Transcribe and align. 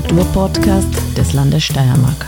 Kulturpodcast 0.00 0.88
des 1.14 1.34
Landes 1.34 1.62
Steiermark. 1.64 2.26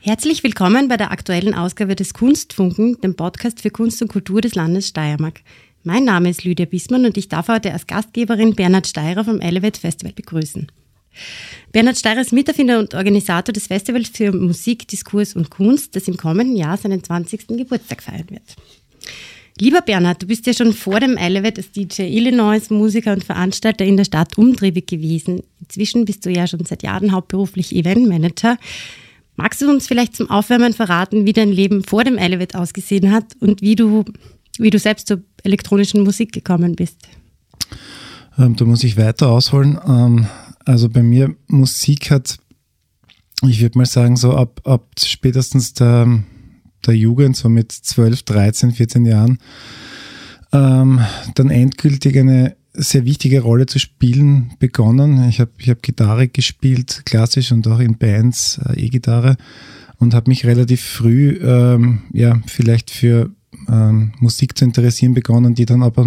Herzlich 0.00 0.42
willkommen 0.42 0.88
bei 0.88 0.96
der 0.96 1.10
aktuellen 1.10 1.54
Ausgabe 1.54 1.94
des 1.94 2.14
Kunstfunken, 2.14 2.98
dem 3.02 3.16
Podcast 3.16 3.60
für 3.60 3.70
Kunst 3.70 4.00
und 4.00 4.08
Kultur 4.08 4.40
des 4.40 4.54
Landes 4.54 4.88
Steiermark. 4.88 5.42
Mein 5.84 6.04
Name 6.04 6.30
ist 6.30 6.44
Lydia 6.44 6.64
Bismann 6.64 7.04
und 7.04 7.18
ich 7.18 7.28
darf 7.28 7.48
heute 7.48 7.74
als 7.74 7.86
Gastgeberin 7.86 8.54
Bernhard 8.54 8.86
Steirer 8.86 9.24
vom 9.24 9.42
Elevate 9.42 9.78
Festival 9.78 10.14
begrüßen. 10.14 10.68
Bernhard 11.72 11.98
Steirer 11.98 12.20
ist 12.20 12.32
Miterfinder 12.32 12.78
und 12.78 12.94
Organisator 12.94 13.52
des 13.52 13.66
Festivals 13.66 14.08
für 14.08 14.32
Musik, 14.32 14.88
Diskurs 14.88 15.34
und 15.34 15.50
Kunst, 15.50 15.94
das 15.94 16.08
im 16.08 16.16
kommenden 16.16 16.56
Jahr 16.56 16.76
seinen 16.76 17.02
20. 17.02 17.48
Geburtstag 17.48 18.02
feiern 18.02 18.30
wird. 18.30 18.56
Lieber 19.60 19.82
Bernhard, 19.82 20.22
du 20.22 20.26
bist 20.26 20.46
ja 20.46 20.54
schon 20.54 20.72
vor 20.72 21.00
dem 21.00 21.18
Elevate 21.18 21.60
als 21.60 21.70
DJ 21.70 22.04
Illinois 22.04 22.70
Musiker 22.70 23.12
und 23.12 23.24
Veranstalter 23.24 23.84
in 23.84 23.98
der 23.98 24.04
Stadt 24.04 24.38
umtriebig 24.38 24.86
gewesen. 24.86 25.42
Inzwischen 25.60 26.06
bist 26.06 26.24
du 26.24 26.30
ja 26.30 26.46
schon 26.46 26.64
seit 26.64 26.82
Jahren 26.82 27.12
hauptberuflich 27.12 27.76
Eventmanager. 27.76 28.56
Magst 29.36 29.60
du 29.60 29.68
uns 29.68 29.86
vielleicht 29.86 30.16
zum 30.16 30.30
Aufwärmen 30.30 30.72
verraten, 30.72 31.26
wie 31.26 31.34
dein 31.34 31.50
Leben 31.50 31.84
vor 31.84 32.04
dem 32.04 32.16
Elevate 32.16 32.58
ausgesehen 32.58 33.12
hat 33.12 33.36
und 33.40 33.60
wie 33.60 33.76
du, 33.76 34.06
wie 34.58 34.70
du 34.70 34.78
selbst 34.78 35.08
zur 35.08 35.20
elektronischen 35.44 36.04
Musik 36.04 36.32
gekommen 36.32 36.74
bist? 36.74 36.96
Ähm, 38.38 38.56
da 38.56 38.64
muss 38.64 38.82
ich 38.82 38.96
weiter 38.96 39.28
ausholen. 39.28 39.78
Ähm, 39.86 40.26
also 40.64 40.88
bei 40.88 41.02
mir 41.02 41.36
Musik 41.48 42.10
hat, 42.10 42.38
ich 43.46 43.60
würde 43.60 43.76
mal 43.76 43.86
sagen, 43.86 44.16
so 44.16 44.32
ab, 44.34 44.62
ab 44.64 44.86
spätestens 44.98 45.74
der, 45.74 46.22
der 46.86 46.96
Jugend, 46.96 47.36
so 47.36 47.48
mit 47.48 47.72
12, 47.72 48.22
13, 48.22 48.72
14 48.72 49.06
Jahren, 49.06 49.38
ähm, 50.52 51.00
dann 51.34 51.50
endgültig 51.50 52.18
eine 52.18 52.56
sehr 52.72 53.04
wichtige 53.04 53.40
Rolle 53.40 53.66
zu 53.66 53.78
spielen 53.78 54.52
begonnen. 54.58 55.28
Ich 55.28 55.40
habe 55.40 55.50
ich 55.58 55.70
hab 55.70 55.82
Gitarre 55.82 56.28
gespielt, 56.28 57.02
klassisch 57.04 57.52
und 57.52 57.66
auch 57.66 57.80
in 57.80 57.98
Bands 57.98 58.60
äh, 58.68 58.80
E-Gitarre 58.80 59.36
und 59.98 60.14
habe 60.14 60.30
mich 60.30 60.46
relativ 60.46 60.82
früh 60.82 61.38
ähm, 61.42 62.02
ja 62.12 62.40
vielleicht 62.46 62.90
für 62.90 63.30
ähm, 63.68 64.12
Musik 64.20 64.56
zu 64.56 64.64
interessieren 64.64 65.14
begonnen, 65.14 65.54
die 65.54 65.66
dann 65.66 65.82
aber 65.82 66.06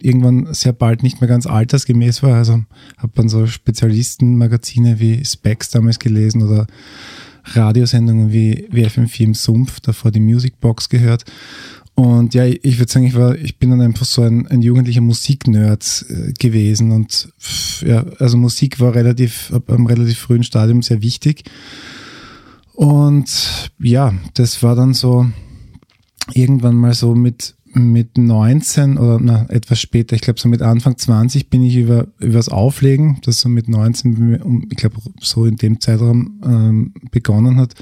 irgendwann 0.00 0.52
sehr 0.52 0.72
bald 0.72 1.02
nicht 1.02 1.20
mehr 1.20 1.28
ganz 1.28 1.46
altersgemäß 1.46 2.22
war. 2.22 2.36
Also 2.36 2.64
habe 2.96 3.12
dann 3.14 3.28
so 3.28 3.46
Spezialistenmagazine 3.46 4.98
wie 4.98 5.24
Specs 5.24 5.70
damals 5.70 5.98
gelesen 5.98 6.42
oder 6.42 6.66
Radiosendungen 7.54 8.32
wie, 8.32 8.66
wie 8.70 8.86
FM4 8.86 9.24
im 9.24 9.34
Sumpf, 9.34 9.80
davor 9.80 10.10
die 10.10 10.20
Musicbox 10.20 10.88
gehört. 10.88 11.24
Und 11.94 12.32
ja, 12.34 12.44
ich 12.46 12.78
würde 12.78 12.92
sagen, 12.92 13.06
ich 13.06 13.16
war, 13.16 13.34
ich 13.34 13.58
bin 13.58 13.70
dann 13.70 13.80
einfach 13.80 14.04
so 14.06 14.22
ein, 14.22 14.46
ein 14.46 14.62
jugendlicher 14.62 15.00
Musiknerd 15.00 16.06
äh, 16.08 16.32
gewesen 16.32 16.92
und 16.92 17.32
ja, 17.80 18.04
also 18.20 18.36
Musik 18.36 18.78
war 18.78 18.94
relativ, 18.94 19.52
ab 19.52 19.68
einem 19.70 19.86
relativ 19.86 20.18
frühen 20.18 20.44
Stadium 20.44 20.80
sehr 20.82 21.02
wichtig. 21.02 21.42
Und 22.74 23.72
ja, 23.80 24.14
das 24.34 24.62
war 24.62 24.76
dann 24.76 24.94
so, 24.94 25.26
irgendwann 26.32 26.76
mal 26.76 26.94
so 26.94 27.14
mit, 27.16 27.56
mit 27.78 28.18
19 28.18 28.98
oder 28.98 29.18
na, 29.20 29.46
etwas 29.48 29.80
später, 29.80 30.14
ich 30.14 30.22
glaube 30.22 30.40
so 30.40 30.48
mit 30.48 30.62
Anfang 30.62 30.96
20 30.96 31.50
bin 31.50 31.62
ich 31.62 31.76
über 31.76 32.08
übers 32.18 32.48
Auflegen, 32.48 33.18
das 33.24 33.40
so 33.40 33.48
mit 33.48 33.68
19, 33.68 34.66
ich 34.70 34.76
glaube 34.76 34.96
so 35.20 35.46
in 35.46 35.56
dem 35.56 35.80
Zeitraum 35.80 36.40
ähm, 36.44 36.94
begonnen 37.10 37.58
hat, 37.58 37.74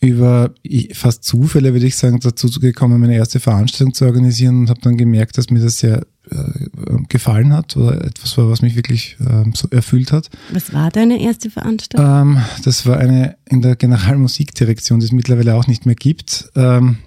über 0.00 0.52
fast 0.92 1.24
Zufälle, 1.24 1.72
würde 1.72 1.86
ich 1.86 1.96
sagen, 1.96 2.20
dazu 2.20 2.48
gekommen, 2.60 3.00
meine 3.00 3.16
erste 3.16 3.40
Veranstaltung 3.40 3.94
zu 3.94 4.04
organisieren 4.04 4.60
und 4.60 4.70
habe 4.70 4.80
dann 4.80 4.96
gemerkt, 4.96 5.38
dass 5.38 5.50
mir 5.50 5.60
das 5.60 5.78
sehr 5.78 6.06
äh, 6.30 7.02
gefallen 7.08 7.52
hat 7.52 7.76
oder 7.76 8.04
etwas 8.04 8.36
war, 8.36 8.50
was 8.50 8.60
mich 8.60 8.76
wirklich 8.76 9.16
äh, 9.20 9.44
so 9.54 9.68
erfüllt 9.70 10.12
hat. 10.12 10.28
Was 10.52 10.72
war 10.74 10.90
deine 10.90 11.20
erste 11.20 11.50
Veranstaltung? 11.50 12.36
Ähm, 12.36 12.44
das 12.62 12.84
war 12.84 12.98
eine 12.98 13.36
in 13.46 13.62
der 13.62 13.76
Generalmusikdirektion, 13.76 15.00
die 15.00 15.06
es 15.06 15.12
mittlerweile 15.12 15.54
auch 15.54 15.66
nicht 15.66 15.86
mehr 15.86 15.94
gibt. 15.94 16.50
Ähm, 16.54 16.98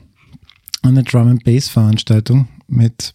eine 0.81 1.03
Drum 1.03 1.27
and 1.27 1.43
Bass 1.43 1.67
Veranstaltung 1.67 2.47
mit, 2.67 3.13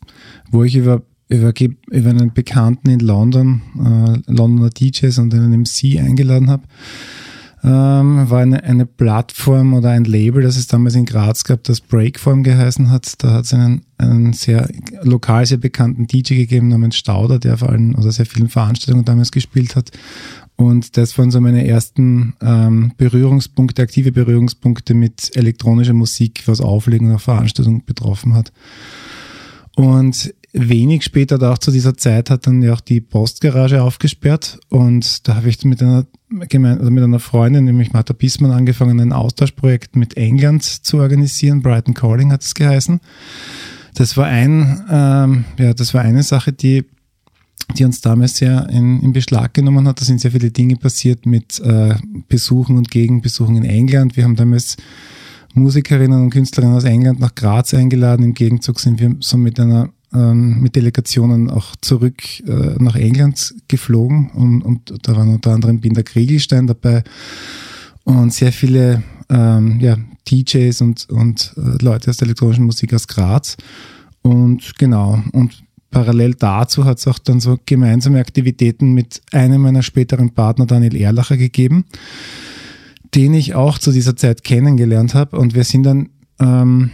wo 0.50 0.64
ich 0.64 0.76
über 0.76 1.02
über, 1.28 1.52
über 1.90 2.10
einen 2.10 2.32
Bekannten 2.32 2.90
in 2.90 3.00
London, 3.00 3.62
äh, 3.78 4.30
Londoner 4.30 4.70
DJs 4.70 5.18
und 5.18 5.34
einen 5.34 5.62
MC 5.62 5.98
eingeladen 5.98 6.50
habe. 6.50 6.64
Ähm, 7.62 8.28
war 8.28 8.40
eine, 8.40 8.62
eine 8.62 8.84
Plattform 8.84 9.72
oder 9.72 9.88
ein 9.88 10.04
Label, 10.04 10.42
das 10.42 10.58
es 10.58 10.66
damals 10.66 10.96
in 10.96 11.06
Graz 11.06 11.44
gab, 11.44 11.64
das 11.64 11.80
Breakform 11.80 12.42
geheißen 12.42 12.90
hat. 12.90 13.24
Da 13.24 13.32
hat 13.32 13.46
es 13.46 13.54
einen, 13.54 13.86
einen 13.96 14.34
sehr 14.34 14.68
lokal 15.02 15.46
sehr 15.46 15.56
bekannten 15.56 16.06
DJ 16.06 16.34
gegeben 16.34 16.68
namens 16.68 16.96
Stauder, 16.96 17.38
der 17.38 17.56
vor 17.56 17.70
allem 17.70 17.94
oder 17.94 18.12
sehr 18.12 18.26
vielen 18.26 18.50
Veranstaltungen 18.50 19.06
damals 19.06 19.32
gespielt 19.32 19.76
hat. 19.76 19.92
Und 20.56 20.96
das 20.96 21.18
waren 21.18 21.30
so 21.30 21.40
meine 21.40 21.66
ersten 21.66 22.34
ähm, 22.40 22.92
Berührungspunkte, 22.96 23.82
aktive 23.82 24.12
Berührungspunkte 24.12 24.94
mit 24.94 25.36
elektronischer 25.36 25.94
Musik, 25.94 26.42
was 26.46 26.60
Auflegen 26.60 27.10
und 27.10 27.18
Veranstaltung 27.18 27.84
betroffen 27.84 28.34
hat. 28.34 28.52
Und 29.74 30.32
wenig 30.52 31.02
später, 31.02 31.50
auch 31.50 31.58
zu 31.58 31.72
dieser 31.72 31.96
Zeit, 31.96 32.30
hat 32.30 32.46
dann 32.46 32.62
ja 32.62 32.72
auch 32.72 32.80
die 32.80 33.00
Postgarage 33.00 33.82
aufgesperrt 33.82 34.60
und 34.68 35.26
da 35.26 35.34
habe 35.34 35.48
ich 35.48 35.64
mit 35.64 35.82
einer, 35.82 36.06
gemein, 36.48 36.78
also 36.78 36.92
mit 36.92 37.02
einer 37.02 37.18
Freundin, 37.18 37.64
nämlich 37.64 37.92
Martha 37.92 38.14
Bismann, 38.14 38.52
angefangen, 38.52 39.00
ein 39.00 39.12
Austauschprojekt 39.12 39.96
mit 39.96 40.16
England 40.16 40.62
zu 40.62 40.98
organisieren. 40.98 41.62
Brighton 41.62 41.94
Calling 41.94 42.30
hat 42.30 42.42
es 42.42 42.54
geheißen. 42.54 43.00
Das 43.94 44.16
war 44.16 44.26
ein, 44.26 44.84
ähm, 44.88 45.44
ja, 45.58 45.74
das 45.74 45.92
war 45.92 46.02
eine 46.02 46.22
Sache, 46.22 46.52
die 46.52 46.84
die 47.76 47.84
uns 47.84 48.00
damals 48.00 48.36
sehr 48.36 48.68
in, 48.68 49.00
in 49.00 49.12
Beschlag 49.12 49.54
genommen 49.54 49.88
hat. 49.88 50.00
Da 50.00 50.04
sind 50.04 50.20
sehr 50.20 50.30
viele 50.30 50.50
Dinge 50.50 50.76
passiert 50.76 51.26
mit 51.26 51.60
äh, 51.60 51.94
Besuchen 52.28 52.76
und 52.76 52.90
Gegenbesuchen 52.90 53.56
in 53.56 53.64
England. 53.64 54.16
Wir 54.16 54.24
haben 54.24 54.36
damals 54.36 54.76
Musikerinnen 55.54 56.24
und 56.24 56.30
Künstlerinnen 56.30 56.76
aus 56.76 56.84
England 56.84 57.20
nach 57.20 57.34
Graz 57.34 57.74
eingeladen. 57.74 58.24
Im 58.24 58.34
Gegenzug 58.34 58.80
sind 58.80 59.00
wir 59.00 59.16
so 59.20 59.36
mit 59.36 59.58
einer 59.58 59.90
ähm, 60.12 60.60
mit 60.60 60.76
Delegationen 60.76 61.50
auch 61.50 61.74
zurück 61.80 62.22
äh, 62.46 62.76
nach 62.78 62.94
England 62.94 63.54
geflogen 63.66 64.30
und, 64.30 64.62
und 64.62 64.94
da 65.02 65.16
waren 65.16 65.34
unter 65.34 65.52
anderem 65.52 65.80
Binder 65.80 66.04
Kriegelstein 66.04 66.68
dabei 66.68 67.02
und 68.04 68.32
sehr 68.32 68.52
viele 68.52 69.02
ähm, 69.28 69.80
ja, 69.80 69.96
DJs 70.30 70.80
und, 70.82 71.08
und 71.10 71.54
äh, 71.56 71.82
Leute 71.82 72.10
aus 72.10 72.18
der 72.18 72.26
elektronischen 72.26 72.64
Musik 72.64 72.94
aus 72.94 73.08
Graz. 73.08 73.56
Und 74.22 74.78
genau, 74.78 75.22
und 75.32 75.63
parallel 75.94 76.34
dazu 76.34 76.84
hat 76.84 76.98
es 76.98 77.06
auch 77.06 77.18
dann 77.18 77.40
so 77.40 77.56
gemeinsame 77.64 78.18
Aktivitäten 78.18 78.92
mit 78.92 79.22
einem 79.32 79.62
meiner 79.62 79.82
späteren 79.82 80.34
Partner, 80.34 80.66
Daniel 80.66 80.96
Erlacher, 80.96 81.36
gegeben, 81.36 81.84
den 83.14 83.32
ich 83.32 83.54
auch 83.54 83.78
zu 83.78 83.92
dieser 83.92 84.16
Zeit 84.16 84.44
kennengelernt 84.44 85.14
habe. 85.14 85.38
Und 85.38 85.54
wir 85.54 85.64
sind 85.64 85.84
dann 85.84 86.10
ähm, 86.40 86.90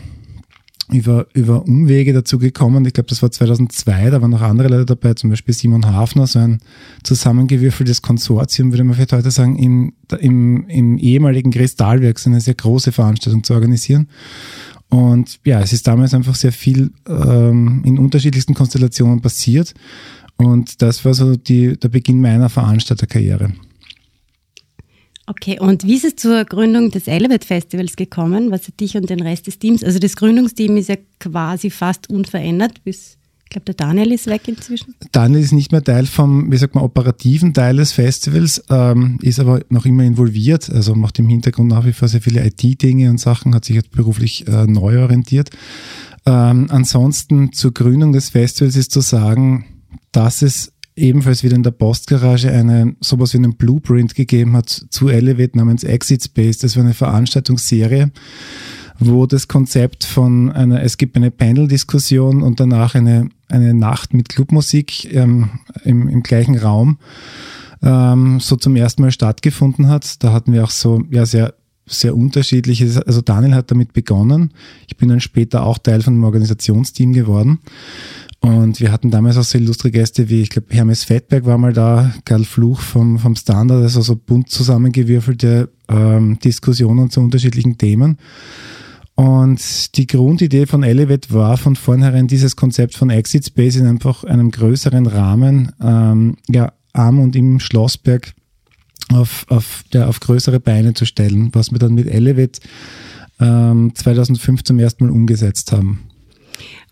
über, 0.93 1.27
über 1.33 1.63
Umwege 1.63 2.13
dazu 2.13 2.39
gekommen. 2.39 2.85
Ich 2.85 2.93
glaube, 2.93 3.09
das 3.09 3.23
war 3.23 3.31
2002, 3.31 4.11
da 4.11 4.21
waren 4.21 4.31
noch 4.31 4.43
andere 4.43 4.69
Leute 4.69 4.87
dabei, 4.87 5.15
zum 5.15 5.31
Beispiel 5.31 5.55
Simon 5.55 5.87
Hafner, 5.87 6.27
so 6.27 6.39
ein 6.39 6.59
zusammengewürfeltes 7.03 8.03
Konsortium, 8.03 8.73
würde 8.73 8.85
man 8.85 8.95
vielleicht 8.95 9.13
heute 9.13 9.31
sagen, 9.31 9.57
im, 9.57 9.95
im, 10.19 10.69
im 10.69 10.99
ehemaligen 10.99 11.51
Kristallwerk, 11.51 12.19
so 12.19 12.29
eine 12.29 12.41
sehr 12.41 12.55
große 12.55 12.93
Veranstaltung 12.93 13.45
zu 13.45 13.55
organisieren. 13.55 14.09
Und 14.91 15.39
ja, 15.45 15.61
es 15.61 15.73
ist 15.73 15.87
damals 15.87 16.15
einfach 16.15 16.35
sehr 16.35 16.53
viel 16.53 16.91
ähm, 17.09 17.83
in 17.85 17.99
unterschiedlichsten 17.99 18.55
Konstellationen 18.55 19.21
passiert. 19.21 19.73
Und 20.37 20.83
das 20.83 21.05
war 21.05 21.15
so 21.15 21.37
die, 21.37 21.79
der 21.79 21.89
Beginn 21.89 22.21
meiner 22.21 22.49
Veranstalterkarriere. 22.49 23.53
Okay, 25.27 25.61
und 25.61 25.85
wie 25.85 25.95
ist 25.95 26.05
es 26.05 26.17
zur 26.17 26.45
Gründung 26.45 26.91
des 26.91 27.07
Elevate 27.07 27.47
Festivals 27.47 27.95
gekommen? 27.95 28.51
Was 28.51 28.67
hat 28.67 28.81
dich 28.81 28.97
und 28.97 29.09
den 29.09 29.21
Rest 29.21 29.47
des 29.47 29.61
Teams? 29.61 29.85
Also 29.85 30.01
das 30.01 30.17
Gründungsteam 30.17 30.77
ist 30.77 30.89
ja 30.89 30.97
quasi 31.21 31.71
fast 31.71 32.11
unverändert 32.11 32.83
bis 32.83 33.20
ich 33.51 33.55
glaube, 33.55 33.65
der 33.65 33.75
Daniel 33.75 34.13
ist 34.13 34.29
weg 34.29 34.47
inzwischen. 34.47 34.95
Daniel 35.11 35.43
ist 35.43 35.51
nicht 35.51 35.73
mehr 35.73 35.83
Teil 35.83 36.07
vom, 36.07 36.53
wie 36.53 36.57
sagt 36.57 36.77
man, 36.77 36.85
operativen 36.85 37.53
Teil 37.53 37.79
des 37.79 37.91
Festivals, 37.91 38.63
ähm, 38.71 39.19
ist 39.23 39.41
aber 39.41 39.61
noch 39.71 39.87
immer 39.87 40.05
involviert, 40.05 40.71
also 40.71 40.95
macht 40.95 41.19
im 41.19 41.29
Hintergrund 41.29 41.69
nach 41.69 41.85
wie 41.85 41.93
vor 41.93 42.07
sehr 42.07 42.21
viele 42.21 42.47
IT-Dinge 42.47 43.11
und 43.11 43.19
Sachen, 43.19 43.53
hat 43.53 43.65
sich 43.65 43.75
jetzt 43.75 43.91
beruflich 43.91 44.47
äh, 44.47 44.67
neu 44.69 45.03
orientiert. 45.03 45.51
Ähm, 46.27 46.69
ansonsten 46.71 47.53
zur 47.53 47.75
Gründung 47.75 48.13
des 48.13 48.29
Festivals 48.29 48.77
ist 48.77 48.93
zu 48.93 49.01
sagen, 49.01 49.65
dass 50.13 50.43
es 50.43 50.73
ebenfalls 50.95 51.43
wieder 51.43 51.57
in 51.57 51.65
der 51.65 51.73
Postgarage 51.73 52.53
eine, 52.53 52.95
sowas 53.01 53.33
wie 53.33 53.39
einen 53.39 53.57
Blueprint 53.57 54.15
gegeben 54.15 54.57
hat 54.57 54.69
zu 54.69 55.09
Elevate 55.09 55.59
namens 55.59 55.83
Exit 55.83 56.23
Space. 56.23 56.59
Das 56.59 56.77
war 56.77 56.85
eine 56.85 56.95
Veranstaltungsserie, 56.95 58.13
wo 59.01 59.27
das 59.27 59.49
Konzept 59.49 60.05
von 60.05 60.53
einer, 60.53 60.83
es 60.83 60.99
gibt 60.99 61.17
eine 61.17 61.31
Panel-Diskussion 61.31 62.43
und 62.43 62.61
danach 62.61 62.95
eine, 62.95 63.31
eine 63.51 63.75
Nacht 63.75 64.15
mit 64.15 64.29
Clubmusik 64.29 65.13
ähm, 65.13 65.51
im, 65.85 66.09
im 66.09 66.23
gleichen 66.23 66.57
Raum 66.57 66.99
ähm, 67.83 68.41
so 68.41 68.57
zum 68.57 68.77
ersten 68.77 69.03
Mal 69.03 69.13
stattgefunden 69.13 69.89
hat. 69.89 70.23
Da 70.23 70.33
hatten 70.33 70.53
wir 70.53 70.65
auch 70.65 70.71
so 70.71 71.03
ja 71.11 71.27
sehr 71.27 71.55
sehr 71.87 72.17
unterschiedlich. 72.17 72.83
Also 72.83 73.21
Daniel 73.21 73.55
hat 73.55 73.71
damit 73.71 73.93
begonnen. 73.93 74.53
Ich 74.87 74.97
bin 74.97 75.09
dann 75.09 75.21
später 75.21 75.65
auch 75.65 75.79
Teil 75.79 76.03
von 76.03 76.15
einem 76.15 76.25
Organisationsteam 76.25 77.13
geworden. 77.13 77.59
Und 78.41 78.81
wir 78.81 78.91
hatten 78.91 79.11
damals 79.11 79.37
auch 79.37 79.45
so 79.45 79.59
illustre 79.59 79.91
Gäste 79.91 80.31
wie, 80.31 80.41
ich 80.41 80.51
glaube, 80.51 80.69
Hermes 80.71 81.05
Fettberg 81.05 81.45
war 81.45 81.59
mal 81.59 81.75
da, 81.75 82.15
Karl 82.25 82.45
Fluch 82.45 82.81
vom, 82.81 83.19
vom 83.19 83.37
Standard, 83.37 83.83
also 83.83 84.01
so 84.01 84.17
bunt 84.17 84.49
zusammengewürfelte 84.49 85.69
ähm, 85.89 86.39
Diskussionen 86.39 87.11
zu 87.11 87.21
unterschiedlichen 87.21 87.77
Themen. 87.77 88.17
Und 89.21 89.99
die 89.99 90.07
Grundidee 90.07 90.65
von 90.65 90.83
Elevate 90.83 91.31
war 91.31 91.59
von 91.59 91.77
vornherein 91.77 92.27
dieses 92.27 92.57
Konzept 92.57 92.95
von 92.95 93.11
Exit 93.11 93.45
Space 93.45 93.77
in 93.77 93.87
einfach 93.87 94.25
einem 94.25 94.51
größeren 94.51 95.07
Rahmen, 95.07 95.73
ähm, 95.83 96.37
ja, 96.49 96.73
am 96.95 97.21
und 97.21 97.37
im 97.37 97.61
Schlossberg 97.61 98.33
auf, 99.13 99.45
auf, 99.51 99.85
ja, 99.93 100.07
auf 100.07 100.21
größere 100.21 100.59
Beine 100.59 100.95
zu 100.95 101.05
stellen, 101.05 101.51
was 101.53 101.71
wir 101.71 101.79
dann 101.79 101.97
mit 101.97 102.07
Elevate 102.07 102.61
ähm, 103.41 103.93
2005 103.95 104.65
zum 104.65 104.79
ersten 104.79 105.05
Mal 105.05 105.13
umgesetzt 105.13 105.71
haben. 105.73 106.01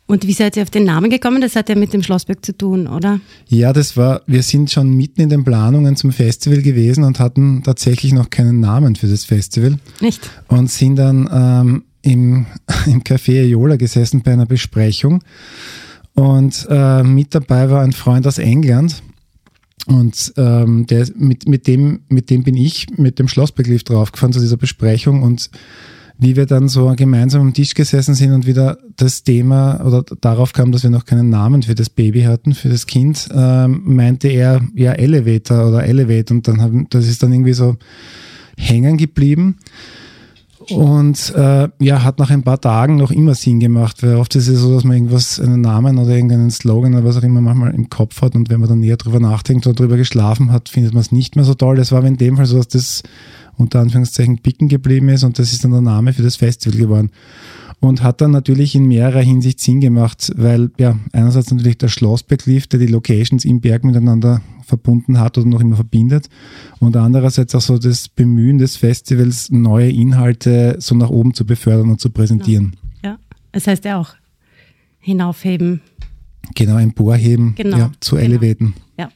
Und 0.07 0.27
wie 0.27 0.35
seid 0.35 0.59
ihr 0.59 0.65
auf 0.65 0.71
den 0.71 0.85
Namen 0.85 1.09
gekommen? 1.09 1.41
Das 1.41 1.57
hat 1.57 1.71
ja 1.71 1.77
mit 1.77 1.95
dem 1.95 2.03
Schlossberg 2.03 2.45
zu 2.45 2.57
tun, 2.57 2.89
oder? 2.89 3.21
Ja, 3.47 3.73
das 3.73 3.97
war, 3.97 4.21
wir 4.27 4.43
sind 4.43 4.71
schon 4.71 4.91
mitten 4.91 5.23
in 5.23 5.31
den 5.31 5.45
Planungen 5.45 5.97
zum 5.97 6.13
Festival 6.13 6.61
gewesen 6.61 7.05
und 7.05 7.21
hatten 7.21 7.63
tatsächlich 7.63 8.13
noch 8.13 8.29
keinen 8.29 8.61
Namen 8.61 8.97
für 8.97 9.07
das 9.07 9.25
Festival. 9.25 9.79
Nicht? 10.01 10.29
Und 10.49 10.71
sind 10.71 10.97
dann 10.97 11.29
ähm, 11.33 11.85
im, 12.03 12.47
im 12.87 13.03
Café 13.03 13.49
Eola 13.49 13.77
gesessen 13.77 14.23
bei 14.23 14.33
einer 14.33 14.47
Besprechung. 14.47 15.23
Und 16.15 16.67
äh, 16.69 17.03
mit 17.03 17.35
dabei 17.35 17.71
war 17.71 17.83
ein 17.83 17.93
Freund 17.93 18.27
aus 18.27 18.39
England. 18.39 19.03
Und 19.87 20.35
ähm, 20.37 20.87
der, 20.87 21.07
mit, 21.17 21.49
mit, 21.49 21.67
dem, 21.67 22.01
mit 22.09 22.29
dem 22.29 22.43
bin 22.43 22.57
ich 22.57 22.89
mit 22.97 23.19
dem 23.19 23.29
Schlossberglift 23.29 23.89
draufgefahren 23.89 24.33
zu 24.33 24.41
dieser 24.41 24.57
Besprechung 24.57 25.23
und 25.23 25.51
wie 26.19 26.35
wir 26.35 26.47
dann 26.47 26.69
so 26.69 26.93
gemeinsam 26.97 27.43
am 27.43 27.55
Tisch 27.55 27.75
gesessen 27.75 28.15
sind 28.15 28.33
und 28.33 28.47
wieder 28.47 28.79
das 28.97 29.23
Thema 29.23 29.81
oder 29.87 30.05
darauf 30.21 30.53
kam, 30.53 30.73
dass 30.73 30.83
wir 30.83 30.91
noch 30.91 31.05
keinen 31.05 31.31
Namen 31.31 31.63
für 31.63 31.77
das 31.77 31.89
Baby 31.89 32.23
hatten, 32.23 32.55
für 32.55 32.69
das 32.69 32.87
Kind, 32.87 33.29
ähm, 33.33 33.83
meinte 33.85 34.27
er 34.27 34.61
ja 34.75 34.93
Elevator 34.93 35.69
oder 35.69 35.85
Elevate 35.85 36.35
und 36.35 36.49
dann 36.49 36.61
haben, 36.61 36.89
das 36.91 37.07
ist 37.07 37.23
dann 37.23 37.33
irgendwie 37.33 37.53
so 37.53 37.77
hängen 38.59 38.97
geblieben. 38.97 39.59
Und 40.71 41.33
äh, 41.35 41.69
ja, 41.79 42.03
hat 42.03 42.19
nach 42.19 42.31
ein 42.31 42.43
paar 42.43 42.61
Tagen 42.61 42.97
noch 42.97 43.11
immer 43.11 43.35
Sinn 43.35 43.61
gemacht, 43.61 44.03
weil 44.03 44.17
oft 44.17 44.35
ist 44.35 44.49
es 44.49 44.61
so, 44.61 44.75
dass 44.75 44.85
man 44.85 44.97
irgendwas, 44.97 45.41
einen 45.41 45.61
Namen 45.61 45.99
oder 45.99 46.11
irgendeinen 46.11 46.51
Slogan 46.51 46.95
oder 46.95 47.05
was 47.05 47.17
auch 47.17 47.23
immer 47.23 47.41
manchmal 47.41 47.75
im 47.75 47.89
Kopf 47.89 48.23
hat 48.23 48.35
und 48.35 48.51
wenn 48.51 48.61
man 48.61 48.69
dann 48.69 48.81
näher 48.81 48.97
drüber 48.97 49.21
nachdenkt 49.21 49.67
oder 49.67 49.75
drüber 49.75 49.97
geschlafen 49.97 50.53
hat, 50.53 50.69
findet 50.69 50.95
man 50.95 51.01
es 51.01 51.13
nicht 51.13 51.37
mehr 51.37 51.45
so 51.45 51.55
toll. 51.55 51.77
Das 51.77 51.93
war 51.93 52.05
in 52.05 52.17
dem 52.17 52.37
Fall 52.37 52.47
so, 52.47 52.57
dass 52.57 52.69
das 52.69 53.03
unter 53.57 53.81
Anführungszeichen 53.81 54.39
picken 54.39 54.69
geblieben 54.69 55.09
ist 55.09 55.25
und 55.25 55.39
das 55.39 55.53
ist 55.53 55.65
dann 55.65 55.73
der 55.73 55.81
Name 55.81 56.13
für 56.13 56.23
das 56.23 56.37
Festival 56.37 56.79
geworden. 56.79 57.11
Und 57.81 58.03
hat 58.03 58.21
dann 58.21 58.33
natürlich 58.33 58.75
in 58.75 58.87
mehrerer 58.87 59.21
Hinsicht 59.21 59.61
Sinn 59.61 59.81
gemacht, 59.81 60.33
weil 60.37 60.71
ja, 60.79 60.99
einerseits 61.13 61.53
natürlich 61.53 61.79
der 61.79 61.89
Schlossberg 61.89 62.45
lief, 62.47 62.67
der 62.67 62.81
die 62.81 62.87
Locations 62.87 63.45
im 63.45 63.61
Berg 63.61 63.85
miteinander 63.85 64.43
verbunden 64.69 65.19
hat 65.19 65.39
oder 65.39 65.47
noch 65.47 65.61
immer 65.61 65.77
verbindet 65.77 66.29
und 66.79 66.97
andererseits 66.97 67.55
auch 67.55 67.61
so 67.61 67.79
das 67.79 68.09
Bemühen 68.09 68.59
des 68.59 68.77
Festivals, 68.77 69.51
neue 69.51 69.91
Inhalte 69.91 70.77
so 70.79 70.95
nach 70.95 71.09
oben 71.09 71.35
zu 71.35 71.47
befördern 71.47 71.91
und 71.91 72.01
zu 72.01 72.11
präsentieren. 72.11 72.77
Genau. 73.03 73.15
Ja, 73.15 73.19
das 73.53 73.67
heißt 73.67 73.85
ja 73.85 73.99
auch 73.99 74.15
hinaufheben. 75.01 75.81
Genau, 76.55 76.79
emporheben, 76.79 77.55
genau. 77.55 77.79
ja, 77.79 77.93
zu 78.01 78.17
genau. 78.17 78.27
elevaten. 78.29 78.75
Ja, 78.99 79.11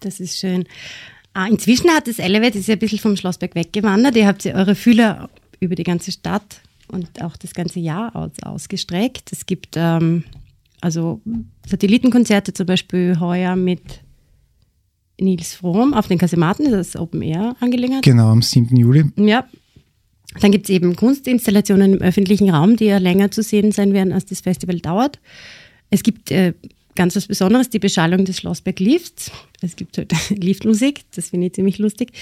das 0.00 0.20
ist 0.20 0.38
schön. 0.38 0.64
Ah, 1.32 1.46
inzwischen 1.46 1.90
hat 1.90 2.08
das 2.08 2.18
Elevate 2.18 2.58
ist 2.58 2.68
ja 2.68 2.74
ein 2.74 2.78
bisschen 2.78 2.98
vom 2.98 3.16
Schlossberg 3.16 3.54
weggewandert. 3.54 4.16
Ihr 4.16 4.26
habt 4.26 4.44
ja 4.44 4.54
eure 4.54 4.74
Fühler 4.74 5.30
über 5.60 5.74
die 5.74 5.84
ganze 5.84 6.10
Stadt 6.10 6.60
und 6.90 7.22
auch 7.22 7.36
das 7.36 7.54
ganze 7.54 7.80
Jahr 7.80 8.14
aus, 8.14 8.32
ausgestreckt. 8.42 9.32
Es 9.32 9.46
gibt 9.46 9.76
ähm, 9.76 10.24
also 10.80 11.20
Satellitenkonzerte 11.66 12.52
zum 12.52 12.66
Beispiel 12.66 13.18
heuer 13.20 13.56
mit 13.56 13.82
Nils 15.20 15.54
Fromm 15.54 15.92
auf 15.94 16.08
den 16.08 16.18
Kasematen, 16.18 16.70
das 16.70 16.88
ist 16.88 16.96
Open 16.96 17.22
Air 17.22 17.54
Angelegenheit. 17.60 18.02
Genau, 18.02 18.30
am 18.30 18.42
7. 18.42 18.74
Juli. 18.76 19.04
Ja. 19.16 19.46
Dann 20.40 20.52
gibt 20.52 20.66
es 20.66 20.70
eben 20.70 20.94
Kunstinstallationen 20.94 21.94
im 21.94 22.00
öffentlichen 22.00 22.50
Raum, 22.50 22.76
die 22.76 22.84
ja 22.86 22.98
länger 22.98 23.30
zu 23.30 23.42
sehen 23.42 23.72
sein 23.72 23.92
werden, 23.92 24.12
als 24.12 24.26
das 24.26 24.40
Festival 24.40 24.78
dauert. 24.78 25.18
Es 25.90 26.02
gibt 26.04 26.30
äh, 26.30 26.54
ganz 26.94 27.16
was 27.16 27.26
Besonderes, 27.26 27.68
die 27.68 27.80
Beschallung 27.80 28.24
des 28.24 28.36
Schlossberg 28.36 28.78
Lifts. 28.78 29.32
Es 29.60 29.74
gibt 29.76 29.98
halt 29.98 30.12
Liftmusik, 30.30 31.02
das 31.14 31.30
finde 31.30 31.48
ich 31.48 31.54
ziemlich 31.54 31.78
lustig. 31.78 32.12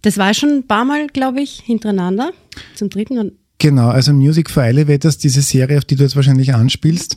Das 0.00 0.16
war 0.16 0.34
schon 0.34 0.50
ein 0.50 0.66
paar 0.66 0.84
Mal, 0.84 1.06
glaube 1.08 1.42
ich, 1.42 1.60
hintereinander, 1.60 2.32
zum 2.74 2.88
dritten. 2.88 3.32
Genau, 3.58 3.88
also 3.88 4.12
Music 4.12 4.50
for 4.50 4.64
Elevators, 4.64 5.18
diese 5.18 5.42
Serie, 5.42 5.78
auf 5.78 5.84
die 5.84 5.96
du 5.96 6.02
jetzt 6.02 6.16
wahrscheinlich 6.16 6.54
anspielst, 6.54 7.16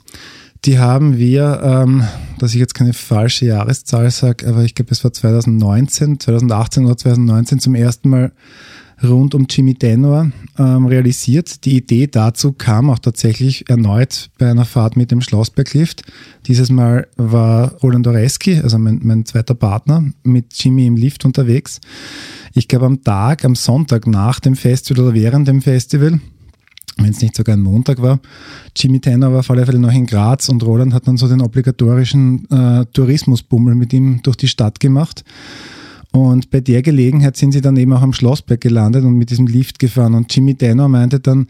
die 0.65 0.79
haben 0.79 1.17
wir, 1.17 1.61
ähm, 1.63 2.03
dass 2.39 2.53
ich 2.53 2.59
jetzt 2.59 2.73
keine 2.73 2.93
falsche 2.93 3.45
Jahreszahl 3.45 4.09
sage, 4.11 4.47
aber 4.47 4.63
ich 4.63 4.75
glaube, 4.75 4.91
es 4.91 5.03
war 5.03 5.13
2019, 5.13 6.19
2018 6.19 6.85
oder 6.85 6.97
2019 6.97 7.59
zum 7.59 7.75
ersten 7.75 8.09
Mal 8.09 8.31
rund 9.03 9.35
um 9.35 9.45
Jimmy 9.49 9.75
Tenor 9.75 10.31
ähm, 10.57 10.85
realisiert. 10.85 11.65
Die 11.65 11.77
Idee 11.77 12.07
dazu 12.07 12.53
kam 12.53 12.89
auch 12.89 12.99
tatsächlich 12.99 13.69
erneut 13.69 14.29
bei 14.37 14.49
einer 14.49 14.65
Fahrt 14.65 14.95
mit 14.95 15.11
dem 15.11 15.21
Schlossberglift. 15.21 16.03
Dieses 16.47 16.69
Mal 16.69 17.07
war 17.17 17.73
Roland 17.83 18.07
Oreski, 18.07 18.59
also 18.59 18.77
mein, 18.77 19.01
mein 19.03 19.25
zweiter 19.25 19.55
Partner, 19.55 20.03
mit 20.23 20.53
Jimmy 20.53 20.87
im 20.87 20.95
Lift 20.95 21.25
unterwegs. 21.25 21.81
Ich 22.53 22.67
glaube 22.67 22.85
am 22.85 23.03
Tag, 23.03 23.43
am 23.43 23.55
Sonntag 23.55 24.07
nach 24.07 24.39
dem 24.39 24.55
Festival 24.55 25.05
oder 25.05 25.13
während 25.13 25.47
dem 25.47 25.61
Festival, 25.61 26.19
wenn 26.97 27.09
es 27.09 27.21
nicht 27.21 27.35
sogar 27.35 27.57
ein 27.57 27.61
Montag 27.61 28.01
war. 28.01 28.19
Jimmy 28.75 29.01
Tenor 29.01 29.33
war 29.33 29.39
auf 29.39 29.51
alle 29.51 29.65
Fälle 29.65 29.79
noch 29.79 29.91
in 29.91 30.05
Graz 30.05 30.47
und 30.47 30.63
Roland 30.63 30.93
hat 30.93 31.07
dann 31.07 31.17
so 31.17 31.27
den 31.27 31.41
obligatorischen 31.41 32.49
äh, 32.49 32.85
Tourismusbummel 32.93 33.75
mit 33.75 33.91
ihm 33.91 34.21
durch 34.23 34.37
die 34.37 34.47
Stadt 34.47 34.79
gemacht. 34.79 35.25
Und 36.15 36.49
bei 36.49 36.61
der 36.61 36.81
Gelegenheit 36.81 37.35
sind 37.35 37.51
sie 37.51 37.59
dann 37.59 37.75
eben 37.75 37.91
auch 37.91 38.01
am 38.01 38.13
Schlossberg 38.13 38.61
gelandet 38.61 39.03
und 39.03 39.17
mit 39.17 39.31
diesem 39.31 39.47
Lift 39.47 39.79
gefahren. 39.79 40.13
Und 40.13 40.33
Jimmy 40.33 40.53
Denner 40.53 40.87
meinte 40.87 41.19
dann, 41.19 41.47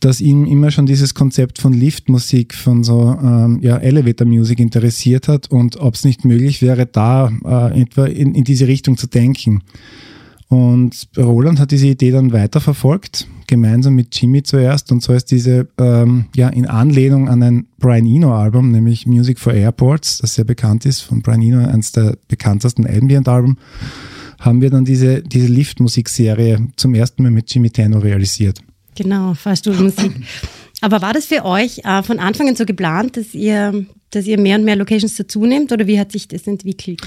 dass 0.00 0.20
ihn 0.20 0.46
immer 0.46 0.70
schon 0.70 0.84
dieses 0.84 1.14
Konzept 1.14 1.58
von 1.58 1.72
Liftmusik, 1.72 2.54
von 2.54 2.84
so 2.84 3.16
ähm, 3.20 3.60
ja, 3.62 3.78
Elevator 3.78 4.26
Music 4.26 4.60
interessiert 4.60 5.26
hat 5.26 5.50
und 5.50 5.78
ob 5.78 5.94
es 5.94 6.04
nicht 6.04 6.24
möglich 6.26 6.60
wäre, 6.60 6.84
da 6.86 7.32
äh, 7.44 7.80
etwa 7.80 8.04
in, 8.04 8.34
in 8.34 8.44
diese 8.44 8.68
Richtung 8.68 8.96
zu 8.98 9.06
denken. 9.06 9.62
Und 10.48 11.08
Roland 11.16 11.58
hat 11.58 11.70
diese 11.72 11.88
Idee 11.88 12.10
dann 12.10 12.32
weiterverfolgt, 12.32 13.28
gemeinsam 13.46 13.94
mit 13.94 14.18
Jimmy 14.18 14.42
zuerst. 14.42 14.90
Und 14.90 15.02
so 15.02 15.12
ist 15.12 15.30
diese, 15.30 15.68
ähm, 15.78 16.26
ja, 16.34 16.48
in 16.48 16.66
Anlehnung 16.66 17.28
an 17.28 17.42
ein 17.42 17.66
Brian 17.78 18.06
Eno-Album, 18.06 18.70
nämlich 18.70 19.06
Music 19.06 19.38
for 19.38 19.52
Airports, 19.52 20.18
das 20.18 20.34
sehr 20.34 20.44
bekannt 20.44 20.86
ist, 20.86 21.02
von 21.02 21.20
Brian 21.20 21.42
Eno, 21.42 21.58
eines 21.66 21.92
der 21.92 22.16
bekanntesten 22.28 22.86
Ambient-Alben, 22.86 23.58
haben 24.40 24.62
wir 24.62 24.70
dann 24.70 24.86
diese, 24.86 25.22
diese 25.22 25.48
Lift-Musikserie 25.48 26.68
zum 26.76 26.94
ersten 26.94 27.22
Mal 27.24 27.30
mit 27.30 27.52
Jimmy 27.52 27.70
Tenno 27.70 27.98
realisiert. 27.98 28.60
Genau, 28.94 29.34
Fahrstuhlmusik. 29.34 30.12
Aber 30.80 31.02
war 31.02 31.12
das 31.12 31.26
für 31.26 31.44
euch 31.44 31.80
äh, 31.84 32.02
von 32.02 32.20
Anfang 32.20 32.48
an 32.48 32.56
so 32.56 32.64
geplant, 32.64 33.16
dass 33.16 33.34
ihr, 33.34 33.84
dass 34.10 34.26
ihr 34.26 34.40
mehr 34.40 34.56
und 34.56 34.64
mehr 34.64 34.76
Locations 34.76 35.14
dazu 35.16 35.44
nehmt 35.44 35.72
oder 35.72 35.86
wie 35.86 35.98
hat 35.98 36.12
sich 36.12 36.28
das 36.28 36.46
entwickelt? 36.46 37.02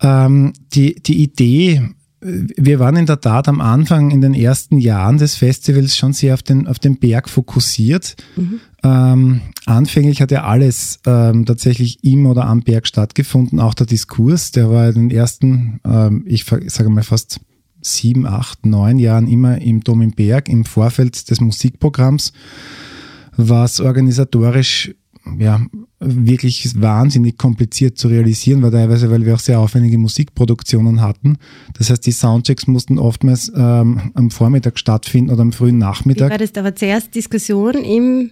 Ähm, 0.00 0.52
die, 0.72 0.94
die 0.94 1.22
Idee 1.22 1.90
wir 2.20 2.80
waren 2.80 2.96
in 2.96 3.06
der 3.06 3.20
Tat 3.20 3.48
am 3.48 3.60
Anfang 3.60 4.10
in 4.10 4.20
den 4.20 4.34
ersten 4.34 4.78
Jahren 4.78 5.18
des 5.18 5.36
Festivals 5.36 5.96
schon 5.96 6.12
sehr 6.12 6.34
auf 6.34 6.42
den, 6.42 6.66
auf 6.66 6.78
den 6.78 6.98
Berg 6.98 7.28
fokussiert. 7.28 8.16
Mhm. 8.36 8.60
Ähm, 8.82 9.40
anfänglich 9.66 10.20
hat 10.20 10.30
ja 10.30 10.44
alles 10.44 11.00
ähm, 11.06 11.46
tatsächlich 11.46 12.02
im 12.02 12.26
oder 12.26 12.46
am 12.46 12.62
Berg 12.62 12.86
stattgefunden, 12.86 13.60
auch 13.60 13.74
der 13.74 13.86
Diskurs, 13.86 14.50
der 14.50 14.70
war 14.70 14.88
in 14.88 15.08
den 15.08 15.10
ersten, 15.10 15.80
ähm, 15.84 16.24
ich 16.26 16.44
sage 16.44 16.90
mal 16.90 17.02
fast 17.02 17.40
sieben, 17.80 18.26
acht, 18.26 18.66
neun 18.66 18.98
Jahren 18.98 19.28
immer 19.28 19.60
im 19.60 19.80
Dom 19.82 20.02
im 20.02 20.12
Berg, 20.12 20.48
im 20.48 20.64
Vorfeld 20.64 21.30
des 21.30 21.40
Musikprogramms, 21.40 22.32
was 23.36 23.80
organisatorisch 23.80 24.94
ja, 25.38 25.60
wirklich 26.00 26.80
wahnsinnig 26.80 27.38
kompliziert 27.38 27.98
zu 27.98 28.08
realisieren 28.08 28.62
war, 28.62 28.70
teilweise, 28.70 29.10
weil 29.10 29.26
wir 29.26 29.34
auch 29.34 29.40
sehr 29.40 29.58
aufwendige 29.58 29.98
Musikproduktionen 29.98 31.00
hatten. 31.00 31.38
Das 31.76 31.90
heißt, 31.90 32.06
die 32.06 32.12
Soundchecks 32.12 32.66
mussten 32.68 32.98
oftmals 32.98 33.50
ähm, 33.54 34.12
am 34.14 34.30
Vormittag 34.30 34.78
stattfinden 34.78 35.30
oder 35.32 35.42
am 35.42 35.52
frühen 35.52 35.78
Nachmittag. 35.78 36.28
Wie 36.28 36.30
war 36.32 36.38
das? 36.38 36.52
Da 36.52 36.62
war 36.62 36.74
zuerst 36.74 37.14
Diskussion 37.14 37.74
im, 37.74 38.30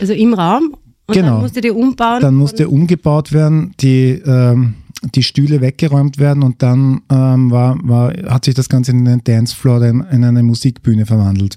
also 0.00 0.12
im 0.12 0.34
Raum 0.34 0.76
und 1.06 1.14
genau. 1.14 1.34
dann 1.34 1.40
musste 1.40 1.60
die 1.62 1.70
umbauen. 1.70 2.20
Dann 2.20 2.34
musste 2.34 2.68
umgebaut 2.68 3.32
werden, 3.32 3.74
die, 3.80 4.22
ähm, 4.26 4.74
die 5.14 5.22
Stühle 5.22 5.60
weggeräumt 5.60 6.18
werden 6.18 6.42
und 6.42 6.62
dann 6.62 7.00
ähm, 7.10 7.50
war, 7.50 7.78
war, 7.82 8.12
hat 8.28 8.44
sich 8.44 8.54
das 8.54 8.68
Ganze 8.68 8.92
in 8.92 9.08
einen 9.08 9.24
Dancefloor 9.24 9.78
oder 9.78 9.88
in, 9.88 10.00
in 10.12 10.24
eine 10.24 10.42
Musikbühne 10.42 11.06
verwandelt. 11.06 11.56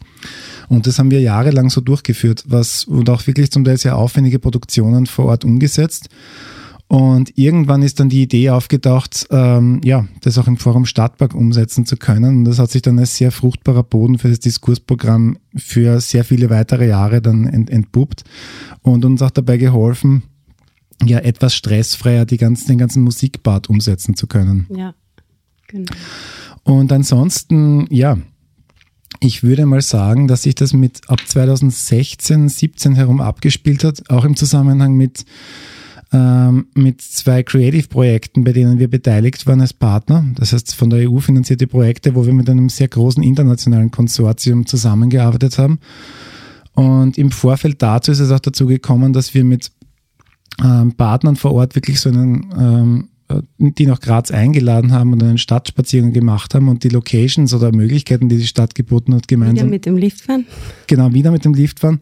Und 0.69 0.87
das 0.87 0.99
haben 0.99 1.11
wir 1.11 1.21
jahrelang 1.21 1.69
so 1.69 1.81
durchgeführt, 1.81 2.43
was 2.47 2.85
und 2.85 3.09
auch 3.09 3.25
wirklich 3.27 3.51
zum 3.51 3.63
Teil 3.63 3.77
sehr 3.77 3.97
aufwendige 3.97 4.39
Produktionen 4.39 5.05
vor 5.05 5.25
Ort 5.25 5.45
umgesetzt. 5.45 6.09
Und 6.87 7.35
irgendwann 7.35 7.81
ist 7.81 7.99
dann 7.99 8.09
die 8.09 8.21
Idee 8.21 8.51
aufgetaucht, 8.51 9.25
ähm, 9.31 9.81
ja, 9.83 10.07
das 10.21 10.37
auch 10.37 10.47
im 10.47 10.57
Forum 10.57 10.85
Stadtpark 10.85 11.33
umsetzen 11.33 11.85
zu 11.85 11.97
können. 11.97 12.39
Und 12.39 12.45
das 12.45 12.59
hat 12.59 12.69
sich 12.69 12.83
dann 12.83 12.99
als 12.99 13.17
sehr 13.17 13.31
fruchtbarer 13.31 13.83
Boden 13.83 14.19
für 14.19 14.29
das 14.29 14.39
Diskursprogramm 14.39 15.37
für 15.55 15.99
sehr 15.99 16.23
viele 16.23 16.49
weitere 16.51 16.87
Jahre 16.87 17.21
dann 17.21 17.47
ent 17.47 17.71
entpuppt 17.71 18.23
und 18.83 19.03
uns 19.03 19.21
auch 19.23 19.31
dabei 19.31 19.57
geholfen, 19.57 20.23
ja, 21.03 21.19
etwas 21.19 21.55
stressfreier 21.55 22.25
die 22.25 22.37
ganzen, 22.37 22.67
den 22.67 22.77
ganzen 22.77 23.03
Musikbad 23.03 23.67
umsetzen 23.67 24.15
zu 24.15 24.27
können. 24.27 24.67
Ja, 24.69 24.93
genau. 25.67 25.91
Und 26.63 26.91
ansonsten, 26.91 27.87
ja, 27.89 28.17
ich 29.19 29.43
würde 29.43 29.65
mal 29.65 29.81
sagen, 29.81 30.27
dass 30.27 30.43
sich 30.43 30.55
das 30.55 30.73
mit 30.73 31.01
ab 31.09 31.19
2016, 31.25 32.49
17 32.49 32.95
herum 32.95 33.21
abgespielt 33.21 33.83
hat, 33.83 34.09
auch 34.09 34.25
im 34.25 34.35
Zusammenhang 34.35 34.95
mit 34.95 35.25
ähm, 36.13 36.67
mit 36.75 37.01
zwei 37.01 37.43
Creative-Projekten, 37.43 38.43
bei 38.43 38.53
denen 38.53 38.79
wir 38.79 38.87
beteiligt 38.87 39.45
waren 39.47 39.61
als 39.61 39.73
Partner. 39.73 40.23
Das 40.35 40.53
heißt, 40.53 40.75
von 40.75 40.89
der 40.89 41.09
EU 41.09 41.19
finanzierte 41.19 41.67
Projekte, 41.67 42.15
wo 42.15 42.25
wir 42.25 42.33
mit 42.33 42.49
einem 42.49 42.69
sehr 42.69 42.87
großen 42.87 43.23
internationalen 43.23 43.91
Konsortium 43.91 44.65
zusammengearbeitet 44.65 45.57
haben. 45.57 45.79
Und 46.73 47.17
im 47.17 47.31
Vorfeld 47.31 47.81
dazu 47.81 48.11
ist 48.11 48.19
es 48.19 48.31
auch 48.31 48.39
dazu 48.39 48.67
gekommen, 48.67 49.13
dass 49.13 49.33
wir 49.33 49.43
mit 49.43 49.71
ähm, 50.63 50.93
Partnern 50.93 51.35
vor 51.35 51.53
Ort 51.53 51.75
wirklich 51.75 51.99
so 51.99 52.09
einen 52.09 52.53
ähm, 52.57 53.07
äh, 53.09 53.14
die 53.57 53.85
nach 53.85 53.99
Graz 53.99 54.31
eingeladen 54.31 54.91
haben 54.91 55.13
und 55.13 55.23
einen 55.23 55.37
Stadtspaziergang 55.37 56.13
gemacht 56.13 56.53
haben 56.53 56.69
und 56.69 56.83
die 56.83 56.89
Locations 56.89 57.53
oder 57.53 57.71
Möglichkeiten, 57.71 58.29
die 58.29 58.37
die 58.37 58.47
Stadt 58.47 58.75
geboten 58.75 59.13
hat, 59.15 59.27
gemeinsam. 59.27 59.55
Wieder 59.55 59.65
mit 59.67 59.85
dem 59.85 59.97
Lift 59.97 60.21
fahren? 60.21 60.45
Genau, 60.87 61.13
wieder 61.13 61.31
mit 61.31 61.45
dem 61.45 61.53
Lift 61.53 61.79
fahren. 61.79 61.99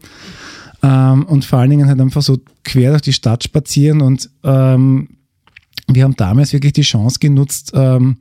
Ähm, 0.82 1.24
und 1.24 1.44
vor 1.44 1.60
allen 1.60 1.70
Dingen 1.70 1.86
halt 1.86 2.00
einfach 2.00 2.22
so 2.22 2.38
quer 2.62 2.90
durch 2.90 3.02
die 3.02 3.12
Stadt 3.12 3.44
spazieren 3.44 4.00
und 4.00 4.30
ähm, 4.42 5.08
wir 5.88 6.04
haben 6.04 6.16
damals 6.16 6.52
wirklich 6.52 6.72
die 6.72 6.82
Chance 6.82 7.18
genutzt, 7.20 7.72
ähm, 7.74 8.16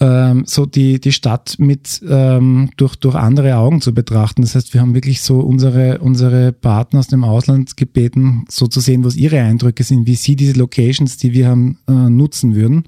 ähm, 0.00 0.44
so 0.46 0.66
die, 0.66 1.00
die 1.00 1.12
Stadt 1.12 1.56
mit 1.58 2.02
ähm, 2.08 2.70
durch, 2.76 2.96
durch 2.96 3.14
andere 3.14 3.56
Augen 3.56 3.80
zu 3.80 3.94
betrachten. 3.94 4.42
Das 4.42 4.54
heißt, 4.54 4.74
wir 4.74 4.80
haben 4.80 4.94
wirklich 4.94 5.22
so 5.22 5.40
unsere, 5.40 5.98
unsere 5.98 6.52
Partner 6.52 7.00
aus 7.00 7.08
dem 7.08 7.24
Ausland 7.24 7.76
gebeten, 7.76 8.44
so 8.48 8.66
zu 8.66 8.80
sehen, 8.80 9.04
was 9.04 9.16
ihre 9.16 9.40
Eindrücke 9.40 9.84
sind, 9.84 10.06
wie 10.06 10.16
sie 10.16 10.36
diese 10.36 10.58
Locations, 10.58 11.16
die 11.16 11.32
wir 11.32 11.48
haben, 11.48 11.78
äh, 11.88 11.92
nutzen 11.92 12.54
würden. 12.54 12.84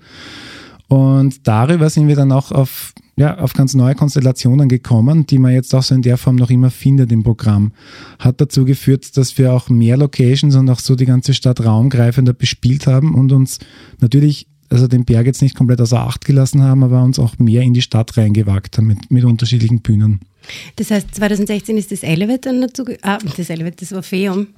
Und 0.88 1.46
darüber 1.46 1.90
sind 1.90 2.06
wir 2.08 2.16
dann 2.16 2.30
auch 2.30 2.52
auf, 2.52 2.92
ja, 3.16 3.38
auf 3.38 3.54
ganz 3.54 3.74
neue 3.74 3.94
Konstellationen 3.94 4.68
gekommen, 4.68 5.26
die 5.26 5.38
man 5.38 5.52
jetzt 5.52 5.74
auch 5.74 5.82
so 5.82 5.94
in 5.94 6.02
der 6.02 6.16
Form 6.16 6.36
noch 6.36 6.50
immer 6.50 6.70
findet 6.70 7.10
im 7.10 7.24
Programm. 7.24 7.72
Hat 8.18 8.40
dazu 8.40 8.64
geführt, 8.64 9.16
dass 9.16 9.36
wir 9.36 9.52
auch 9.52 9.68
mehr 9.68 9.96
Locations 9.96 10.54
und 10.54 10.70
auch 10.70 10.78
so 10.78 10.94
die 10.94 11.06
ganze 11.06 11.34
Stadt 11.34 11.64
raumgreifender 11.64 12.34
bespielt 12.34 12.86
haben 12.86 13.14
und 13.14 13.32
uns 13.32 13.58
natürlich 14.00 14.46
also 14.70 14.88
den 14.88 15.04
Berg 15.04 15.26
jetzt 15.26 15.42
nicht 15.42 15.54
komplett 15.54 15.80
außer 15.80 16.00
Acht 16.00 16.24
gelassen 16.24 16.62
haben, 16.62 16.82
aber 16.82 17.02
uns 17.02 17.18
auch 17.18 17.38
mehr 17.38 17.62
in 17.62 17.74
die 17.74 17.82
Stadt 17.82 18.16
reingewagt 18.16 18.78
haben 18.78 18.86
mit, 18.86 19.10
mit 19.10 19.24
unterschiedlichen 19.24 19.80
Bühnen. 19.80 20.20
Das 20.76 20.90
heißt, 20.90 21.14
2016 21.14 21.76
ist 21.76 21.92
das 21.92 22.02
Elevator 22.02 22.52
dazu, 22.52 22.84
ah, 23.02 23.18
das 23.36 23.50
Elevator, 23.50 23.76
das 23.80 23.92
Orpheum 23.92 24.48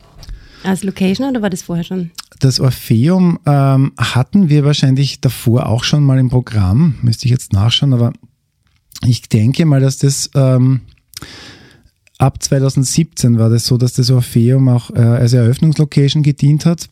als 0.65 0.83
Location 0.83 1.31
oder 1.31 1.43
war 1.43 1.51
das 1.51 1.63
vorher 1.63 1.85
schon? 1.85 2.11
Das 2.41 2.61
Orpheum 2.61 3.39
ähm, 3.47 3.93
hatten 3.97 4.49
wir 4.49 4.65
wahrscheinlich 4.65 5.21
davor 5.21 5.67
auch 5.67 5.85
schon 5.85 6.05
mal 6.05 6.19
im 6.19 6.29
Programm, 6.29 6.97
müsste 7.03 7.27
ich 7.27 7.31
jetzt 7.31 7.53
nachschauen, 7.53 7.93
aber 7.93 8.13
ich 9.07 9.23
denke 9.29 9.65
mal, 9.65 9.81
dass 9.81 9.99
das 9.99 10.31
ähm, 10.35 10.81
ab 12.19 12.43
2017 12.43 13.39
war 13.39 13.49
das 13.49 13.67
so, 13.67 13.77
dass 13.77 13.93
das 13.93 14.11
Orpheum 14.11 14.69
auch 14.69 14.91
äh, 14.91 14.99
als 14.99 15.33
Eröffnungslocation 15.33 16.23
gedient 16.23 16.67
hat 16.67 16.89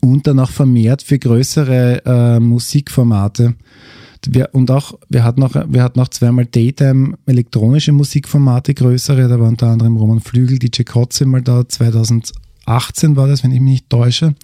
und 0.00 0.26
dann 0.26 0.38
auch 0.38 0.50
vermehrt 0.50 1.02
für 1.02 1.18
größere 1.18 2.02
äh, 2.04 2.40
Musikformate. 2.40 3.54
Wir, 4.26 4.50
und 4.52 4.70
auch, 4.70 4.98
wir 5.08 5.24
hatten 5.24 5.42
auch, 5.42 5.54
wir 5.68 5.82
hatten 5.82 5.98
auch 6.00 6.08
zweimal 6.08 6.46
Daytime 6.46 7.18
elektronische 7.26 7.92
Musikformate 7.92 8.72
größere, 8.74 9.28
da 9.28 9.40
war 9.40 9.48
unter 9.48 9.66
anderem 9.68 9.96
Roman 9.96 10.20
Flügel, 10.20 10.58
DJ 10.58 10.82
Kotze 10.82 11.26
mal 11.26 11.42
da, 11.42 11.68
2018 11.68 13.16
war 13.16 13.26
das, 13.26 13.42
wenn 13.42 13.50
ich 13.50 13.60
mich 13.60 13.72
nicht 13.72 13.90
täusche. 13.90 14.34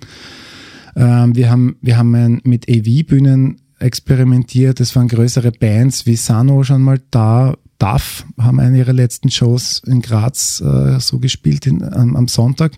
Ähm, 0.96 1.36
wir 1.36 1.50
haben, 1.50 1.76
wir 1.80 1.96
haben 1.96 2.14
ein, 2.14 2.40
mit 2.42 2.68
AV-Bühnen 2.68 3.60
experimentiert, 3.78 4.80
es 4.80 4.96
waren 4.96 5.06
größere 5.06 5.52
Bands 5.52 6.06
wie 6.06 6.16
Sano 6.16 6.64
schon 6.64 6.82
mal 6.82 7.00
da, 7.12 7.54
DAF 7.78 8.26
haben 8.38 8.58
eine 8.58 8.78
ihrer 8.78 8.92
letzten 8.92 9.30
Shows 9.30 9.82
in 9.86 10.02
Graz 10.02 10.60
äh, 10.60 10.98
so 10.98 11.18
gespielt 11.18 11.66
in, 11.66 11.82
am, 11.84 12.16
am 12.16 12.28
Sonntag. 12.28 12.72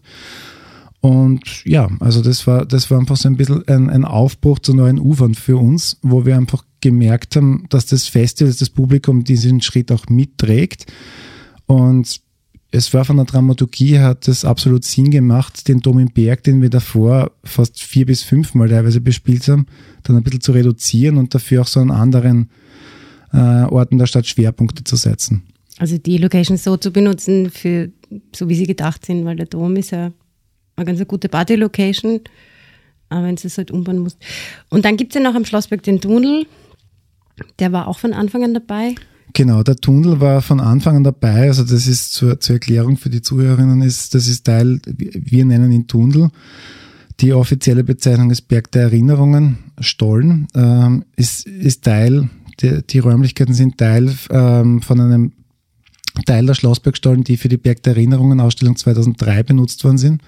Und 1.01 1.65
ja, 1.65 1.89
also 2.01 2.21
das 2.21 2.47
war, 2.47 2.67
das 2.67 2.91
war 2.91 2.99
einfach 2.99 3.17
so 3.17 3.29
ein 3.29 3.37
bisschen 3.37 3.67
ein, 3.69 3.89
ein 3.89 4.05
Aufbruch 4.05 4.59
zu 4.59 4.75
neuen 4.75 4.99
Ufern 4.99 5.35
für 5.35 5.57
uns, 5.57 5.99
wo 6.03 6.27
wir 6.27 6.37
einfach 6.37 6.65
gemerkt 6.81 7.37
haben, 7.37 7.65
dass 7.71 7.87
das 7.87 8.07
Festival, 8.07 8.53
das 8.53 8.71
Publikum 8.71 9.25
diesen 9.25 9.63
Schritt 9.63 9.91
auch 9.93 10.07
mitträgt. 10.09 10.93
Und 11.67 12.21
es 12.71 12.93
war 12.95 13.05
von 13.05 13.17
der 13.17 13.25
Dramaturgie 13.25 13.99
hat 13.99 14.29
es 14.29 14.45
absolut 14.45 14.85
Sinn 14.85 15.11
gemacht, 15.11 15.67
den 15.69 15.81
Dom 15.81 15.99
im 15.99 16.11
Berg, 16.11 16.45
den 16.45 16.63
wir 16.63 16.71
davor 16.71 17.33
fast 17.43 17.83
vier 17.83 18.07
bis 18.07 18.23
fünfmal 18.23 18.69
teilweise 18.69 19.01
bespielt 19.01 19.49
haben, 19.49 19.67
dann 20.03 20.17
ein 20.17 20.23
bisschen 20.23 20.41
zu 20.41 20.53
reduzieren 20.53 21.17
und 21.17 21.35
dafür 21.35 21.63
auch 21.63 21.67
so 21.67 21.81
an 21.81 21.91
anderen 21.91 22.51
äh, 23.33 23.65
Orten 23.65 23.99
der 23.99 24.07
Stadt 24.07 24.27
Schwerpunkte 24.27 24.85
zu 24.85 24.97
setzen. 24.97 25.43
Also 25.79 25.99
die 25.99 26.19
Locations 26.19 26.63
so 26.63 26.77
zu 26.77 26.93
benutzen, 26.93 27.51
für, 27.51 27.91
so 28.35 28.49
wie 28.49 28.55
sie 28.55 28.67
gedacht 28.67 29.07
sind, 29.07 29.25
weil 29.25 29.37
der 29.37 29.47
Dom 29.47 29.77
ist 29.77 29.91
ja 29.91 30.13
eine 30.81 30.97
ganz 30.97 31.07
gute 31.09 31.29
Party-Location, 31.29 32.21
wenn 33.11 33.37
du 33.37 33.47
es 33.47 33.59
halt 33.59 33.71
umbauen 33.71 33.99
musst. 33.99 34.19
Und 34.69 34.85
dann 34.85 34.97
gibt 34.97 35.15
es 35.15 35.21
ja 35.21 35.29
noch 35.29 35.37
am 35.37 35.45
Schlossberg 35.45 35.83
den 35.83 36.01
Tunnel, 36.01 36.47
der 37.59 37.73
war 37.73 37.89
auch 37.89 37.99
von 37.99 38.13
Anfang 38.13 38.45
an 38.45 38.55
dabei. 38.55 38.95
Genau, 39.33 39.63
der 39.63 39.77
Tunnel 39.77 40.21
war 40.21 40.43
von 40.43 40.61
Anfang 40.61 40.97
an 40.97 41.05
dabei. 41.05 41.49
Also 41.49 41.63
das 41.63 41.87
ist 41.87 42.13
zur, 42.13 42.41
zur 42.41 42.55
Erklärung 42.55 42.97
für 42.97 43.11
die 43.11 43.23
Zuhörerinnen, 43.23 43.81
ist, 43.83 44.15
das 44.15 44.27
ist 44.27 44.45
Teil, 44.45 44.81
wir 44.87 45.45
nennen 45.45 45.71
ihn 45.71 45.87
Tunnel. 45.87 46.31
Die 47.21 47.33
offizielle 47.33 47.85
Bezeichnung 47.85 48.31
ist 48.31 48.49
Berg 48.49 48.73
der 48.73 48.85
Erinnerungen, 48.85 49.59
Stollen, 49.79 50.49
ähm, 50.55 51.05
ist, 51.17 51.47
ist 51.47 51.85
Teil, 51.85 52.31
die, 52.61 52.83
die 52.83 52.99
Räumlichkeiten 52.99 53.55
sind 53.55 53.79
Teil 53.79 54.13
ähm, 54.31 54.81
von 54.81 55.01
einem 55.01 55.33
Teil 56.27 56.47
der 56.47 56.55
Schlossbergstollen, 56.55 57.23
die 57.23 57.37
für 57.37 57.49
die 57.49 57.57
Berg 57.57 57.83
der 57.83 57.95
Erinnerungen 57.95 58.41
Ausstellung 58.41 58.77
2003 58.77 59.43
benutzt 59.45 59.85
worden 59.85 59.99
sind. 59.99 60.23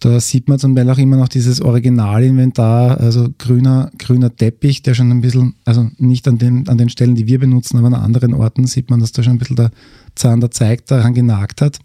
Da 0.00 0.20
sieht 0.20 0.48
man 0.48 0.58
zum 0.60 0.76
Teil 0.76 0.88
auch 0.90 0.98
immer 0.98 1.16
noch 1.16 1.28
dieses 1.28 1.60
Originalinventar, 1.60 3.00
also 3.00 3.28
grüner, 3.36 3.90
grüner 3.98 4.34
Teppich, 4.34 4.82
der 4.82 4.94
schon 4.94 5.10
ein 5.10 5.20
bisschen, 5.20 5.54
also 5.64 5.88
nicht 5.98 6.28
an 6.28 6.38
den, 6.38 6.68
an 6.68 6.78
den 6.78 6.88
Stellen, 6.88 7.16
die 7.16 7.26
wir 7.26 7.40
benutzen, 7.40 7.78
aber 7.78 7.88
an 7.88 7.94
anderen 7.94 8.34
Orten 8.34 8.66
sieht 8.66 8.90
man, 8.90 9.00
dass 9.00 9.12
da 9.12 9.22
schon 9.24 9.34
ein 9.34 9.38
bisschen 9.38 9.56
der 9.56 9.72
Zahn 10.14 10.40
der 10.40 10.52
Zeig 10.52 10.86
daran 10.86 11.14
genagt 11.14 11.60
hat. 11.60 11.78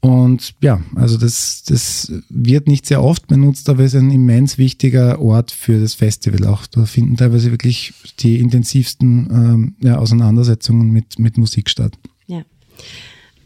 Und 0.00 0.54
ja, 0.60 0.80
also 0.94 1.16
das, 1.16 1.64
das 1.64 2.12
wird 2.28 2.68
nicht 2.68 2.86
sehr 2.86 3.02
oft 3.02 3.26
benutzt, 3.26 3.68
aber 3.68 3.82
ist 3.82 3.96
ein 3.96 4.12
immens 4.12 4.56
wichtiger 4.56 5.20
Ort 5.20 5.50
für 5.50 5.80
das 5.80 5.94
Festival. 5.94 6.46
Auch 6.46 6.66
da 6.66 6.84
finden 6.84 7.16
teilweise 7.16 7.50
wirklich 7.50 7.92
die 8.20 8.38
intensivsten 8.38 9.28
ähm, 9.32 9.74
ja, 9.80 9.98
Auseinandersetzungen 9.98 10.90
mit, 10.90 11.18
mit 11.18 11.38
Musik 11.38 11.68
statt. 11.68 11.98
Ja. 12.28 12.42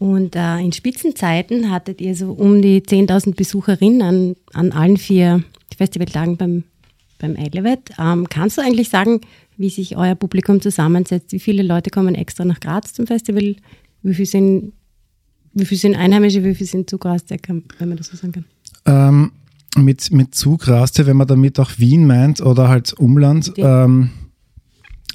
Und 0.01 0.35
äh, 0.35 0.57
in 0.57 0.71
Spitzenzeiten 0.71 1.69
hattet 1.69 2.01
ihr 2.01 2.15
so 2.15 2.31
um 2.31 2.59
die 2.59 2.81
10.000 2.81 3.35
Besucherinnen 3.35 4.01
an, 4.01 4.35
an 4.51 4.71
allen 4.71 4.97
vier 4.97 5.43
Festivaltagen 5.77 6.37
beim, 6.37 6.63
beim 7.19 7.35
Elevat. 7.35 7.91
Ähm, 7.99 8.27
kannst 8.27 8.57
du 8.57 8.63
eigentlich 8.63 8.89
sagen, 8.89 9.21
wie 9.57 9.69
sich 9.69 9.97
euer 9.97 10.15
Publikum 10.15 10.59
zusammensetzt? 10.59 11.31
Wie 11.33 11.39
viele 11.39 11.61
Leute 11.61 11.91
kommen 11.91 12.15
extra 12.15 12.45
nach 12.45 12.59
Graz 12.59 12.93
zum 12.93 13.05
Festival? 13.05 13.55
Wie 14.01 14.13
viele 14.15 14.25
sind, 14.25 14.73
wie 15.53 15.65
viel 15.65 15.77
sind 15.77 15.93
Einheimische, 15.93 16.43
wie 16.43 16.55
viele 16.55 16.67
sind 16.67 16.89
Zugraste, 16.89 17.37
wenn 17.47 17.87
man 17.87 17.95
das 17.95 18.07
so 18.07 18.17
sagen 18.17 18.31
kann? 18.31 18.45
Ähm, 18.87 19.31
mit, 19.77 20.11
mit 20.11 20.33
Zugraste, 20.33 21.05
wenn 21.05 21.17
man 21.17 21.27
damit 21.27 21.59
auch 21.59 21.77
Wien 21.77 22.07
meint 22.07 22.41
oder 22.41 22.69
halt 22.69 22.93
Umland, 22.93 23.53
ähm, 23.57 24.09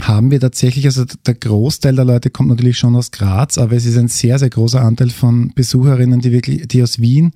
haben 0.00 0.30
wir 0.30 0.40
tatsächlich, 0.40 0.84
also 0.86 1.04
der 1.04 1.34
Großteil 1.34 1.96
der 1.96 2.04
Leute 2.04 2.30
kommt 2.30 2.48
natürlich 2.48 2.78
schon 2.78 2.96
aus 2.96 3.10
Graz, 3.10 3.58
aber 3.58 3.72
es 3.72 3.86
ist 3.86 3.96
ein 3.96 4.08
sehr, 4.08 4.38
sehr 4.38 4.50
großer 4.50 4.82
Anteil 4.82 5.10
von 5.10 5.52
Besucherinnen, 5.54 6.20
die 6.20 6.32
wirklich, 6.32 6.68
die 6.68 6.82
aus 6.82 7.00
Wien 7.00 7.32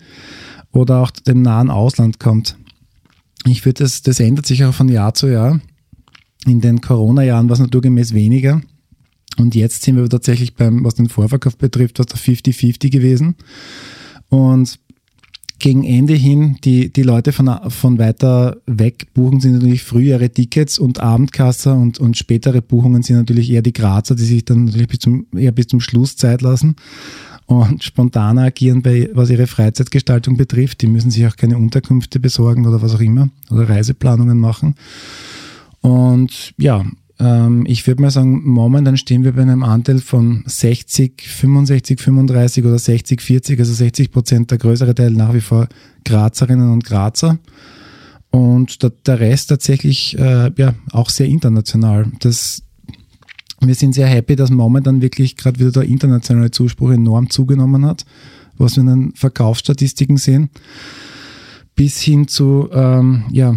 oder 0.72 0.98
auch 1.00 1.10
dem 1.10 1.42
nahen 1.42 1.70
Ausland 1.70 2.20
kommt. 2.20 2.56
Ich 3.46 3.64
würde 3.64 3.84
das, 3.84 4.02
das 4.02 4.20
ändert 4.20 4.46
sich 4.46 4.64
auch 4.64 4.74
von 4.74 4.88
Jahr 4.88 5.14
zu 5.14 5.28
Jahr. 5.28 5.60
In 6.46 6.60
den 6.60 6.80
Corona-Jahren 6.80 7.48
war 7.48 7.54
es 7.54 7.60
naturgemäß 7.60 8.12
weniger. 8.12 8.60
Und 9.38 9.54
jetzt 9.54 9.82
sind 9.82 9.96
wir 9.96 10.08
tatsächlich 10.08 10.54
beim, 10.54 10.84
was 10.84 10.94
den 10.94 11.08
Vorverkauf 11.08 11.56
betrifft, 11.56 11.98
was 11.98 12.06
der 12.06 12.18
50-50 12.18 12.90
gewesen. 12.90 13.36
Und 14.28 14.78
gegen 15.60 15.84
Ende 15.84 16.14
hin, 16.14 16.56
die, 16.64 16.92
die 16.92 17.02
Leute 17.02 17.32
von, 17.32 17.48
von 17.68 17.98
weiter 17.98 18.56
weg 18.66 19.08
buchen 19.14 19.40
sind 19.40 19.52
natürlich 19.54 19.82
frühere 19.84 20.30
Tickets 20.30 20.78
und 20.78 21.00
Abendkasser 21.00 21.76
und, 21.76 22.00
und 22.00 22.16
spätere 22.16 22.62
Buchungen 22.62 23.02
sind 23.02 23.16
natürlich 23.16 23.50
eher 23.50 23.62
die 23.62 23.72
Grazer, 23.72 24.14
die 24.14 24.24
sich 24.24 24.44
dann 24.44 24.64
natürlich 24.64 24.88
bis 24.88 24.98
zum, 25.00 25.26
eher 25.36 25.52
bis 25.52 25.68
zum 25.68 25.80
Schluss 25.80 26.16
Zeit 26.16 26.42
lassen. 26.42 26.76
und 27.46 27.82
spontaner 27.82 28.42
agieren, 28.42 28.80
bei, 28.80 29.10
was 29.12 29.28
ihre 29.28 29.46
Freizeitgestaltung 29.46 30.36
betrifft. 30.36 30.82
Die 30.82 30.86
müssen 30.86 31.10
sich 31.10 31.26
auch 31.26 31.36
keine 31.36 31.58
Unterkünfte 31.58 32.20
besorgen 32.20 32.66
oder 32.66 32.80
was 32.80 32.94
auch 32.94 33.00
immer 33.00 33.28
oder 33.50 33.68
Reiseplanungen 33.68 34.38
machen. 34.38 34.74
Und 35.80 36.54
ja, 36.58 36.84
ähm, 37.20 37.64
ich 37.66 37.86
würde 37.86 38.00
mal 38.00 38.10
sagen, 38.10 38.42
momentan 38.44 38.96
stehen 38.96 39.24
wir 39.24 39.32
bei 39.32 39.42
einem 39.42 39.62
Anteil 39.62 39.98
von 39.98 40.42
60, 40.46 41.22
65, 41.22 42.00
35 42.00 42.64
oder 42.64 42.78
60, 42.78 43.20
40, 43.20 43.58
also 43.60 43.72
60 43.72 44.10
Prozent 44.10 44.50
der 44.50 44.58
größere 44.58 44.94
Teil 44.94 45.10
nach 45.10 45.34
wie 45.34 45.42
vor 45.42 45.68
Grazerinnen 46.04 46.72
und 46.72 46.84
Grazer. 46.84 47.38
Und 48.30 48.82
der, 48.82 48.90
der 49.04 49.20
Rest 49.20 49.50
tatsächlich 49.50 50.18
äh, 50.18 50.50
ja 50.56 50.74
auch 50.92 51.10
sehr 51.10 51.26
international. 51.26 52.10
Das, 52.20 52.62
wir 53.60 53.74
sind 53.74 53.94
sehr 53.94 54.06
happy, 54.06 54.36
dass 54.36 54.50
momentan 54.50 55.02
wirklich 55.02 55.36
gerade 55.36 55.60
wieder 55.60 55.72
der 55.72 55.82
internationale 55.82 56.50
Zuspruch 56.50 56.90
enorm 56.90 57.28
zugenommen 57.28 57.84
hat, 57.84 58.06
was 58.56 58.76
wir 58.76 58.82
in 58.82 58.86
den 58.86 59.12
Verkaufsstatistiken 59.14 60.16
sehen. 60.16 60.48
Bis 61.74 62.00
hin 62.00 62.28
zu 62.28 62.68
ähm, 62.72 63.24
ja, 63.30 63.56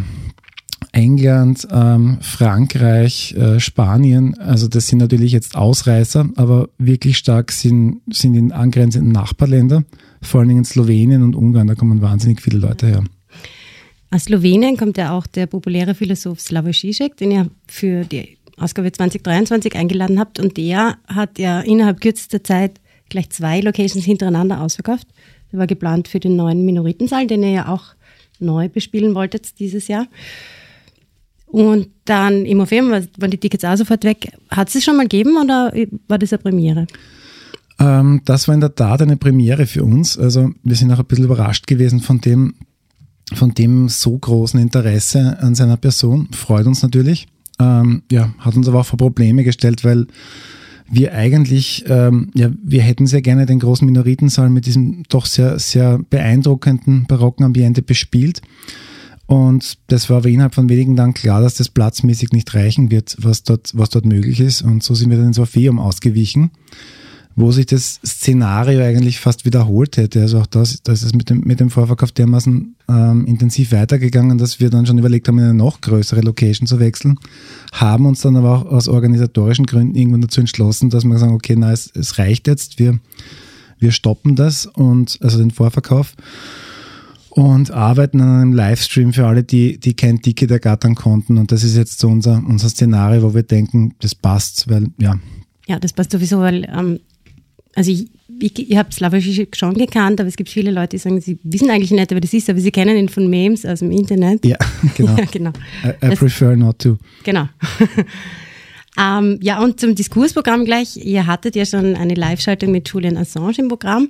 England, 0.91 1.67
ähm, 1.71 2.17
Frankreich, 2.21 3.33
äh, 3.35 3.59
Spanien, 3.59 4.37
also 4.39 4.67
das 4.67 4.87
sind 4.87 4.99
natürlich 4.99 5.31
jetzt 5.31 5.55
Ausreißer, 5.55 6.29
aber 6.35 6.69
wirklich 6.77 7.17
stark 7.17 7.51
sind, 7.51 8.01
sind 8.11 8.35
in 8.35 8.51
angrenzenden 8.51 9.11
Nachbarländer, 9.11 9.83
vor 10.21 10.39
allen 10.39 10.49
Dingen 10.49 10.59
in 10.59 10.65
Slowenien 10.65 11.23
und 11.23 11.35
Ungarn, 11.35 11.67
da 11.67 11.75
kommen 11.75 12.01
wahnsinnig 12.01 12.41
viele 12.41 12.57
Leute 12.59 12.87
her. 12.87 13.03
Aus 14.11 14.25
Slowenien 14.25 14.77
kommt 14.77 14.97
ja 14.97 15.17
auch 15.17 15.25
der 15.25 15.47
populäre 15.47 15.95
Philosoph 15.95 16.39
Slavoj 16.39 16.73
Žižek, 16.73 17.17
den 17.17 17.31
ihr 17.31 17.47
für 17.67 18.05
die 18.05 18.37
Ausgabe 18.57 18.91
2023 18.91 19.75
eingeladen 19.75 20.19
habt 20.19 20.39
und 20.39 20.57
der 20.57 20.97
hat 21.07 21.39
ja 21.39 21.61
innerhalb 21.61 21.99
kürzester 21.99 22.43
Zeit 22.43 22.79
gleich 23.09 23.29
zwei 23.31 23.59
Locations 23.59 24.05
hintereinander 24.05 24.61
ausverkauft. 24.61 25.07
Der 25.51 25.59
war 25.59 25.67
geplant 25.67 26.07
für 26.07 26.19
den 26.19 26.35
neuen 26.35 26.63
Minoritensaal, 26.63 27.27
den 27.27 27.43
ihr 27.43 27.49
ja 27.49 27.67
auch 27.69 27.95
neu 28.39 28.69
bespielen 28.69 29.15
wolltet 29.15 29.59
dieses 29.59 29.87
Jahr. 29.87 30.07
Und 31.53 31.89
dann 32.05 32.47
im 32.47 32.57
Museum 32.57 32.89
waren 32.89 33.29
die 33.29 33.37
Tickets 33.37 33.63
auch 33.63 33.75
sofort 33.75 34.03
weg. 34.03 34.31
Hat 34.49 34.69
es 34.69 34.75
es 34.75 34.83
schon 34.83 34.97
mal 34.97 35.03
gegeben 35.03 35.37
oder 35.37 35.71
war 36.07 36.17
das 36.17 36.33
eine 36.33 36.41
Premiere? 36.41 36.87
Ähm, 37.79 38.21
das 38.25 38.47
war 38.47 38.55
in 38.55 38.61
der 38.61 38.73
Tat 38.73 39.03
eine 39.03 39.17
Premiere 39.17 39.67
für 39.67 39.83
uns. 39.83 40.17
Also 40.17 40.49
wir 40.63 40.75
sind 40.75 40.91
auch 40.91 40.97
ein 40.97 41.05
bisschen 41.05 41.25
überrascht 41.25 41.67
gewesen 41.67 41.99
von 41.99 42.21
dem, 42.21 42.55
von 43.35 43.53
dem 43.53 43.87
so 43.87 44.17
großen 44.17 44.59
Interesse 44.59 45.37
an 45.41 45.53
seiner 45.53 45.77
Person. 45.77 46.27
Freut 46.31 46.65
uns 46.65 46.81
natürlich. 46.81 47.27
Ähm, 47.59 48.01
ja, 48.11 48.33
hat 48.39 48.55
uns 48.55 48.67
aber 48.67 48.79
auch 48.79 48.87
vor 48.87 48.97
Probleme 48.97 49.43
gestellt, 49.43 49.83
weil 49.83 50.07
wir 50.89 51.13
eigentlich, 51.13 51.85
ähm, 51.87 52.31
ja, 52.33 52.49
wir 52.63 52.81
hätten 52.81 53.05
sehr 53.05 53.21
gerne 53.21 53.45
den 53.45 53.59
großen 53.59 53.85
Minoritensaal 53.85 54.49
mit 54.49 54.65
diesem 54.65 55.03
doch 55.07 55.27
sehr, 55.27 55.59
sehr 55.59 55.99
beeindruckenden 56.09 57.05
barocken 57.05 57.45
Ambiente 57.45 57.83
bespielt. 57.83 58.41
Und 59.25 59.77
das 59.87 60.09
war 60.09 60.17
aber 60.17 60.29
innerhalb 60.29 60.53
von 60.53 60.69
wenigen 60.69 60.95
Tagen 60.95 61.13
klar, 61.13 61.41
dass 61.41 61.55
das 61.55 61.69
platzmäßig 61.69 62.31
nicht 62.31 62.53
reichen 62.53 62.91
wird, 62.91 63.15
was 63.19 63.43
dort, 63.43 63.71
was 63.73 63.89
dort 63.89 64.05
möglich 64.05 64.39
ist. 64.39 64.61
Und 64.61 64.83
so 64.83 64.93
sind 64.95 65.09
wir 65.09 65.17
dann 65.17 65.27
ins 65.27 65.39
Orpheum 65.39 65.79
ausgewichen, 65.79 66.51
wo 67.35 67.51
sich 67.51 67.65
das 67.65 68.01
Szenario 68.05 68.81
eigentlich 68.81 69.19
fast 69.19 69.45
wiederholt 69.45 69.95
hätte. 69.95 70.21
Also 70.21 70.39
auch 70.39 70.45
das, 70.45 70.83
da 70.83 70.91
ist 70.91 71.03
es 71.03 71.13
mit 71.13 71.29
dem, 71.29 71.39
mit 71.39 71.61
dem 71.61 71.69
Vorverkauf 71.69 72.11
dermaßen 72.11 72.75
ähm, 72.89 73.25
intensiv 73.25 73.71
weitergegangen, 73.71 74.37
dass 74.37 74.59
wir 74.59 74.69
dann 74.69 74.85
schon 74.85 74.99
überlegt 74.99 75.27
haben, 75.29 75.39
in 75.39 75.45
eine 75.45 75.53
noch 75.53 75.79
größere 75.79 76.21
Location 76.21 76.67
zu 76.67 76.79
wechseln. 76.79 77.17
Haben 77.71 78.05
uns 78.05 78.21
dann 78.21 78.35
aber 78.35 78.57
auch 78.57 78.65
aus 78.65 78.89
organisatorischen 78.89 79.65
Gründen 79.65 79.95
irgendwann 79.95 80.21
dazu 80.21 80.41
entschlossen, 80.41 80.89
dass 80.89 81.05
wir 81.05 81.17
sagen, 81.17 81.33
okay, 81.33 81.55
na, 81.57 81.71
es, 81.71 81.89
es 81.95 82.19
reicht 82.19 82.45
jetzt, 82.47 82.77
wir, 82.77 82.99
wir 83.79 83.91
stoppen 83.91 84.35
das 84.35 84.65
und 84.65 85.17
also 85.21 85.37
den 85.37 85.51
Vorverkauf 85.51 86.13
und 87.35 87.71
arbeiten 87.71 88.21
an 88.21 88.41
einem 88.41 88.53
Livestream 88.53 89.11
für 89.11 89.25
alle, 89.25 89.43
die, 89.43 89.79
die 89.79 89.95
kein 89.95 90.21
Ticket 90.21 90.51
ergattern 90.51 90.93
konnten. 90.93 91.39
Und 91.39 91.51
das 91.51 91.63
ist 91.63 91.75
jetzt 91.75 91.99
so 91.99 92.07
unser, 92.07 92.43
unser 92.47 92.69
Szenario, 92.69 93.23
wo 93.23 93.33
wir 93.33 93.41
denken, 93.41 93.95
das 94.01 94.13
passt, 94.13 94.69
weil 94.69 94.87
ja. 94.99 95.17
Ja, 95.67 95.79
das 95.79 95.93
passt 95.93 96.11
sowieso, 96.11 96.39
weil 96.39 96.65
ähm, 96.65 96.99
also 97.75 97.89
ich, 97.89 98.07
ich, 98.39 98.69
ich 98.69 98.77
habe 98.77 98.93
Slavovic 98.93 99.55
schon 99.55 99.73
gekannt, 99.73 100.19
aber 100.19 100.29
es 100.29 100.35
gibt 100.35 100.49
viele 100.49 100.69
Leute, 100.69 100.89
die 100.89 100.97
sagen, 100.99 101.19
sie 101.21 101.39
wissen 101.43 101.71
eigentlich 101.71 101.89
nicht, 101.89 102.11
wer 102.11 102.19
das 102.19 102.33
ist, 102.33 102.49
aber 102.51 102.59
sie 102.59 102.69
kennen 102.69 102.95
ihn 102.97 103.09
von 103.09 103.27
Memes 103.27 103.65
aus 103.65 103.79
dem 103.79 103.89
Internet. 103.89 104.45
Ja, 104.45 104.57
genau. 104.95 105.17
ja, 105.17 105.25
genau. 105.31 105.51
I, 105.83 106.05
I 106.05 106.15
prefer 106.15 106.55
not 106.55 106.77
to. 106.79 106.97
Genau. 107.23 107.47
ähm, 108.99 109.39
ja, 109.41 109.59
und 109.59 109.79
zum 109.79 109.95
Diskursprogramm 109.95 110.65
gleich. 110.65 110.97
Ihr 110.97 111.25
hattet 111.25 111.55
ja 111.55 111.65
schon 111.65 111.95
eine 111.95 112.13
Live-Schaltung 112.13 112.71
mit 112.71 112.87
Julian 112.89 113.17
Assange 113.17 113.57
im 113.57 113.69
Programm. 113.69 114.09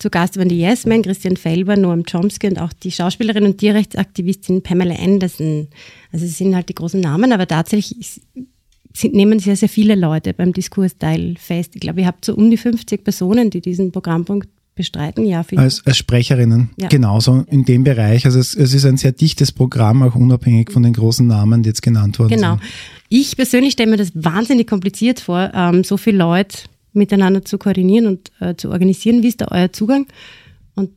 Zu 0.00 0.08
Gast 0.08 0.38
waren 0.38 0.48
die 0.48 0.58
Yes 0.58 0.86
Men, 0.86 1.02
Christian 1.02 1.36
Felber, 1.36 1.76
Noam 1.76 2.04
Chomsky 2.04 2.48
und 2.48 2.58
auch 2.58 2.72
die 2.72 2.90
Schauspielerin 2.90 3.44
und 3.44 3.58
Tierrechtsaktivistin 3.58 4.62
Pamela 4.62 4.96
Anderson. 4.96 5.68
Also 6.10 6.24
es 6.24 6.38
sind 6.38 6.54
halt 6.54 6.70
die 6.70 6.74
großen 6.74 6.98
Namen, 6.98 7.32
aber 7.32 7.46
tatsächlich 7.46 8.22
sind, 8.94 9.14
nehmen 9.14 9.38
sehr, 9.40 9.56
sehr 9.56 9.68
viele 9.68 9.94
Leute 9.94 10.32
beim 10.32 10.54
Diskursteil 10.54 11.36
fest. 11.38 11.72
Ich 11.74 11.82
glaube, 11.82 12.00
ihr 12.00 12.06
habt 12.06 12.24
so 12.24 12.34
um 12.34 12.50
die 12.50 12.56
50 12.56 13.04
Personen, 13.04 13.50
die 13.50 13.60
diesen 13.60 13.92
Programmpunkt 13.92 14.48
bestreiten. 14.74 15.26
Ja, 15.26 15.44
als, 15.56 15.86
als 15.86 15.98
Sprecherinnen, 15.98 16.70
ja. 16.78 16.88
genauso 16.88 17.44
in 17.50 17.66
dem 17.66 17.84
Bereich. 17.84 18.24
Also 18.24 18.38
es, 18.38 18.54
es, 18.54 18.72
ist 18.72 18.86
ein 18.86 18.96
sehr 18.96 19.12
dichtes 19.12 19.52
Programm, 19.52 20.02
auch 20.02 20.14
unabhängig 20.14 20.72
von 20.72 20.82
den 20.82 20.94
großen 20.94 21.26
Namen, 21.26 21.62
die 21.62 21.68
jetzt 21.68 21.82
genannt 21.82 22.18
worden 22.18 22.30
genau. 22.30 22.52
sind. 22.52 22.60
Genau. 22.60 22.70
Ich 23.10 23.36
persönlich 23.36 23.74
stelle 23.74 23.90
mir 23.90 23.98
das 23.98 24.12
wahnsinnig 24.14 24.66
kompliziert 24.66 25.20
vor, 25.20 25.50
ähm, 25.54 25.84
so 25.84 25.98
viele 25.98 26.16
Leute 26.16 26.60
miteinander 26.92 27.44
zu 27.44 27.58
koordinieren 27.58 28.06
und 28.06 28.30
äh, 28.40 28.54
zu 28.56 28.70
organisieren. 28.70 29.22
Wie 29.22 29.28
ist 29.28 29.40
da 29.40 29.48
euer 29.50 29.72
Zugang? 29.72 30.06
Und 30.74 30.90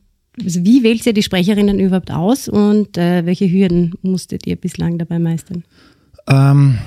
also 0.43 0.63
wie 0.63 0.83
wählt 0.83 1.05
ihr 1.05 1.13
die 1.13 1.23
Sprecherinnen 1.23 1.79
überhaupt 1.79 2.11
aus 2.11 2.47
und 2.47 2.97
äh, 2.97 3.25
welche 3.25 3.49
Hürden 3.49 3.93
musstet 4.01 4.47
ihr 4.47 4.55
bislang 4.55 4.97
dabei 4.97 5.19
meistern? 5.19 5.63
Ähm, 6.27 6.77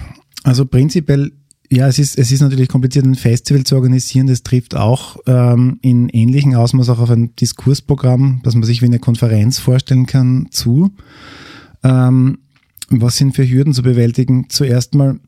also 0.43 0.67
prinzipiell, 0.67 1.33
ja, 1.71 1.89
es 1.89 1.99
ist, 1.99 2.19
es 2.19 2.31
ist 2.31 2.41
natürlich 2.41 2.69
kompliziert, 2.69 3.05
ein 3.05 3.15
Festival 3.15 3.65
zu 3.65 3.75
organisieren. 3.75 4.27
Das 4.27 4.43
trifft 4.43 4.75
auch 4.77 5.17
ähm, 5.27 5.79
in 5.83 6.09
ähnlichem 6.09 6.55
Ausmaß 6.55 6.89
auch 6.91 7.01
auf 7.01 7.11
ein 7.11 7.35
Diskursprogramm, 7.37 8.41
das 8.45 8.55
man 8.55 8.65
sich 8.65 8.83
wie 8.83 8.87
eine 8.87 8.99
Konferenz 8.99 9.59
vorstellen 9.59 10.07
kann, 10.07 10.49
zu. 10.51 10.93
Ähm, 11.83 12.39
was 12.89 13.17
sind 13.17 13.35
für 13.35 13.49
Hürden 13.49 13.75
zu 13.75 13.83
bewältigen? 13.83 14.47
Zuerst 14.49 14.95
mal 14.95 15.19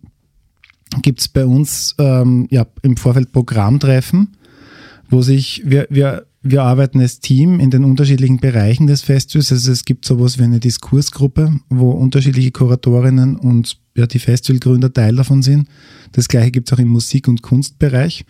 gibt 1.03 1.20
es 1.20 1.29
bei 1.29 1.44
uns 1.44 1.94
ähm, 1.98 2.46
ja, 2.51 2.66
im 2.83 2.96
Vorfeld 2.96 3.33
Programmtreffen, 3.33 4.37
wo 5.11 5.22
sich, 5.22 5.62
wir, 5.64 5.87
wir, 5.90 6.27
wir 6.42 6.62
arbeiten 6.62 7.01
als 7.01 7.20
Team 7.20 7.61
in 7.61 7.70
den 7.70 7.85
unterschiedlichen 7.85 8.38
Bereichen 8.38 8.87
des 8.87 9.03
Festivals. 9.03 9.53
Also 9.53 9.72
es 9.72 9.85
gibt 9.85 10.05
sowas 10.05 10.38
wie 10.38 10.44
eine 10.44 10.61
Diskursgruppe, 10.61 11.61
wo 11.68 11.90
unterschiedliche 11.90 12.53
Kuratorinnen 12.53 13.37
und 13.37 13.79
ja, 13.96 14.07
die 14.07 14.18
Festivalgründer 14.18 14.92
Teil 14.92 15.16
davon 15.16 15.42
sind. 15.42 15.68
Das 16.12 16.29
gleiche 16.29 16.51
gibt 16.51 16.68
es 16.68 16.77
auch 16.77 16.81
im 16.81 16.88
Musik- 16.88 17.29
und 17.29 17.42
Kunstbereich. 17.42 18.24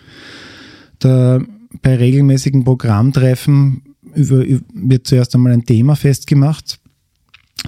Da, 0.99 1.41
bei 1.83 1.97
regelmäßigen 1.97 2.65
Programmtreffen 2.65 3.83
wird 4.15 5.07
zuerst 5.07 5.35
einmal 5.35 5.53
ein 5.53 5.67
Thema 5.67 5.97
festgemacht 5.97 6.81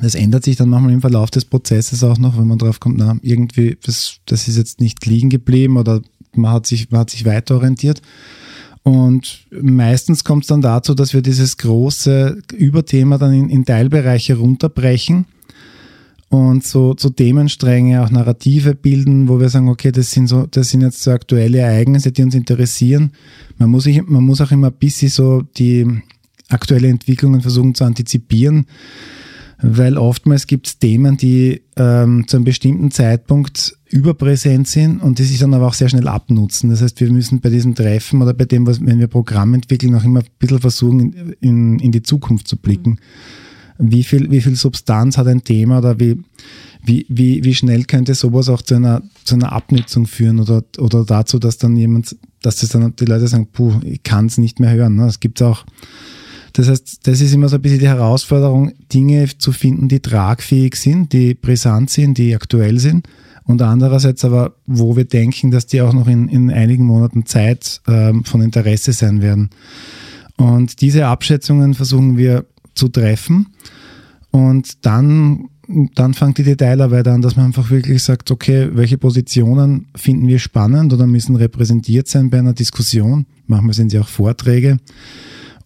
das 0.01 0.15
ändert 0.15 0.45
sich 0.45 0.57
dann 0.57 0.69
manchmal 0.69 0.93
im 0.93 1.01
Verlauf 1.01 1.31
des 1.31 1.45
Prozesses 1.45 2.05
auch 2.05 2.19
noch, 2.19 2.39
wenn 2.39 2.47
man 2.47 2.59
drauf 2.59 2.81
kommt, 2.81 2.99
na, 2.99 3.17
irgendwie, 3.23 3.77
das, 3.83 4.17
das 4.27 4.49
ist 4.49 4.57
jetzt 4.57 4.81
nicht 4.81 5.05
liegen 5.07 5.31
geblieben 5.31 5.77
oder 5.77 6.01
man 6.35 6.53
hat 6.53 6.67
sich, 6.67 6.91
man 6.91 7.01
hat 7.01 7.11
sich 7.11 7.25
weiter 7.25 7.57
orientiert. 7.57 8.01
Und 8.83 9.47
meistens 9.51 10.25
kommt 10.25 10.45
es 10.45 10.49
dann 10.49 10.63
dazu, 10.63 10.95
dass 10.95 11.13
wir 11.13 11.21
dieses 11.21 11.59
große 11.59 12.41
Überthema 12.57 13.19
dann 13.19 13.35
in, 13.35 13.51
in 13.51 13.65
Teilbereiche 13.67 14.37
runterbrechen 14.37 15.27
und 16.31 16.65
so, 16.65 16.95
so 16.99 17.11
Themenstränge, 17.11 18.03
auch 18.03 18.11
Narrative 18.11 18.75
bilden, 18.75 19.29
wo 19.29 19.39
wir 19.39 19.51
sagen, 19.51 19.69
okay, 19.69 19.93
das 19.93 20.13
sind 20.13 20.29
so, 20.29 20.47
das 20.47 20.71
sind 20.71 20.81
jetzt 20.81 21.03
so 21.03 21.11
aktuelle 21.11 21.59
Ereignisse, 21.59 22.13
die 22.13 22.23
uns 22.23 22.35
interessieren. 22.35 23.11
Man 23.59 23.69
muss, 23.71 23.85
sich, 23.85 24.03
man 24.07 24.25
muss 24.25 24.41
auch 24.41 24.53
immer 24.53 24.69
ein 24.69 24.79
bisschen 24.79 25.11
so 25.11 25.43
die 25.43 25.87
aktuelle 26.49 26.89
Entwicklungen 26.89 27.43
versuchen 27.43 27.75
zu 27.75 27.85
antizipieren 27.85 28.67
weil 29.63 29.99
oftmals 29.99 30.47
gibt 30.47 30.67
es 30.67 30.79
Themen, 30.79 31.17
die 31.17 31.63
ähm, 31.77 32.27
zu 32.27 32.37
einem 32.37 32.45
bestimmten 32.45 32.91
Zeitpunkt 32.91 33.77
überpräsent 33.89 34.69
sind 34.69 35.03
und 35.03 35.19
die 35.19 35.25
sich 35.25 35.39
dann 35.39 35.53
aber 35.53 35.67
auch 35.67 35.75
sehr 35.75 35.89
schnell 35.89 36.09
abnutzen. 36.09 36.71
Das 36.71 36.81
heißt, 36.81 37.01
wir 37.01 37.11
müssen 37.11 37.41
bei 37.41 37.51
diesem 37.51 37.75
Treffen 37.75 38.23
oder 38.23 38.33
bei 38.33 38.45
dem, 38.45 38.67
was, 38.67 38.85
wenn 38.85 38.99
wir 38.99 39.09
Programm 39.09 39.55
entwickeln, 39.55 39.95
auch 39.95 40.05
immer 40.05 40.21
ein 40.21 40.27
bisschen 40.39 40.61
versuchen, 40.61 41.01
in, 41.01 41.37
in, 41.41 41.79
in 41.79 41.93
die 41.93 42.03
Zukunft 42.03 42.49
zu 42.49 42.57
blicken. 42.57 42.99
Wie 43.79 44.05
viel, 44.05 44.31
wie 44.31 44.41
viel 44.41 44.57
Substanz 44.57 45.19
hat 45.19 45.27
ein 45.27 45.43
Thema 45.43 45.79
oder 45.79 45.99
wie, 45.99 46.19
wie, 46.85 47.07
wie, 47.09 47.43
wie 47.45 47.55
schnell 47.55 47.85
könnte 47.85 48.15
sowas 48.15 48.49
auch 48.49 48.63
zu 48.63 48.77
einer, 48.77 49.03
zu 49.25 49.35
einer 49.35 49.53
Abnutzung 49.53 50.07
führen 50.07 50.39
oder, 50.39 50.63
oder 50.79 51.05
dazu, 51.05 51.39
dass 51.39 51.59
dann 51.59 51.77
jemand, 51.77 52.17
dass 52.43 52.57
das 52.57 52.71
dann 52.71 52.95
die 52.97 53.05
Leute 53.07 53.27
sagen, 53.27 53.49
puh, 53.53 53.81
ich 53.85 54.03
kann 54.03 54.27
es 54.27 54.39
nicht 54.39 54.61
mehr 54.61 54.73
hören. 54.73 54.97
Ne? 54.97 55.07
Es 55.07 55.21
gibt 55.21 55.43
auch 55.43 55.65
das 56.61 56.69
heißt, 56.69 57.07
das 57.07 57.21
ist 57.23 57.33
immer 57.33 57.49
so 57.49 57.57
ein 57.57 57.63
bisschen 57.63 57.79
die 57.79 57.89
Herausforderung, 57.89 58.73
Dinge 58.93 59.27
zu 59.39 59.53
finden, 59.53 59.89
die 59.89 60.01
tragfähig 60.01 60.77
sind, 60.77 61.13
die 61.15 61.35
brisant 61.35 61.89
sind, 61.89 62.19
die 62.19 62.35
aktuell 62.35 62.79
sind 62.79 63.09
und 63.45 63.63
andererseits 63.63 64.25
aber, 64.27 64.55
wo 64.67 64.95
wir 64.95 65.07
denken, 65.07 65.51
dass 65.51 65.67
die 65.67 65.81
auch 65.81 65.95
noch 65.95 66.07
in, 66.07 66.29
in 66.29 66.51
einigen 66.51 66.85
Monaten 66.85 67.25
Zeit 67.25 67.81
ähm, 67.89 68.25
von 68.25 68.43
Interesse 68.43 68.93
sein 68.93 69.23
werden. 69.23 69.49
Und 70.37 70.83
diese 70.83 71.07
Abschätzungen 71.07 71.73
versuchen 71.73 72.19
wir 72.19 72.45
zu 72.75 72.89
treffen 72.89 73.49
und 74.31 74.85
dann 74.85 75.49
dann 75.95 76.15
fängt 76.15 76.37
die 76.39 76.43
Detailarbeit 76.43 77.07
an, 77.07 77.23
dass 77.23 77.37
man 77.37 77.47
einfach 77.47 77.71
wirklich 77.71 78.03
sagt, 78.03 78.33
okay, 78.33 78.71
welche 78.73 78.99
Positionen 78.99 79.87
finden 79.95 80.27
wir 80.27 80.41
spannend 80.41 80.93
oder 80.93 81.07
müssen 81.07 81.37
repräsentiert 81.37 82.09
sein 82.09 82.29
bei 82.29 82.41
einer 82.41 82.55
Diskussion. 82.55 83.25
Manchmal 83.47 83.75
sind 83.75 83.91
sie 83.91 84.01
auch 84.01 84.09
Vorträge. 84.09 84.79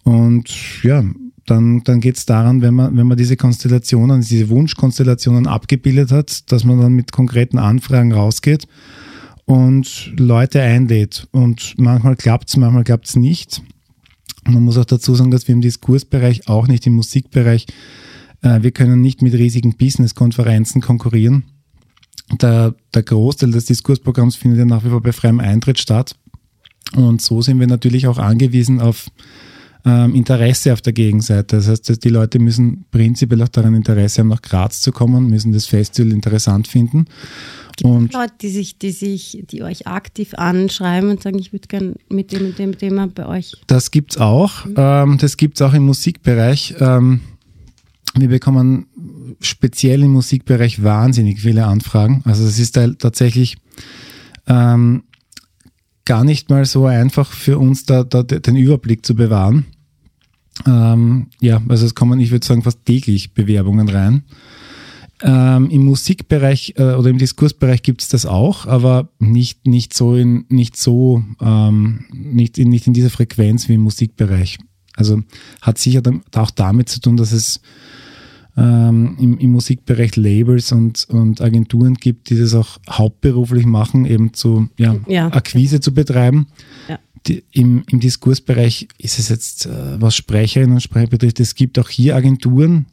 Und 0.05 0.83
ja, 0.83 1.03
dann, 1.47 1.83
dann 1.85 2.01
geht 2.01 2.17
es 2.17 2.27
daran, 2.27 2.63
wenn 2.63 2.75
man, 2.75 2.97
wenn 2.97 3.07
man 3.07 3.19
diese 3.19 3.37
Konstellationen, 3.37 4.21
diese 4.21 4.49
Wunschkonstellationen 4.49 5.47
abgebildet 5.47 6.11
hat, 6.11 6.51
dass 6.53 6.65
man 6.65 6.81
dann 6.81 6.93
mit 6.93 7.13
konkreten 7.13 7.59
Anfragen 7.59 8.13
rausgeht 8.13 8.67
und 9.45 10.13
Leute 10.17 10.63
einlädt. 10.63 11.29
Und 11.33 11.75
manchmal 11.77 12.17
klappt 12.17 12.49
es, 12.49 12.57
manchmal 12.57 12.85
klappt 12.85 13.09
es 13.09 13.17
nicht. 13.17 13.63
Man 14.47 14.63
muss 14.63 14.79
auch 14.79 14.85
dazu 14.85 15.15
sagen, 15.15 15.31
dass 15.31 15.49
wir 15.49 15.55
im 15.55 15.61
Diskursbereich, 15.61 16.49
auch 16.49 16.67
nicht 16.67 16.87
im 16.87 16.95
Musikbereich, 16.95 17.67
äh, 18.43 18.63
wir 18.63 18.73
können 18.73 19.01
nicht 19.01 19.23
mit 19.23 19.35
riesigen 19.35 19.77
Business-Konferenzen 19.77 20.81
konkurrieren. 20.81 21.45
Der, 22.41 22.75
der 22.95 23.03
Großteil 23.03 23.51
des 23.51 23.67
Diskursprogramms 23.67 24.37
findet 24.37 24.61
ja 24.61 24.65
nach 24.65 24.85
wie 24.85 24.89
vor 24.89 25.03
bei 25.03 25.13
freiem 25.13 25.41
Eintritt 25.41 25.79
statt. 25.79 26.17
Und 26.95 27.21
so 27.21 27.43
sind 27.43 27.61
wir 27.61 27.67
natürlich 27.67 28.07
auch 28.07 28.19
angewiesen 28.19 28.81
auf 28.81 29.09
ähm, 29.85 30.15
Interesse 30.15 30.73
auf 30.73 30.81
der 30.81 30.93
Gegenseite. 30.93 31.57
Das 31.57 31.69
heißt, 31.69 32.05
die 32.05 32.09
Leute 32.09 32.39
müssen 32.39 32.87
prinzipiell 32.91 33.43
auch 33.43 33.49
daran 33.49 33.75
Interesse 33.75 34.21
haben, 34.21 34.29
nach 34.29 34.43
Graz 34.43 34.81
zu 34.81 34.93
kommen, 34.93 35.29
müssen 35.29 35.53
das 35.53 35.67
Festival 35.67 36.13
interessant 36.13 36.69
finden. 36.69 37.07
Gibt 37.77 37.91
und 37.91 38.13
Leute, 38.13 38.33
die 38.41 38.51
sich, 38.51 38.79
die 38.79 38.93
sich, 38.93 39.45
die 39.51 39.63
euch 39.63 39.87
aktiv 39.87 40.35
anschreiben 40.35 41.11
und 41.11 41.23
sagen, 41.23 41.39
ich 41.39 41.53
würde 41.53 41.67
gerne 41.69 41.95
mit 42.09 42.33
dem 42.33 42.55
dem 42.55 42.79
Thema 42.79 43.09
bei 43.09 43.27
euch. 43.27 43.57
Das 43.67 43.91
gibt's 43.91 44.17
auch. 44.17 44.65
Mhm. 44.65 44.75
Ähm, 44.77 45.19
das 45.19 45.37
gibt's 45.37 45.61
auch 45.61 45.75
im 45.75 45.85
Musikbereich. 45.85 46.77
Ähm, 46.79 47.21
wir 48.17 48.29
bekommen 48.29 48.87
speziell 49.41 50.05
im 50.05 50.13
Musikbereich 50.13 50.83
wahnsinnig 50.83 51.41
viele 51.41 51.67
Anfragen. 51.67 52.23
Also 52.25 52.47
es 52.47 52.61
ist 52.61 52.75
tatsächlich 52.75 53.57
ähm, 54.47 55.03
gar 56.05 56.25
nicht 56.25 56.51
mal 56.51 56.65
so 56.65 56.87
einfach 56.87 57.33
für 57.33 57.59
uns 57.59 57.85
da, 57.85 58.05
da 58.05 58.23
den 58.23 58.57
Überblick 58.57 59.05
zu 59.05 59.17
bewahren. 59.17 59.67
Ähm, 60.67 61.27
ja, 61.41 61.61
also 61.69 61.87
es 61.87 61.95
kommen, 61.95 62.21
ich 62.21 62.31
würde 62.31 62.47
sagen, 62.47 62.63
fast 62.63 62.85
täglich 62.85 63.35
Bewerbungen 63.35 63.89
rein. 63.89 64.25
Ähm, 65.23 65.71
Im 65.71 65.85
Musikbereich 65.85 66.75
äh, 66.77 66.95
oder 66.95 67.09
im 67.09 67.19
Diskursbereich 67.19 67.83
gibt 67.83 68.03
es 68.03 68.09
das 68.09 68.27
auch, 68.27 68.67
aber 68.67 69.09
nicht, 69.19 69.67
nicht 69.67 69.95
so 69.95 70.17
in 70.17 70.45
nicht 70.49 70.77
so 70.77 71.23
ähm, 71.41 72.05
nicht, 72.13 72.59
in, 72.59 72.69
nicht 72.69 72.87
in 72.87 72.93
dieser 72.93 73.11
Frequenz 73.11 73.69
wie 73.69 73.75
im 73.75 73.83
Musikbereich. 73.83 74.59
Also 74.97 75.23
hat 75.63 75.79
sicher 75.79 76.03
auch 76.35 76.51
damit 76.51 76.89
zu 76.89 77.01
tun, 77.01 77.17
dass 77.17 77.33
es 77.33 77.61
ähm, 78.57 79.17
im, 79.19 79.39
im, 79.39 79.51
Musikbereich 79.53 80.15
Labels 80.17 80.73
und, 80.73 81.09
und 81.09 81.41
Agenturen 81.41 81.95
gibt, 81.95 82.31
die 82.31 82.39
das 82.39 82.55
auch 82.55 82.79
hauptberuflich 82.89 83.67
machen, 83.67 84.05
eben 84.05 84.35
zu 84.35 84.69
ja, 84.79 84.97
ja. 85.09 85.33
Akquise 85.33 85.81
zu 85.81 85.95
betreiben. 85.95 86.47
Ja 86.89 86.99
die, 87.27 87.45
im, 87.53 87.85
im 87.91 88.01
Diskursbereich 88.01 88.89
ist 88.99 89.19
es 89.19 89.29
jetzt, 89.29 89.67
äh, 89.67 90.01
was 90.01 90.15
Sprecherinnen 90.15 90.75
und 90.75 90.81
Sprecher 90.81 91.09
betrifft, 91.09 91.41
es 91.41 91.55
gibt 91.55 91.79
auch 91.79 91.89
hier 91.89 92.17
Agenturen, 92.17 92.87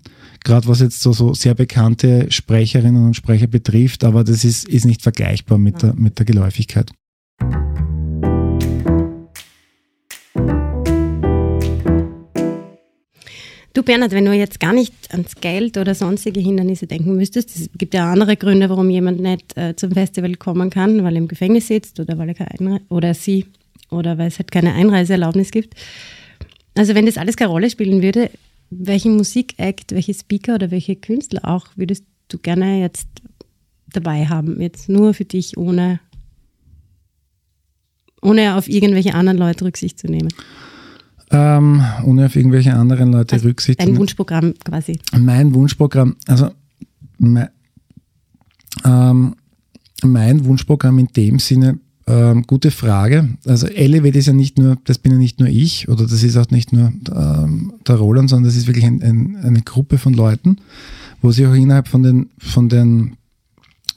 gerade 0.44 0.67
was 0.67 0.80
jetzt 0.80 1.02
so, 1.02 1.12
so 1.13 1.34
sehr 1.34 1.54
bekannte 1.54 2.32
Sprecherinnen 2.32 3.06
und 3.06 3.15
Sprecher 3.15 3.48
betrifft, 3.48 4.04
aber 4.04 4.24
das 4.24 4.44
ist, 4.44 4.67
ist 4.67 4.86
nicht 4.86 5.02
vergleichbar 5.02 5.58
mit, 5.58 5.82
der, 5.82 5.94
mit 5.94 6.17
der 6.17 6.26
Geläufigkeit. 6.26 6.91
Du 13.74 13.84
Bernhard, 13.84 14.12
wenn 14.12 14.26
du 14.26 14.34
jetzt 14.34 14.60
gar 14.60 14.74
nicht 14.74 14.94
ans 15.12 15.36
Geld 15.36 15.78
oder 15.78 15.96
sonstige 15.96 16.41
Hindernisse 16.41 16.88
denken 16.88 17.15
müsstest, 17.15 17.56
es 17.56 17.70
gibt 17.78 17.94
ja 17.94 18.12
andere 18.12 18.36
Gründe, 18.36 18.70
warum 18.70 18.89
jemand 18.89 19.22
nicht 19.22 19.58
äh, 19.58 19.76
zum 19.78 19.91
Festival 19.91 20.36
kommen 20.36 20.70
kann, 20.70 21.04
weil 21.04 21.15
er 21.15 21.20
im 21.20 21.30
Gefängnis 21.30 21.67
sitzt 21.67 21.98
oder 22.00 22.17
weil 22.17 22.30
er 22.30 22.36
keine 22.36 22.82
oder 22.89 23.13
sie 23.13 23.46
oder 23.92 24.18
weil 24.18 24.28
es 24.28 24.40
halt 24.40 24.52
keine 24.52 24.74
Einreiseerlaubnis 24.74 25.52
gibt. 25.52 25.76
Also 26.76 26.96
wenn 26.96 27.06
das 27.06 27.18
alles 27.18 27.36
keine 27.36 27.52
Rolle 27.52 27.70
spielen 27.70 28.02
würde, 28.02 28.32
welchen 28.70 29.18
Musikakt, 29.18 29.92
welche 29.92 30.14
Speaker 30.14 30.56
oder 30.56 30.72
welche 30.72 30.96
Künstler 30.96 31.42
auch 31.44 31.68
würdest 31.76 32.06
du 32.30 32.38
gerne 32.38 32.80
jetzt 32.80 33.08
dabei 33.92 34.26
haben? 34.26 34.62
Jetzt 34.62 34.88
nur 34.88 35.14
für 35.14 35.26
dich, 35.26 35.58
ohne, 35.58 36.00
ohne 38.22 38.56
auf 38.56 38.70
irgendwelche 38.70 39.14
anderen 39.14 39.38
Leute 39.38 39.66
Rücksicht 39.66 40.00
zu 40.00 40.08
nehmen. 40.08 40.30
Ähm, 41.30 41.84
ohne 42.06 42.26
auf 42.26 42.36
irgendwelche 42.36 42.74
anderen 42.74 43.12
Leute 43.12 43.36
also 43.36 43.48
Rücksicht 43.50 43.80
zu 43.80 43.86
nehmen. 43.86 43.96
Dein 43.96 44.02
Wunschprogramm 44.02 44.54
quasi. 44.64 45.00
Mein 45.18 45.54
Wunschprogramm, 45.54 46.16
also 46.28 46.50
mein, 47.18 47.50
ähm, 48.86 49.36
mein 50.04 50.46
Wunschprogramm 50.46 51.00
in 51.00 51.08
dem 51.08 51.40
Sinne 51.40 51.80
ähm, 52.12 52.43
gute 52.43 52.71
Frage. 52.71 53.30
Also 53.45 53.67
Elevate 53.67 54.17
ist 54.17 54.28
ja 54.28 54.34
nicht 54.34 54.58
nur, 54.58 54.78
das 54.84 54.97
bin 54.97 55.13
ja 55.13 55.17
nicht 55.17 55.39
nur 55.39 55.47
ich 55.47 55.88
oder 55.88 56.04
das 56.04 56.24
ist 56.24 56.36
auch 56.36 56.50
nicht 56.50 56.74
nur 56.74 56.91
ähm, 57.15 57.74
der 57.88 57.95
Roland, 57.95 58.30
sondern 58.30 58.45
das 58.45 58.58
ist 58.58 58.67
wirklich 58.67 58.86
ein, 58.86 59.02
ein, 59.02 59.38
eine 59.38 59.62
Gruppe 59.62 59.97
von 59.97 60.13
Leuten, 60.13 60.58
wo 61.21 61.32
sich 61.32 61.45
auch 61.45 61.54
innerhalb 61.54 61.88
von 61.88 62.04
den, 62.04 62.30
von 62.38 62.67
den, 62.67 63.15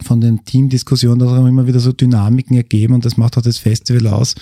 von 0.00 0.20
den 0.20 0.44
Teamdiskussionen 0.44 1.26
auch 1.26 1.46
immer 1.46 1.66
wieder 1.66 1.80
so 1.80 1.92
Dynamiken 1.92 2.56
ergeben 2.56 2.94
und 2.94 3.04
das 3.04 3.16
macht 3.16 3.36
auch 3.36 3.42
das 3.42 3.58
Festival 3.58 4.06
aus. 4.06 4.36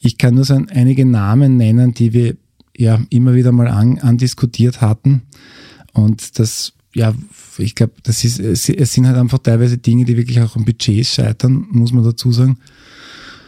Ich 0.00 0.16
kann 0.16 0.34
nur 0.34 0.44
so 0.44 0.54
einige 0.54 1.04
Namen 1.04 1.56
nennen, 1.56 1.94
die 1.94 2.12
wir 2.12 2.36
ja 2.76 3.00
immer 3.10 3.34
wieder 3.34 3.50
mal 3.50 3.68
an, 3.68 3.98
andiskutiert 3.98 4.80
hatten 4.80 5.22
und 5.92 6.38
das 6.38 6.74
ja, 6.96 7.12
ich 7.58 7.74
glaube, 7.74 7.94
das 8.04 8.22
ist, 8.22 8.38
es 8.38 8.92
sind 8.92 9.08
halt 9.08 9.16
einfach 9.16 9.38
teilweise 9.38 9.78
Dinge, 9.78 10.04
die 10.04 10.16
wirklich 10.16 10.40
auch 10.40 10.54
am 10.54 10.64
Budgets 10.64 11.14
scheitern, 11.14 11.66
muss 11.70 11.92
man 11.92 12.04
dazu 12.04 12.30
sagen. 12.30 12.58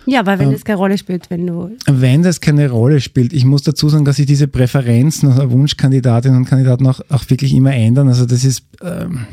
Ja, 0.06 0.20
aber 0.20 0.38
wenn 0.38 0.48
ähm, 0.48 0.52
das 0.52 0.64
keine 0.64 0.78
Rolle 0.78 0.98
spielt, 0.98 1.30
wenn 1.30 1.46
du. 1.46 1.70
Wenn 1.86 2.22
das 2.22 2.40
keine 2.40 2.70
Rolle 2.70 3.00
spielt, 3.00 3.32
ich 3.32 3.44
muss 3.44 3.62
dazu 3.62 3.88
sagen, 3.88 4.04
dass 4.04 4.16
sich 4.16 4.26
diese 4.26 4.48
Präferenzen 4.48 5.32
oder 5.32 5.50
Wunschkandidatinnen 5.50 6.38
und 6.38 6.44
Kandidaten 6.46 6.86
auch, 6.86 7.00
auch 7.08 7.28
wirklich 7.28 7.52
immer 7.54 7.74
ändern. 7.74 8.08
Also 8.08 8.26
das 8.26 8.44
ist, 8.44 8.64
ähm, 8.82 9.26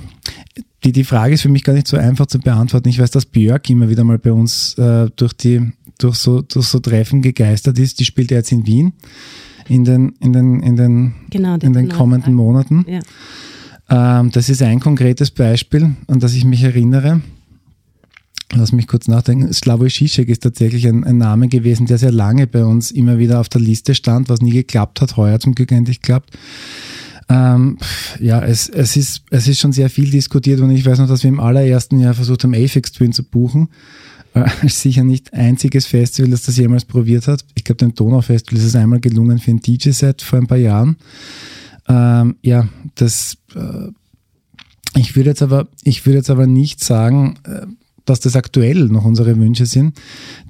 die, 0.84 0.92
die 0.92 1.04
Frage 1.04 1.36
ist 1.36 1.42
für 1.42 1.50
mich 1.50 1.64
gar 1.64 1.74
nicht 1.74 1.88
so 1.88 1.98
einfach 1.98 2.26
zu 2.26 2.40
beantworten. 2.40 2.90
Ich 2.90 3.00
weiß, 3.00 3.12
dass 3.12 3.26
Björk 3.26 3.70
immer 3.70 3.90
wieder 3.90 4.04
mal 4.04 4.20
bei 4.20 4.32
uns 4.32 4.78
äh, 4.78 5.10
durch 5.16 5.34
die, 5.34 5.72
durch 6.00 6.16
so, 6.16 6.42
durch 6.42 6.66
so 6.66 6.80
Treffen 6.80 7.22
gegeistert 7.22 7.78
ist. 7.80 8.00
Die 8.00 8.06
spielt 8.06 8.32
ja 8.32 8.38
jetzt 8.38 8.52
in 8.52 8.66
Wien 8.66 8.94
in 9.68 9.84
den, 9.84 10.16
in 10.20 10.34
den, 10.34 10.60
in 10.62 10.76
den, 10.76 11.14
genau, 11.30 11.56
in 11.56 11.74
den 11.74 11.90
kommenden 11.90 12.34
Monaten. 12.34 12.86
Ja. 12.88 14.20
Ähm, 14.20 14.32
das 14.32 14.50
ist 14.50 14.62
ein 14.62 14.80
konkretes 14.80 15.32
Beispiel, 15.32 15.96
an 16.08 16.20
das 16.20 16.34
ich 16.34 16.46
mich 16.46 16.64
erinnere. 16.64 17.22
Lass 18.56 18.72
mich 18.72 18.88
kurz 18.88 19.08
nachdenken. 19.08 19.52
Slavoj 19.52 19.90
Žižek 19.90 20.30
ist 20.30 20.44
tatsächlich 20.44 20.88
ein, 20.88 21.04
ein, 21.04 21.18
Name 21.18 21.48
gewesen, 21.48 21.88
der 21.88 21.98
sehr 21.98 22.12
lange 22.12 22.46
bei 22.46 22.64
uns 22.64 22.92
immer 22.92 23.18
wieder 23.18 23.40
auf 23.40 23.50
der 23.50 23.62
Liste 23.62 23.96
stand, 23.96 24.30
was 24.30 24.42
nie 24.42 24.52
geklappt 24.52 25.02
hat, 25.02 25.18
heuer 25.18 25.40
zum 25.40 25.56
Glück 25.56 25.72
endlich 25.72 26.02
klappt. 26.02 26.38
Ähm, 27.30 27.78
ja, 28.20 28.44
es, 28.44 28.70
es, 28.70 28.96
ist, 28.96 29.24
es 29.32 29.48
ist 29.48 29.60
schon 29.60 29.72
sehr 29.72 29.90
viel 29.90 30.10
diskutiert 30.12 30.60
und 30.60 30.72
ich 30.72 30.86
weiß 30.86 31.00
noch, 31.00 31.08
dass 31.08 31.24
wir 31.24 31.30
im 31.30 31.40
allerersten 31.40 32.00
Jahr 32.00 32.14
versucht 32.14 32.44
haben, 32.44 32.54
Aphex 32.54 32.92
Twin 32.92 33.14
zu 33.14 33.24
buchen. 33.24 33.70
Äh, 34.34 34.50
sicher 34.68 35.04
nicht 35.04 35.34
einziges 35.34 35.86
Festival, 35.86 36.32
das 36.32 36.44
das 36.44 36.58
jemals 36.58 36.86
probiert 36.86 37.28
hat. 37.28 37.46
Ich 37.56 37.64
glaube, 37.64 37.78
dem 37.78 37.96
Donau-Festival 37.96 38.60
ist 38.60 38.66
es 38.68 38.76
einmal 38.76 39.00
gelungen 39.00 39.40
für 39.40 39.52
ein 39.52 39.62
DJ-Set 39.62 40.22
vor 40.22 40.40
ein 40.40 40.48
paar 40.48 40.58
Jahren. 40.58 40.98
Ähm, 41.88 42.36
ja, 42.42 42.68
das, 42.96 43.38
äh, 43.56 43.90
ich 44.96 45.16
würde 45.16 45.32
jetzt 45.32 45.42
aber, 45.42 45.68
ich 45.84 46.06
würde 46.06 46.18
jetzt 46.18 46.30
aber 46.30 46.46
nicht 46.46 46.84
sagen, 46.84 47.40
äh, 47.46 47.66
dass 48.06 48.20
das 48.20 48.36
aktuell 48.36 48.86
noch 48.86 49.06
unsere 49.06 49.38
Wünsche 49.38 49.66
sind. 49.66 49.98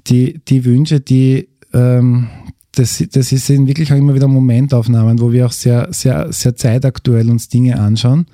Die, 0.06 0.40
die 0.48 0.64
Wünsche, 0.64 1.00
die, 1.00 1.48
ähm, 1.72 2.28
das, 2.72 3.04
das 3.12 3.28
sind 3.28 3.68
wirklich 3.68 3.92
auch 3.92 3.96
immer 3.96 4.14
wieder 4.14 4.28
Momentaufnahmen, 4.28 5.20
wo 5.20 5.32
wir 5.32 5.46
auch 5.46 5.52
sehr, 5.52 5.88
sehr, 5.92 6.32
sehr 6.32 6.56
zeitaktuell 6.56 7.30
uns 7.30 7.48
Dinge 7.48 7.78
anschauen. 7.78 8.26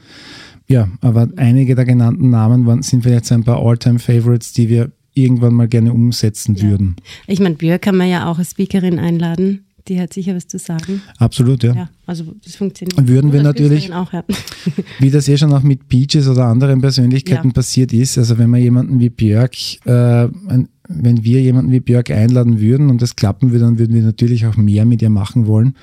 Ja, 0.67 0.89
aber 1.01 1.29
einige 1.37 1.75
der 1.75 1.85
genannten 1.85 2.31
Namen 2.31 2.65
waren, 2.65 2.83
sind 2.83 3.03
vielleicht 3.03 3.27
so 3.27 3.35
ein 3.35 3.45
paar 3.45 3.59
All-Time-Favorites, 3.59 4.53
die 4.53 4.69
wir 4.69 4.93
irgendwann 5.15 5.55
mal 5.55 5.69
gerne 5.69 5.93
umsetzen 5.93 6.55
ja. 6.55 6.63
würden. 6.63 6.97
Ich 7.27 7.41
meine, 7.41 7.57
Björk 7.57 7.83
kann 7.83 7.97
man 7.97 8.09
ja 8.09 8.31
auch 8.31 8.39
als 8.39 8.53
Speakerin 8.53 8.99
einladen 8.99 9.67
die 9.89 10.01
hat 10.01 10.13
sicher 10.13 10.35
was 10.35 10.47
zu 10.47 10.59
sagen. 10.59 11.03
Absolut, 11.19 11.63
ja. 11.63 11.75
ja 11.75 11.91
also 12.07 12.35
das 12.45 12.57
funktioniert. 12.57 13.09
Würden 13.09 13.33
wir 13.33 13.43
natürlich, 13.43 13.93
auch, 13.93 14.13
ja. 14.13 14.25
wie 14.99 15.11
das 15.11 15.29
eh 15.29 15.37
schon 15.37 15.53
auch 15.53 15.63
mit 15.63 15.89
Beaches 15.89 16.29
oder 16.29 16.47
anderen 16.47 16.81
Persönlichkeiten 16.81 17.49
ja. 17.49 17.53
passiert 17.53 17.93
ist, 17.93 18.19
also 18.19 18.39
wenn 18.39 18.51
man 18.51 18.61
jemanden 18.61 19.01
wie 19.01 19.11
Björk, 19.11 19.55
äh, 19.87 20.29
wenn 20.89 21.25
wir 21.25 21.41
jemanden 21.41 21.73
wie 21.73 21.81
Björk 21.81 22.11
einladen 22.11 22.61
würden 22.61 22.91
und 22.91 23.01
das 23.03 23.17
klappen 23.17 23.53
würde, 23.53 23.65
dann 23.65 23.79
würden 23.79 23.95
wir 23.95 24.03
natürlich 24.03 24.47
auch 24.47 24.57
mehr 24.57 24.85
mit 24.85 25.03
ihr 25.03 25.11
machen 25.11 25.47
wollen 25.47 25.77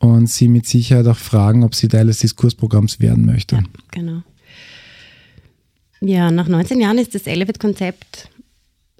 und 0.00 0.28
sie 0.28 0.48
mit 0.48 0.66
Sicherheit 0.66 1.06
auch 1.06 1.16
fragen, 1.16 1.64
ob 1.64 1.74
sie 1.74 1.88
Teil 1.88 2.06
des 2.06 2.18
Diskursprogramms 2.18 3.00
werden 3.00 3.24
möchte. 3.24 3.56
Ja, 3.56 3.62
genau. 3.90 4.22
Ja, 6.00 6.30
nach 6.30 6.48
19 6.48 6.80
Jahren 6.80 6.98
ist 6.98 7.14
das 7.14 7.26
Elevate-Konzept 7.26 8.28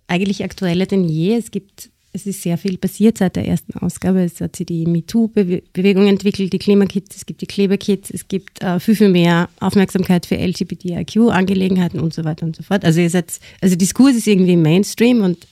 eigentlich 0.07 0.45
aktueller 0.45 0.87
denn 0.87 1.05
je. 1.05 1.37
Es 1.37 1.51
gibt 1.51 1.91
es 2.15 2.27
ist 2.27 2.43
sehr 2.43 2.57
viel 2.57 2.79
passiert 2.79 3.19
seit 3.19 3.35
der 3.35 3.47
ersten 3.47 3.77
Ausgabe. 3.77 4.23
Es 4.23 4.41
hat 4.41 4.55
sich 4.55 4.67
die 4.67 4.87
MeToo-Bewegung 4.87 6.07
entwickelt, 6.07 6.53
die 6.53 6.59
Klimakits, 6.59 7.17
es 7.17 7.27
gibt 7.27 7.41
die 7.41 7.47
Kleberkits, 7.47 8.09
es 8.11 8.29
gibt 8.29 8.63
äh, 8.63 8.79
viel, 8.79 8.95
viel 8.95 9.09
mehr 9.09 9.49
Aufmerksamkeit 9.59 10.25
für 10.25 10.37
LGBTIQ-Angelegenheiten 10.37 11.99
und 11.99 12.15
so 12.15 12.25
weiter 12.25 12.47
und 12.47 12.55
so 12.55 12.63
fort. 12.63 12.85
Also, 12.85 13.01
ihr 13.01 13.11
seid, 13.11 13.41
also 13.61 13.75
Diskurs 13.75 14.15
ist 14.15 14.29
irgendwie 14.29 14.57
Mainstream 14.57 15.23
und 15.23 15.49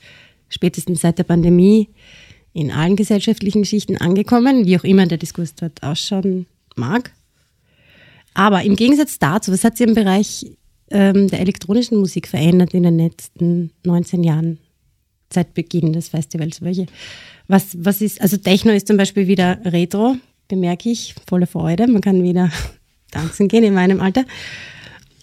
spätestens 0.49 1.01
seit 1.01 1.19
der 1.19 1.25
Pandemie 1.25 1.89
in 2.53 2.71
allen 2.71 2.95
gesellschaftlichen 2.95 3.65
Schichten 3.65 3.97
angekommen, 3.97 4.65
wie 4.65 4.79
auch 4.79 4.85
immer 4.85 5.07
der 5.07 5.19
Diskurs 5.19 5.57
dort 5.57 5.83
ausschauen 5.83 6.47
mag. 6.77 7.13
Aber 8.35 8.63
im 8.63 8.77
Gegensatz 8.77 9.19
dazu, 9.19 9.51
was 9.51 9.65
hat 9.65 9.77
sich 9.77 9.89
im 9.89 9.95
Bereich 9.95 10.47
ähm, 10.91 11.27
der 11.27 11.41
elektronischen 11.41 11.99
Musik 11.99 12.29
verändert 12.29 12.73
in 12.73 12.85
den 12.85 12.99
letzten 12.99 13.73
19 13.85 14.23
Jahren? 14.23 14.59
Seit 15.33 15.55
Beginn 15.55 15.93
des 15.93 16.09
Festivals? 16.09 16.63
Welche, 16.63 16.87
was, 17.49 17.77
was 17.79 18.01
ist, 18.01 18.21
also 18.21 18.37
Techno 18.37 18.73
ist 18.73 18.87
zum 18.87 18.97
Beispiel 18.97 19.27
wieder 19.27 19.59
Retro, 19.65 20.17
bemerke 20.49 20.91
ich, 20.91 21.15
voller 21.27 21.47
Freude. 21.47 21.87
Man 21.87 22.01
kann 22.01 22.23
wieder 22.23 22.51
tanzen 23.11 23.49
gehen 23.49 23.65
in 23.65 23.75
meinem 23.75 24.01
Alter. 24.01 24.25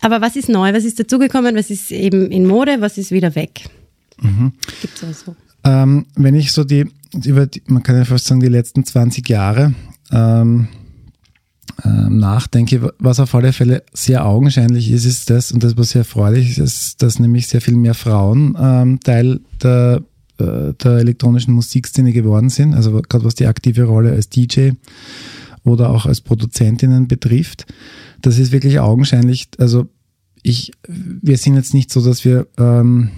Aber 0.02 0.22
was 0.22 0.36
ist 0.36 0.50
neu? 0.50 0.74
Was 0.74 0.86
ist 0.86 1.00
dazugekommen? 1.00 1.56
Was 1.56 1.70
ist 1.70 1.92
eben 1.92 2.32
in 2.32 2.46
Mode? 2.46 2.78
Was 2.80 2.98
ist 2.98 3.12
wieder 3.12 3.36
weg? 3.36 3.66
Mhm. 4.22 4.54
Gibt 4.82 4.96
es 4.96 5.04
also? 5.04 5.36
Ähm, 5.64 6.06
wenn 6.16 6.36
ich 6.36 6.52
so 6.52 6.64
die, 6.64 6.86
über 7.26 7.48
die, 7.48 7.62
man 7.68 7.84
kann 7.84 7.98
ja 7.98 8.06
fast 8.06 8.26
sagen, 8.26 8.40
die 8.40 8.48
letzten 8.48 8.86
20 8.86 9.28
Jahre 9.28 9.74
ähm, 10.12 10.70
nachdenke, 11.88 12.94
was 13.00 13.20
auf 13.20 13.36
alle 13.36 13.54
Fälle 13.54 13.84
sehr 13.94 14.26
augenscheinlich 14.26 14.92
ist, 14.92 15.06
ist 15.06 15.30
das, 15.30 15.52
und 15.52 15.64
das, 15.64 15.78
was 15.78 15.92
sehr 15.92 16.02
erfreulich 16.02 16.58
ist, 16.58 17.02
dass 17.02 17.20
nämlich 17.20 17.48
sehr 17.48 17.62
viel 17.62 17.76
mehr 17.76 17.94
Frauen 17.94 18.58
ähm, 18.60 19.00
Teil 19.00 19.42
der, 19.62 20.02
äh, 20.38 20.74
der 20.74 20.92
elektronischen 20.98 21.54
Musikszene 21.54 22.12
geworden 22.12 22.50
sind, 22.50 22.74
also 22.74 23.02
gerade 23.02 23.26
was 23.26 23.36
die 23.36 23.48
aktive 23.48 23.84
Rolle 23.84 24.12
als 24.12 24.30
DJ 24.30 24.72
oder 25.64 25.90
auch 25.90 26.06
als 26.06 26.22
Produzentinnen 26.22 27.08
betrifft. 27.08 27.66
Das 28.22 28.40
ist 28.40 28.52
wirklich 28.52 28.80
augenscheinlich, 28.80 29.50
also 29.58 29.88
ich, 30.42 30.72
wir 30.88 31.38
sind 31.38 31.56
jetzt 31.56 31.74
nicht 31.74 31.92
so, 31.92 32.04
dass 32.04 32.26
wir 32.26 32.48
ähm, 32.58 33.10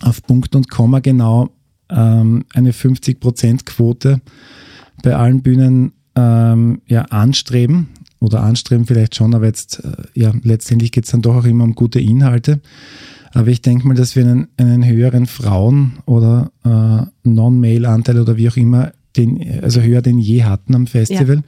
auf 0.00 0.22
Punkt 0.22 0.56
und 0.56 0.70
Komma 0.70 1.00
genau 1.00 1.50
ähm, 1.90 2.44
eine 2.52 2.72
50%-Quote 2.72 4.20
bei 5.02 5.16
allen 5.16 5.42
Bühnen 5.42 5.92
ähm, 6.16 6.80
ja, 6.86 7.02
anstreben 7.02 7.88
oder 8.18 8.42
anstreben 8.42 8.86
vielleicht 8.86 9.14
schon, 9.14 9.34
aber 9.34 9.46
jetzt, 9.46 9.82
äh, 9.84 10.20
ja, 10.20 10.32
letztendlich 10.42 10.92
geht 10.92 11.04
es 11.04 11.10
dann 11.10 11.22
doch 11.22 11.36
auch 11.36 11.44
immer 11.44 11.64
um 11.64 11.74
gute 11.74 12.00
Inhalte. 12.00 12.60
Aber 13.32 13.48
ich 13.48 13.62
denke 13.62 13.86
mal, 13.86 13.94
dass 13.94 14.16
wir 14.16 14.24
einen, 14.24 14.48
einen 14.56 14.84
höheren 14.84 15.26
Frauen- 15.26 16.00
oder 16.04 16.50
äh, 16.64 17.28
Non-Male-Anteil 17.28 18.18
oder 18.18 18.36
wie 18.36 18.48
auch 18.48 18.56
immer, 18.56 18.92
den, 19.16 19.60
also 19.62 19.80
höher 19.80 20.02
denn 20.02 20.18
je 20.18 20.44
hatten 20.44 20.74
am 20.74 20.86
Festival. 20.86 21.36
Ja. 21.36 21.42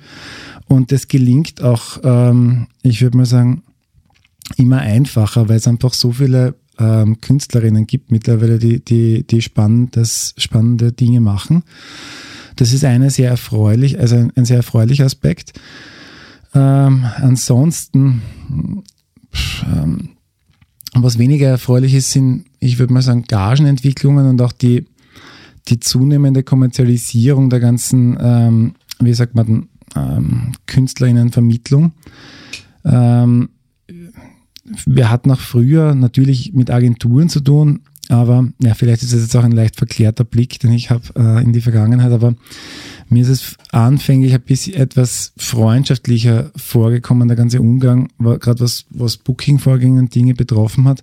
Und 0.69 0.93
das 0.93 1.09
gelingt 1.09 1.63
auch, 1.63 1.99
ähm, 2.03 2.69
ich 2.83 3.03
würde 3.03 3.17
mal 3.17 3.27
sagen, 3.27 3.63
immer 4.57 4.79
einfacher, 4.79 5.49
weil 5.49 5.57
es 5.57 5.69
einfach 5.69 5.93
so 5.93 6.13
viele 6.13 6.55
ähm, 6.79 7.21
Künstlerinnen 7.21 7.87
gibt 7.87 8.11
mittlerweile, 8.11 8.59
die, 8.59 8.85
die, 8.85 9.27
die 9.27 9.43
spannendes, 9.43 10.35
spannende 10.39 10.93
Dinge 10.93 11.21
machen. 11.21 11.63
Das 12.57 12.73
ist 12.73 12.85
eine 12.85 13.11
sehr 13.11 13.31
erfreulich, 13.31 13.99
also 13.99 14.17
ein, 14.17 14.33
ein 14.37 14.45
sehr 14.45 14.59
erfreulicher 14.59 15.05
Aspekt. 15.05 15.53
Ähm, 16.55 17.05
ansonsten, 17.17 18.23
ähm, 19.65 20.11
was 20.95 21.19
weniger 21.19 21.49
erfreulich 21.49 21.95
ist, 21.95 22.11
sind, 22.11 22.45
ich 22.61 22.79
würde 22.79 22.93
mal 22.93 23.03
sagen, 23.03 23.25
Gagenentwicklungen 23.27 24.27
und 24.27 24.43
auch 24.43 24.53
die, 24.53 24.87
die 25.69 25.81
zunehmende 25.81 26.43
Kommerzialisierung 26.43 27.49
der 27.49 27.61
ganzen, 27.61 28.19
ähm, 28.21 28.75
wie 29.01 29.15
sagt 29.15 29.35
man, 29.35 29.69
ähm, 29.97 30.53
Künstlerinnenvermittlung. 30.67 31.93
Ähm, 32.85 33.49
wir 34.87 35.11
hatten 35.11 35.31
auch 35.31 35.41
früher 35.41 35.95
natürlich 35.95 36.53
mit 36.53 36.71
Agenturen 36.71 37.29
zu 37.29 37.41
tun, 37.41 37.81
aber 38.13 38.47
ja, 38.63 38.75
vielleicht 38.75 39.03
ist 39.03 39.15
es 39.15 39.23
jetzt 39.23 39.37
auch 39.37 39.45
ein 39.45 39.53
leicht 39.53 39.77
verklärter 39.77 40.25
Blick, 40.25 40.61
den 40.61 40.73
ich 40.73 40.91
habe 40.91 41.03
äh, 41.17 41.43
in 41.43 41.55
die 41.55 41.63
Vergangenheit, 41.63 42.13
aber 42.13 42.35
mir 43.09 43.23
ist 43.23 43.31
es 43.31 43.57
anfänglich 43.71 44.35
ein 44.35 44.43
bisschen 44.43 44.75
etwas 44.75 45.33
freundschaftlicher 45.39 46.51
vorgekommen, 46.55 47.29
der 47.29 47.39
ganze 47.39 47.61
Umgang, 47.61 48.11
gerade 48.19 48.61
was, 48.61 48.85
was 48.91 49.17
Booking-Vorgänge 49.17 49.99
und 49.99 50.15
Dinge 50.15 50.35
betroffen 50.35 50.85
hat. 50.85 51.03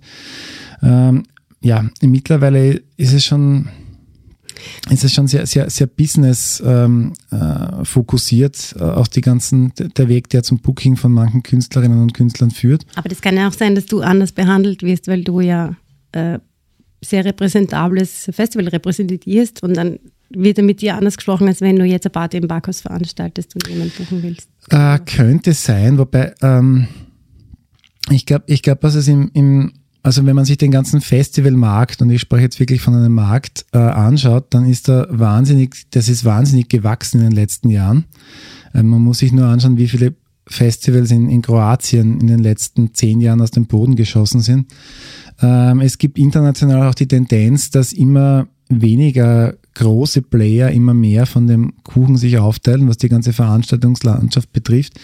Ähm, 0.82 1.24
ja, 1.60 1.84
mittlerweile 2.00 2.80
ist 2.96 3.12
es 3.12 3.24
schon, 3.24 3.68
ist 4.88 5.02
es 5.02 5.12
schon 5.12 5.26
sehr, 5.26 5.46
sehr, 5.46 5.68
sehr 5.68 5.88
business 5.88 6.62
ähm, 6.64 7.14
äh, 7.32 7.36
äh, 7.36 8.82
auch 8.82 9.08
die 9.08 9.20
ganzen, 9.20 9.72
der 9.74 10.08
Weg, 10.08 10.28
der 10.28 10.44
zum 10.44 10.60
Booking 10.60 10.94
von 10.94 11.10
manchen 11.10 11.42
Künstlerinnen 11.42 12.00
und 12.00 12.14
Künstlern 12.14 12.52
führt. 12.52 12.86
Aber 12.94 13.08
das 13.08 13.20
kann 13.20 13.36
ja 13.36 13.48
auch 13.48 13.52
sein, 13.52 13.74
dass 13.74 13.86
du 13.86 14.00
anders 14.00 14.30
behandelt 14.30 14.84
wirst, 14.84 15.08
weil 15.08 15.24
du 15.24 15.40
ja 15.40 15.74
äh, 16.12 16.38
sehr 17.00 17.24
repräsentables 17.24 18.28
Festival 18.32 18.68
repräsentierst 18.68 19.62
und 19.62 19.76
dann 19.76 19.98
wird 20.30 20.58
er 20.58 20.64
mit 20.64 20.80
dir 20.80 20.96
anders 20.96 21.16
gesprochen, 21.16 21.48
als 21.48 21.60
wenn 21.60 21.76
du 21.76 21.84
jetzt 21.84 22.06
eine 22.06 22.12
Party 22.12 22.36
im 22.36 22.48
Parkhaus 22.48 22.80
veranstaltest 22.80 23.54
und 23.54 23.66
jemanden 23.68 23.92
buchen 23.96 24.22
willst. 24.22 24.48
Äh, 24.70 24.98
könnte 25.00 25.52
sein, 25.52 25.98
wobei 25.98 26.34
ähm, 26.40 26.86
ich 28.10 28.26
glaube, 28.26 28.44
ich 28.46 28.62
glaub, 28.62 28.82
was 28.82 28.94
es 28.94 29.08
im, 29.08 29.30
im, 29.34 29.72
also 30.02 30.24
wenn 30.24 30.36
man 30.36 30.44
sich 30.44 30.58
den 30.58 30.70
ganzen 30.70 31.00
Festivalmarkt, 31.00 32.00
und 32.00 32.10
ich 32.10 32.20
spreche 32.20 32.44
jetzt 32.44 32.60
wirklich 32.60 32.80
von 32.80 32.94
einem 32.94 33.12
Markt, 33.12 33.66
äh, 33.72 33.78
anschaut, 33.78 34.46
dann 34.50 34.68
ist 34.68 34.88
da 34.88 35.06
wahnsinnig, 35.10 35.86
das 35.90 36.08
ist 36.08 36.24
wahnsinnig 36.24 36.68
gewachsen 36.68 37.18
in 37.18 37.30
den 37.30 37.36
letzten 37.36 37.70
Jahren. 37.70 38.04
Äh, 38.72 38.82
man 38.82 39.00
muss 39.00 39.18
sich 39.18 39.32
nur 39.32 39.46
anschauen, 39.46 39.78
wie 39.78 39.88
viele 39.88 40.14
Festivals 40.46 41.10
in, 41.10 41.28
in 41.28 41.42
Kroatien 41.42 42.20
in 42.20 42.26
den 42.26 42.40
letzten 42.40 42.94
zehn 42.94 43.20
Jahren 43.20 43.40
aus 43.40 43.50
dem 43.50 43.66
Boden 43.66 43.96
geschossen 43.96 44.40
sind. 44.40 44.66
Ähm, 45.40 45.80
es 45.80 45.98
gibt 45.98 46.18
international 46.18 46.88
auch 46.88 46.94
die 46.94 47.08
Tendenz, 47.08 47.70
dass 47.70 47.92
immer 47.92 48.48
weniger 48.70 49.54
große 49.74 50.22
Player 50.22 50.70
immer 50.70 50.94
mehr 50.94 51.26
von 51.26 51.46
dem 51.46 51.72
Kuchen 51.84 52.16
sich 52.16 52.38
aufteilen, 52.38 52.88
was 52.88 52.98
die 52.98 53.08
ganze 53.08 53.32
Veranstaltungslandschaft 53.32 54.52
betrifft. 54.52 54.94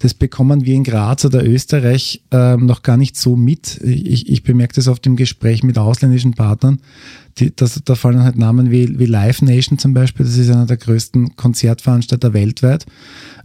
Das 0.00 0.14
bekommen 0.14 0.64
wir 0.64 0.74
in 0.74 0.84
Graz 0.84 1.24
oder 1.24 1.46
Österreich 1.46 2.22
äh, 2.32 2.56
noch 2.56 2.82
gar 2.82 2.96
nicht 2.96 3.16
so 3.16 3.36
mit. 3.36 3.80
Ich, 3.82 4.28
ich 4.28 4.42
bemerke 4.42 4.74
das 4.74 4.88
oft 4.88 5.06
im 5.06 5.16
Gespräch 5.16 5.62
mit 5.62 5.78
ausländischen 5.78 6.34
Partnern. 6.34 6.80
Die, 7.38 7.54
das, 7.54 7.80
da 7.84 7.94
fallen 7.94 8.22
halt 8.22 8.36
Namen 8.36 8.70
wie, 8.70 8.98
wie 8.98 9.06
Live 9.06 9.42
Nation 9.42 9.78
zum 9.78 9.94
Beispiel. 9.94 10.26
Das 10.26 10.36
ist 10.36 10.50
einer 10.50 10.66
der 10.66 10.78
größten 10.78 11.36
Konzertveranstalter 11.36 12.32
weltweit 12.32 12.86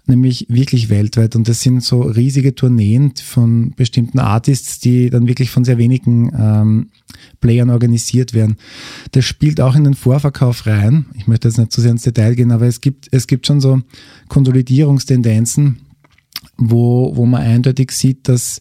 nämlich 0.07 0.47
wirklich 0.49 0.89
weltweit. 0.89 1.35
Und 1.35 1.47
das 1.47 1.61
sind 1.61 1.83
so 1.83 2.01
riesige 2.01 2.55
Tourneen 2.55 3.13
von 3.15 3.73
bestimmten 3.75 4.19
Artists, 4.19 4.79
die 4.79 5.09
dann 5.09 5.27
wirklich 5.27 5.51
von 5.51 5.63
sehr 5.63 5.77
wenigen 5.77 6.31
ähm, 6.37 6.89
Playern 7.41 7.69
organisiert 7.69 8.33
werden. 8.33 8.55
Das 9.11 9.25
spielt 9.25 9.59
auch 9.59 9.75
in 9.75 9.83
den 9.83 9.95
Vorverkauf 9.95 10.65
rein. 10.65 11.05
Ich 11.15 11.27
möchte 11.27 11.49
jetzt 11.49 11.57
nicht 11.57 11.73
zu 11.73 11.81
sehr 11.81 11.91
ins 11.91 12.03
Detail 12.03 12.35
gehen, 12.35 12.51
aber 12.51 12.67
es 12.67 12.79
gibt, 12.79 13.09
es 13.11 13.27
gibt 13.27 13.45
schon 13.47 13.59
so 13.59 13.81
Konsolidierungstendenzen, 14.29 15.79
wo, 16.57 17.15
wo 17.15 17.25
man 17.25 17.41
eindeutig 17.41 17.91
sieht, 17.91 18.29
dass 18.29 18.59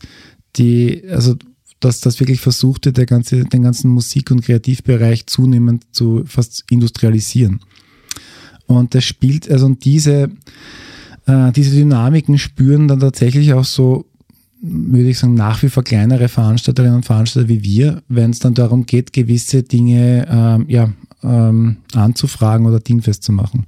die, 0.56 1.04
also 1.08 1.36
dass 1.78 2.00
das 2.00 2.20
wirklich 2.20 2.40
versucht 2.40 2.86
wird, 2.86 2.96
der 2.96 3.06
ganze, 3.06 3.44
den 3.44 3.62
ganzen 3.62 3.90
Musik- 3.90 4.30
und 4.30 4.42
Kreativbereich 4.42 5.26
zunehmend 5.26 5.84
zu 5.92 6.24
fast 6.26 6.64
industrialisieren. 6.70 7.60
Und 8.66 8.94
das 8.94 9.04
spielt, 9.04 9.50
also 9.50 9.68
diese, 9.70 10.30
äh, 11.26 11.52
diese 11.52 11.74
Dynamiken 11.74 12.38
spüren 12.38 12.86
dann 12.86 13.00
tatsächlich 13.00 13.52
auch 13.52 13.64
so, 13.64 14.09
würde 14.60 15.08
ich 15.08 15.18
sagen, 15.18 15.34
nach 15.34 15.62
wie 15.62 15.68
vor 15.68 15.82
kleinere 15.82 16.28
Veranstalterinnen 16.28 16.96
und 16.96 17.06
Veranstalter 17.06 17.48
wie 17.48 17.62
wir, 17.62 18.02
wenn 18.08 18.30
es 18.30 18.38
dann 18.38 18.54
darum 18.54 18.86
geht, 18.86 19.12
gewisse 19.12 19.62
Dinge 19.62 20.26
ähm, 20.30 20.66
ja, 20.68 20.92
ähm, 21.22 21.78
anzufragen 21.94 22.66
oder 22.66 22.80
dingfest 22.80 23.22
zu 23.22 23.32
machen. 23.32 23.66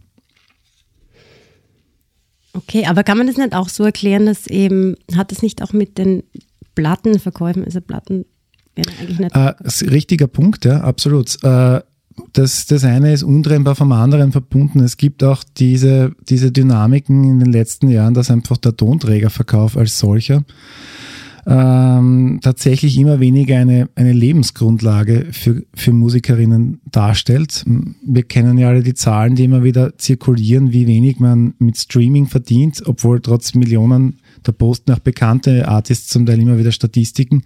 Okay, 2.54 2.84
aber 2.86 3.02
kann 3.02 3.16
man 3.16 3.26
das 3.26 3.38
nicht 3.38 3.54
auch 3.54 3.70
so 3.70 3.84
erklären, 3.84 4.26
dass 4.26 4.46
eben, 4.46 4.96
hat 5.16 5.32
das 5.32 5.40
nicht 5.40 5.62
auch 5.62 5.72
mit 5.72 5.96
den 5.96 6.22
Plattenverkäufen, 6.74 7.64
also 7.64 7.80
Platten 7.80 8.26
werden 8.74 8.92
eigentlich 9.00 9.18
nicht. 9.18 9.34
Äh, 9.34 9.88
richtiger 9.90 10.26
Punkt, 10.26 10.64
ja, 10.64 10.80
absolut. 10.80 11.42
Äh, 11.42 11.80
das, 12.32 12.66
das 12.66 12.84
eine 12.84 13.12
ist 13.12 13.22
untrennbar 13.22 13.74
vom 13.74 13.92
anderen 13.92 14.32
verbunden. 14.32 14.80
Es 14.80 14.96
gibt 14.96 15.22
auch 15.24 15.44
diese, 15.56 16.12
diese 16.28 16.52
Dynamiken 16.52 17.24
in 17.24 17.40
den 17.40 17.52
letzten 17.52 17.88
Jahren, 17.88 18.14
dass 18.14 18.30
einfach 18.30 18.56
der 18.56 18.76
Tonträgerverkauf 18.76 19.76
als 19.76 19.98
solcher 19.98 20.44
ähm, 21.46 22.38
tatsächlich 22.40 22.96
immer 22.98 23.18
weniger 23.18 23.56
eine, 23.56 23.88
eine 23.96 24.12
Lebensgrundlage 24.12 25.28
für, 25.32 25.64
für 25.74 25.92
Musikerinnen 25.92 26.80
darstellt. 26.90 27.64
Wir 28.06 28.22
kennen 28.22 28.58
ja 28.58 28.68
alle 28.68 28.82
die 28.82 28.94
Zahlen, 28.94 29.34
die 29.34 29.44
immer 29.44 29.64
wieder 29.64 29.98
zirkulieren, 29.98 30.72
wie 30.72 30.86
wenig 30.86 31.18
man 31.18 31.54
mit 31.58 31.78
Streaming 31.78 32.26
verdient, 32.26 32.82
obwohl 32.86 33.20
trotz 33.20 33.54
Millionen, 33.54 34.20
da 34.44 34.52
posten 34.52 34.92
auch 34.92 35.00
bekannte 35.00 35.66
Artists 35.66 36.08
zum 36.10 36.26
Teil 36.26 36.40
immer 36.40 36.58
wieder 36.58 36.72
Statistiken, 36.72 37.42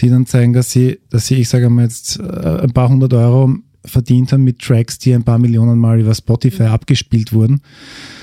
die 0.00 0.10
dann 0.10 0.26
zeigen, 0.26 0.52
dass 0.52 0.70
sie, 0.70 0.98
dass 1.08 1.26
sie, 1.26 1.36
ich 1.36 1.48
sage 1.48 1.70
mal 1.70 1.84
jetzt, 1.84 2.18
äh, 2.18 2.62
ein 2.62 2.72
paar 2.72 2.88
hundert 2.90 3.14
Euro 3.14 3.54
verdient 3.84 4.32
haben 4.32 4.44
mit 4.44 4.60
Tracks, 4.60 4.98
die 4.98 5.14
ein 5.14 5.24
paar 5.24 5.38
Millionen 5.38 5.78
Mal 5.78 6.00
über 6.00 6.14
Spotify 6.14 6.64
abgespielt 6.64 7.32
wurden. 7.32 7.60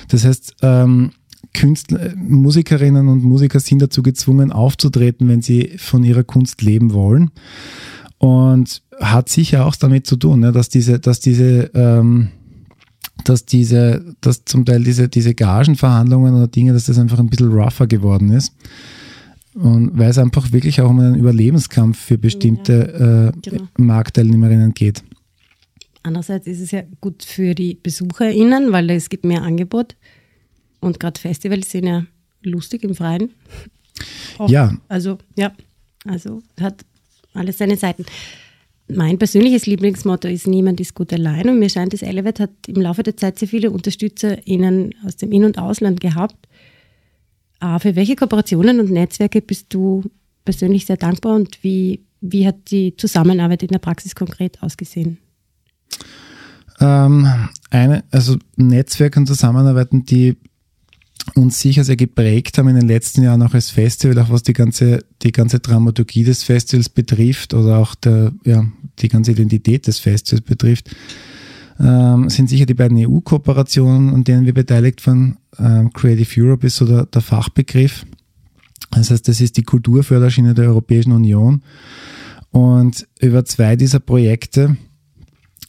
Das 0.07 0.25
heißt, 0.25 0.55
ähm, 0.61 1.11
Künstler, 1.53 2.13
Musikerinnen 2.15 3.07
und 3.07 3.23
Musiker 3.23 3.59
sind 3.59 3.81
dazu 3.81 4.03
gezwungen, 4.03 4.51
aufzutreten, 4.51 5.27
wenn 5.27 5.41
sie 5.41 5.73
von 5.77 6.03
ihrer 6.03 6.23
Kunst 6.23 6.61
leben 6.61 6.93
wollen. 6.93 7.31
Und 8.17 8.83
hat 8.99 9.29
sicher 9.29 9.65
auch 9.65 9.75
damit 9.75 10.05
zu 10.05 10.15
tun, 10.15 10.41
ne, 10.41 10.51
dass 10.51 10.69
diese, 10.69 10.99
dass 10.99 11.19
diese, 11.19 11.71
ähm, 11.73 12.29
dass 13.23 13.45
diese, 13.45 14.05
dass 14.21 14.45
zum 14.45 14.63
Teil 14.65 14.83
diese, 14.83 15.09
diese 15.09 15.33
Gagenverhandlungen 15.33 16.35
oder 16.35 16.47
Dinge, 16.47 16.73
dass 16.73 16.85
das 16.85 16.99
einfach 16.99 17.19
ein 17.19 17.29
bisschen 17.29 17.51
rougher 17.51 17.87
geworden 17.87 18.31
ist. 18.31 18.53
Und 19.53 19.97
weil 19.97 20.09
es 20.09 20.17
einfach 20.17 20.51
wirklich 20.53 20.79
auch 20.81 20.89
um 20.89 20.99
einen 20.99 21.15
Überlebenskampf 21.15 21.99
für 21.99 22.17
bestimmte 22.17 23.33
äh, 23.33 23.49
genau. 23.49 23.63
Marktteilnehmerinnen 23.77 24.73
geht. 24.73 25.03
Andererseits 26.03 26.47
ist 26.47 26.61
es 26.61 26.71
ja 26.71 26.83
gut 26.99 27.23
für 27.23 27.53
die 27.53 27.75
BesucherInnen, 27.75 28.71
weil 28.71 28.89
es 28.89 29.09
gibt 29.09 29.23
mehr 29.23 29.43
Angebot. 29.43 29.95
Und 30.79 30.99
gerade 30.99 31.19
Festivals 31.19 31.69
sind 31.69 31.85
ja 31.85 32.05
lustig 32.41 32.83
im 32.83 32.95
Freien. 32.95 33.31
Auch. 34.37 34.49
Ja. 34.49 34.75
Also, 34.87 35.19
ja. 35.35 35.51
Also 36.05 36.41
hat 36.59 36.83
alles 37.33 37.59
seine 37.59 37.77
Seiten. 37.77 38.05
Mein 38.87 39.17
persönliches 39.17 39.67
Lieblingsmotto 39.67 40.27
ist 40.27 40.47
Niemand 40.47 40.79
ist 40.79 40.95
gut 40.95 41.13
allein 41.13 41.47
und 41.47 41.59
mir 41.59 41.69
scheint, 41.69 41.93
das 41.93 42.01
Elevate 42.01 42.43
hat 42.43 42.51
im 42.67 42.81
Laufe 42.81 43.03
der 43.03 43.15
Zeit 43.15 43.39
sehr 43.39 43.47
viele 43.47 43.71
UnterstützerInnen 43.71 44.95
aus 45.05 45.17
dem 45.17 45.31
In- 45.31 45.45
und 45.45 45.57
Ausland 45.57 46.01
gehabt. 46.01 46.47
Aber 47.59 47.79
für 47.79 47.95
welche 47.95 48.15
Kooperationen 48.15 48.79
und 48.79 48.89
Netzwerke 48.89 49.41
bist 49.41 49.67
du 49.69 50.03
persönlich 50.43 50.87
sehr 50.87 50.97
dankbar 50.97 51.35
und 51.35 51.63
wie, 51.63 52.01
wie 52.19 52.47
hat 52.47 52.71
die 52.71 52.97
Zusammenarbeit 52.97 53.61
in 53.63 53.69
der 53.69 53.79
Praxis 53.79 54.15
konkret 54.15 54.61
ausgesehen? 54.61 55.19
Ähm, 56.79 57.27
eine, 57.69 58.03
also 58.11 58.37
Netzwerke 58.55 59.19
und 59.19 59.27
Zusammenarbeiten, 59.27 60.05
die 60.05 60.37
uns 61.35 61.59
sicher 61.59 61.83
sehr 61.83 61.95
geprägt 61.95 62.57
haben 62.57 62.69
in 62.69 62.75
den 62.75 62.87
letzten 62.87 63.23
Jahren 63.23 63.41
auch 63.43 63.53
als 63.53 63.69
Festival, 63.69 64.17
auch 64.19 64.29
was 64.29 64.43
die 64.43 64.53
ganze, 64.53 65.05
die 65.21 65.31
ganze 65.31 65.59
Dramaturgie 65.59 66.23
des 66.23 66.43
Festivals 66.43 66.89
betrifft 66.89 67.53
oder 67.53 67.77
auch 67.77 67.95
der, 67.95 68.31
ja, 68.43 68.65
die 68.99 69.07
ganze 69.07 69.31
Identität 69.31 69.87
des 69.87 69.99
Festivals 69.99 70.43
betrifft, 70.43 70.89
ähm, 71.79 72.29
sind 72.29 72.49
sicher 72.49 72.65
die 72.65 72.73
beiden 72.73 72.97
EU-Kooperationen, 72.97 74.13
an 74.13 74.23
denen 74.23 74.45
wir 74.45 74.53
beteiligt 74.53 75.05
waren. 75.07 75.37
Ähm, 75.57 75.93
Creative 75.93 76.41
Europe 76.41 76.67
ist 76.67 76.77
so 76.77 76.85
der, 76.85 77.05
der 77.05 77.21
Fachbegriff. 77.21 78.05
Das 78.91 79.09
heißt, 79.09 79.27
das 79.27 79.39
ist 79.39 79.57
die 79.57 79.63
Kulturförderschiene 79.63 80.53
der 80.53 80.65
Europäischen 80.65 81.11
Union. 81.11 81.61
Und 82.51 83.07
über 83.19 83.45
zwei 83.45 83.75
dieser 83.75 83.99
Projekte 83.99 84.75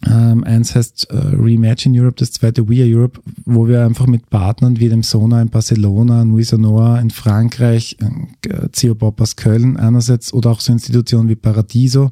ähm, 0.05 0.43
eins 0.45 0.75
heißt 0.75 1.09
äh, 1.11 1.85
in 1.85 1.99
Europe, 1.99 2.17
das 2.19 2.33
zweite 2.33 2.69
We 2.69 2.83
Are 2.83 2.91
Europe, 2.91 3.21
wo 3.45 3.69
wir 3.69 3.85
einfach 3.85 4.07
mit 4.07 4.31
Partnern 4.31 4.81
wie 4.81 4.88
dem 4.88 5.03
Sona 5.03 5.41
in 5.41 5.49
Barcelona, 5.49 6.25
Nuisa 6.25 6.59
Noah 6.59 7.01
in 7.01 7.11
Frankreich, 7.11 7.97
äh, 8.01 8.69
CO 8.69 8.95
Pop 8.95 9.21
aus 9.21 9.37
Köln 9.37 9.77
einerseits 9.77 10.33
oder 10.33 10.51
auch 10.51 10.61
so 10.61 10.73
Institutionen 10.73 11.29
wie 11.29 11.37
Paradiso 11.37 12.11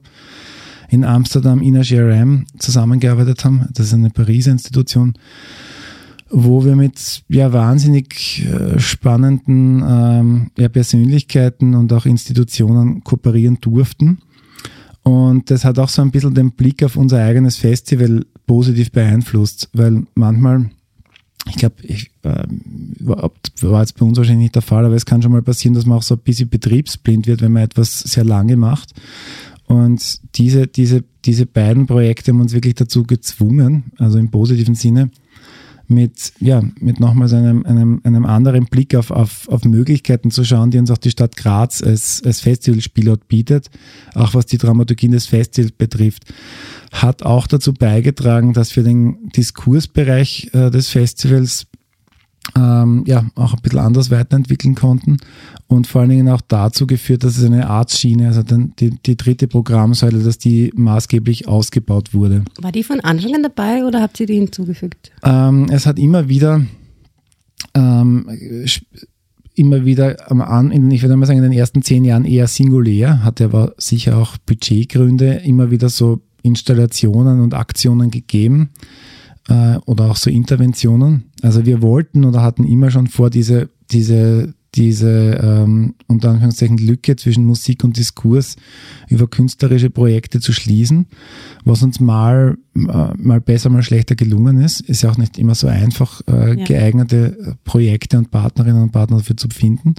in 0.89 1.05
Amsterdam, 1.05 1.63
Ina 1.63 1.83
GRM 1.83 2.47
zusammengearbeitet 2.59 3.45
haben. 3.45 3.67
Das 3.73 3.87
ist 3.87 3.95
eine 3.95 4.11
Pariser 4.11 4.53
Institution, 4.53 5.15
wo 6.31 6.65
wir 6.65 6.77
mit 6.77 7.23
ja 7.29 7.53
wahnsinnig 7.53 8.47
äh, 8.47 8.79
spannenden 8.79 9.83
ähm, 9.87 10.51
ja, 10.57 10.69
Persönlichkeiten 10.69 11.75
und 11.75 11.93
auch 11.93 12.07
Institutionen 12.07 13.03
kooperieren 13.03 13.59
durften. 13.61 14.19
Und 15.03 15.51
das 15.51 15.65
hat 15.65 15.79
auch 15.79 15.89
so 15.89 16.03
ein 16.03 16.11
bisschen 16.11 16.35
den 16.35 16.53
Blick 16.53 16.83
auf 16.83 16.97
unser 16.97 17.23
eigenes 17.23 17.57
Festival 17.57 18.25
positiv 18.47 18.93
beeinflusst, 18.93 19.69
weil 19.73 20.05
manchmal, 20.15 20.71
ich 21.49 21.57
glaube, 21.57 21.77
ich, 21.83 22.11
äh, 22.23 22.45
war 23.01 23.81
jetzt 23.81 23.99
bei 23.99 24.05
uns 24.05 24.19
wahrscheinlich 24.19 24.45
nicht 24.45 24.55
der 24.57 24.63
Fall, 24.63 24.85
aber 24.85 24.95
es 24.95 25.07
kann 25.07 25.23
schon 25.23 25.33
mal 25.33 25.43
passieren, 25.43 25.75
dass 25.75 25.87
man 25.87 25.99
auch 25.99 26.03
so 26.03 26.17
ein 26.17 26.21
bisschen 26.21 26.49
betriebsblind 26.49 27.27
wird, 27.27 27.41
wenn 27.41 27.53
man 27.53 27.63
etwas 27.63 28.01
sehr 28.01 28.25
lange 28.25 28.57
macht. 28.57 28.93
Und 29.67 30.21
diese, 30.37 30.67
diese, 30.67 31.05
diese 31.25 31.47
beiden 31.47 31.87
Projekte 31.87 32.33
haben 32.33 32.41
uns 32.41 32.53
wirklich 32.53 32.75
dazu 32.75 33.05
gezwungen, 33.05 33.93
also 33.99 34.19
im 34.19 34.31
positiven 34.31 34.75
Sinne, 34.75 35.11
mit, 35.91 36.33
ja, 36.41 36.63
mit 36.81 37.01
nochmals 37.01 37.33
einem, 37.33 37.67
einem, 37.67 38.01
einem 38.05 38.25
anderen 38.25 38.67
Blick 38.67 38.95
auf, 38.95 39.11
auf, 39.11 39.49
auf 39.49 39.65
Möglichkeiten 39.65 40.31
zu 40.31 40.45
schauen, 40.45 40.71
die 40.71 40.79
uns 40.79 40.91
auch 40.91 40.99
die 40.99 41.11
Stadt 41.11 41.37
Graz 41.37 41.83
als, 41.83 42.23
als 42.25 42.41
Festivalspielort 42.41 43.29
bietet, 43.29 43.71
auch 44.15 44.35
was 44.35 44.47
die 44.47 44.59
Dramaturgie 44.59 45.09
des 45.09 45.27
Festivals 45.27 45.73
betrifft, 45.73 46.25
hat 46.93 47.23
auch 47.23 47.47
dazu 47.47 47.73
beigetragen, 47.73 48.53
dass 48.53 48.75
wir 48.77 48.83
den 48.83 49.31
Diskursbereich 49.37 50.51
äh, 50.53 50.71
des 50.71 50.89
Festivals 50.89 51.67
ähm, 52.57 53.05
ja, 53.07 53.25
auch 53.35 53.55
ein 53.55 53.61
bisschen 53.63 53.79
anders 53.79 54.11
weiterentwickeln 54.11 54.75
konnten 54.75 55.19
und 55.67 55.87
vor 55.87 56.01
allen 56.01 56.11
Dingen 56.11 56.29
auch 56.29 56.41
dazu 56.41 56.87
geführt, 56.87 57.25
dass 57.25 57.39
es 57.39 57.45
eine 57.45 57.69
Arztschiene, 57.69 58.27
also 58.29 58.43
dann 58.43 58.73
die, 58.79 58.91
die 58.91 59.17
dritte 59.17 59.47
Programmsäule, 59.47 60.19
dass 60.21 60.39
die 60.39 60.73
maßgeblich 60.75 61.49
ausgebaut 61.49 62.13
wurde. 62.13 62.45
War 62.61 62.73
die 62.73 62.83
von 62.83 63.01
Anfang 63.01 63.35
an 63.35 63.43
dabei 63.43 63.85
oder 63.85 64.03
habt 64.03 64.19
ihr 64.21 64.27
die 64.27 64.37
hinzugefügt? 64.37 65.13
Ähm, 65.23 65.69
es 65.71 65.87
hat 65.87 65.99
immer 65.99 66.29
wieder 66.29 66.63
ähm, 67.75 68.27
immer 69.55 69.85
wieder 69.85 70.31
am 70.31 70.41
An, 70.41 70.91
ich 70.91 71.03
würde 71.03 71.17
mal 71.17 71.27
sagen, 71.27 71.39
in 71.39 71.51
den 71.51 71.53
ersten 71.53 71.83
zehn 71.83 72.05
Jahren 72.05 72.25
eher 72.25 72.47
singulär, 72.47 73.23
hatte 73.23 73.45
aber 73.45 73.75
sicher 73.77 74.17
auch 74.17 74.39
Budgetgründe, 74.39 75.43
immer 75.45 75.71
wieder 75.71 75.89
so 75.89 76.21
Installationen 76.43 77.41
und 77.41 77.53
Aktionen 77.53 78.11
gegeben 78.11 78.71
äh, 79.51 79.79
oder 79.85 80.11
auch 80.11 80.17
so 80.17 80.31
Interventionen. 80.31 81.25
Also 81.43 81.67
wir 81.67 81.83
wollten 81.83 82.25
oder 82.25 82.43
hatten 82.43 82.65
immer 82.65 82.91
schon 82.91 83.09
vor, 83.09 83.31
diese, 83.31 83.69
diese, 83.91 84.55
diese 84.77 85.41
ähm, 85.43 85.95
unter 86.07 86.31
Anführungszeichen 86.31 86.79
Lücke 86.79 87.17
zwischen 87.17 87.45
Musik 87.45 87.83
und 87.83 87.97
Diskurs 87.97 88.55
über 89.09 89.27
künstlerische 89.27 89.91
Projekte 89.91 90.41
zu 90.41 90.53
schließen, 90.53 91.07
was 91.65 91.83
uns 91.83 91.99
mal, 91.99 92.57
äh, 92.77 93.15
mal 93.17 93.41
besser, 93.41 93.71
mal 93.71 93.83
schlechter 93.83 94.15
gelungen 94.15 94.61
ist. 94.61 94.81
Ist 94.81 95.03
ja 95.03 95.11
auch 95.11 95.19
nicht 95.19 95.37
immer 95.39 95.57
so 95.57 95.67
einfach, 95.67 96.23
äh, 96.29 96.61
ja. 96.61 96.65
geeignete 96.65 97.57
Projekte 97.65 98.19
und 98.19 98.31
Partnerinnen 98.31 98.85
und 98.85 98.93
Partner 98.93 99.19
dafür 99.19 99.37
zu 99.37 99.49
finden. 99.49 99.97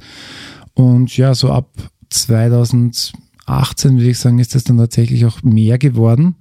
Und 0.74 1.16
ja, 1.18 1.36
so 1.36 1.52
ab 1.52 1.70
2018 2.10 3.98
würde 3.98 4.10
ich 4.10 4.20
sagen, 4.20 4.40
ist 4.40 4.56
das 4.56 4.64
dann 4.64 4.78
tatsächlich 4.78 5.26
auch 5.26 5.44
mehr 5.44 5.78
geworden 5.78 6.36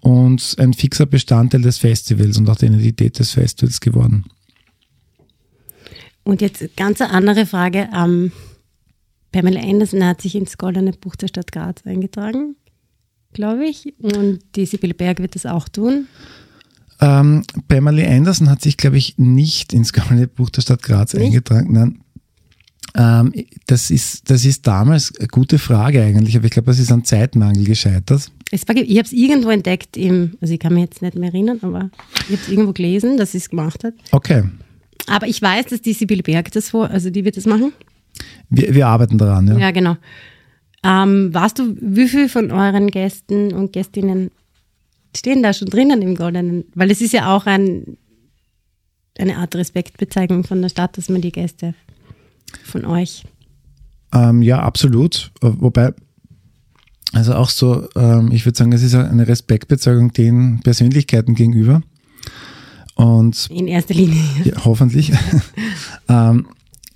und 0.00 0.56
ein 0.58 0.74
fixer 0.74 1.06
Bestandteil 1.06 1.62
des 1.62 1.78
Festivals 1.78 2.38
und 2.38 2.48
auch 2.48 2.56
der 2.56 2.68
Identität 2.70 3.18
des 3.18 3.32
Festivals 3.32 3.80
geworden. 3.80 4.24
Und 6.24 6.40
jetzt 6.40 6.76
ganz 6.76 7.00
eine 7.00 7.10
andere 7.12 7.46
Frage. 7.46 7.88
Ähm, 7.94 8.32
Pamela 9.32 9.60
Anderson 9.60 10.04
hat 10.04 10.20
sich 10.20 10.34
ins 10.34 10.58
Goldene 10.58 10.92
Buch 10.92 11.16
der 11.16 11.28
Stadt 11.28 11.52
Graz 11.52 11.86
eingetragen, 11.86 12.56
glaube 13.32 13.66
ich. 13.66 13.94
Und 13.98 14.40
die 14.54 14.66
Sibylle 14.66 14.94
Berg 14.94 15.20
wird 15.20 15.34
das 15.34 15.46
auch 15.46 15.68
tun. 15.68 16.06
Ähm, 17.00 17.44
Pamela 17.68 18.06
Anderson 18.06 18.50
hat 18.50 18.62
sich, 18.62 18.76
glaube 18.76 18.98
ich, 18.98 19.18
nicht 19.18 19.72
ins 19.72 19.92
Goldene 19.92 20.28
Buch 20.28 20.50
der 20.50 20.62
Stadt 20.62 20.82
Graz 20.82 21.14
nicht? 21.14 21.26
eingetragen. 21.26 21.72
Nein. 21.72 22.00
Ähm, 22.94 23.32
das, 23.66 23.90
ist, 23.90 24.30
das 24.30 24.44
ist 24.44 24.66
damals 24.66 25.12
eine 25.18 25.28
gute 25.28 25.58
Frage 25.58 26.02
eigentlich, 26.02 26.36
aber 26.36 26.46
ich 26.46 26.50
glaube, 26.50 26.66
das 26.66 26.78
ist 26.78 26.90
an 26.90 27.04
Zeitmangel 27.04 27.64
gescheitert. 27.64 28.30
Es 28.50 28.66
war, 28.66 28.76
ich 28.76 28.96
habe 28.96 29.06
es 29.06 29.12
irgendwo 29.12 29.50
entdeckt, 29.50 29.96
im, 29.96 30.36
also 30.40 30.54
ich 30.54 30.60
kann 30.60 30.74
mich 30.74 30.84
jetzt 30.84 31.02
nicht 31.02 31.16
mehr 31.16 31.28
erinnern, 31.28 31.58
aber 31.62 31.90
ich 32.20 32.36
habe 32.36 32.42
es 32.42 32.48
irgendwo 32.48 32.72
gelesen, 32.72 33.18
dass 33.18 33.32
sie 33.32 33.38
es 33.38 33.50
gemacht 33.50 33.84
hat. 33.84 33.94
Okay. 34.10 34.44
Aber 35.06 35.26
ich 35.26 35.40
weiß, 35.40 35.66
dass 35.66 35.82
die 35.82 35.92
Sibylle 35.92 36.22
Berg 36.22 36.50
das 36.52 36.70
vor, 36.70 36.90
also 36.90 37.10
die 37.10 37.24
wird 37.24 37.36
das 37.36 37.46
machen. 37.46 37.72
Wir, 38.48 38.74
wir 38.74 38.86
arbeiten 38.86 39.18
daran, 39.18 39.46
ja. 39.48 39.58
Ja, 39.58 39.70
genau. 39.70 39.96
Ähm, 40.82 41.32
weißt 41.34 41.58
du, 41.58 41.76
wie 41.80 42.08
viele 42.08 42.28
von 42.28 42.50
euren 42.50 42.88
Gästen 42.88 43.52
und 43.52 43.72
Gästinnen 43.72 44.30
stehen 45.14 45.42
da 45.42 45.52
schon 45.52 45.68
drinnen 45.68 46.02
im 46.02 46.14
Goldenen? 46.14 46.64
Weil 46.74 46.90
es 46.90 47.00
ist 47.00 47.12
ja 47.12 47.34
auch 47.34 47.46
ein, 47.46 47.98
eine 49.18 49.36
Art 49.36 49.54
Respektbezeichnung 49.56 50.44
von 50.44 50.62
der 50.62 50.68
Stadt, 50.68 50.96
dass 50.96 51.08
man 51.08 51.20
die 51.20 51.32
Gäste 51.32 51.74
von 52.64 52.84
euch. 52.84 53.24
Ähm, 54.12 54.42
ja, 54.42 54.60
absolut. 54.60 55.32
Wobei, 55.40 55.92
also 57.12 57.34
auch 57.34 57.50
so, 57.50 57.88
ähm, 57.96 58.30
ich 58.32 58.44
würde 58.44 58.58
sagen, 58.58 58.72
es 58.72 58.82
ist 58.82 58.94
eine 58.94 59.26
Respektbezeugung 59.26 60.12
den 60.12 60.60
Persönlichkeiten 60.60 61.34
gegenüber. 61.34 61.82
Und 62.94 63.48
in 63.50 63.68
erster 63.68 63.94
Linie. 63.94 64.20
Ja, 64.44 64.64
hoffentlich. 64.64 65.12
ähm, 66.08 66.46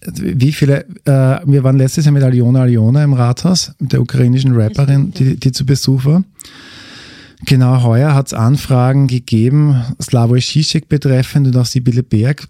wie 0.04 0.52
viele, 0.52 0.84
äh, 1.04 1.40
wir 1.46 1.62
waren 1.62 1.78
letztes 1.78 2.04
Jahr 2.04 2.12
mit 2.12 2.24
Aljona 2.24 2.62
Aljona 2.62 3.04
im 3.04 3.12
Rathaus, 3.12 3.72
mit 3.78 3.92
der 3.92 4.02
ukrainischen 4.02 4.54
Rapperin, 4.54 5.12
die, 5.12 5.36
die 5.36 5.52
zu 5.52 5.64
Besuch 5.64 6.04
war. 6.04 6.24
Genau, 7.46 7.82
heuer 7.82 8.14
hat 8.14 8.26
es 8.28 8.34
Anfragen 8.34 9.06
gegeben, 9.06 9.82
Slavoj 10.00 10.40
Žižek 10.40 10.88
betreffend 10.88 11.46
und 11.46 11.56
auch 11.56 11.66
Sibylle 11.66 12.02
Berg, 12.02 12.48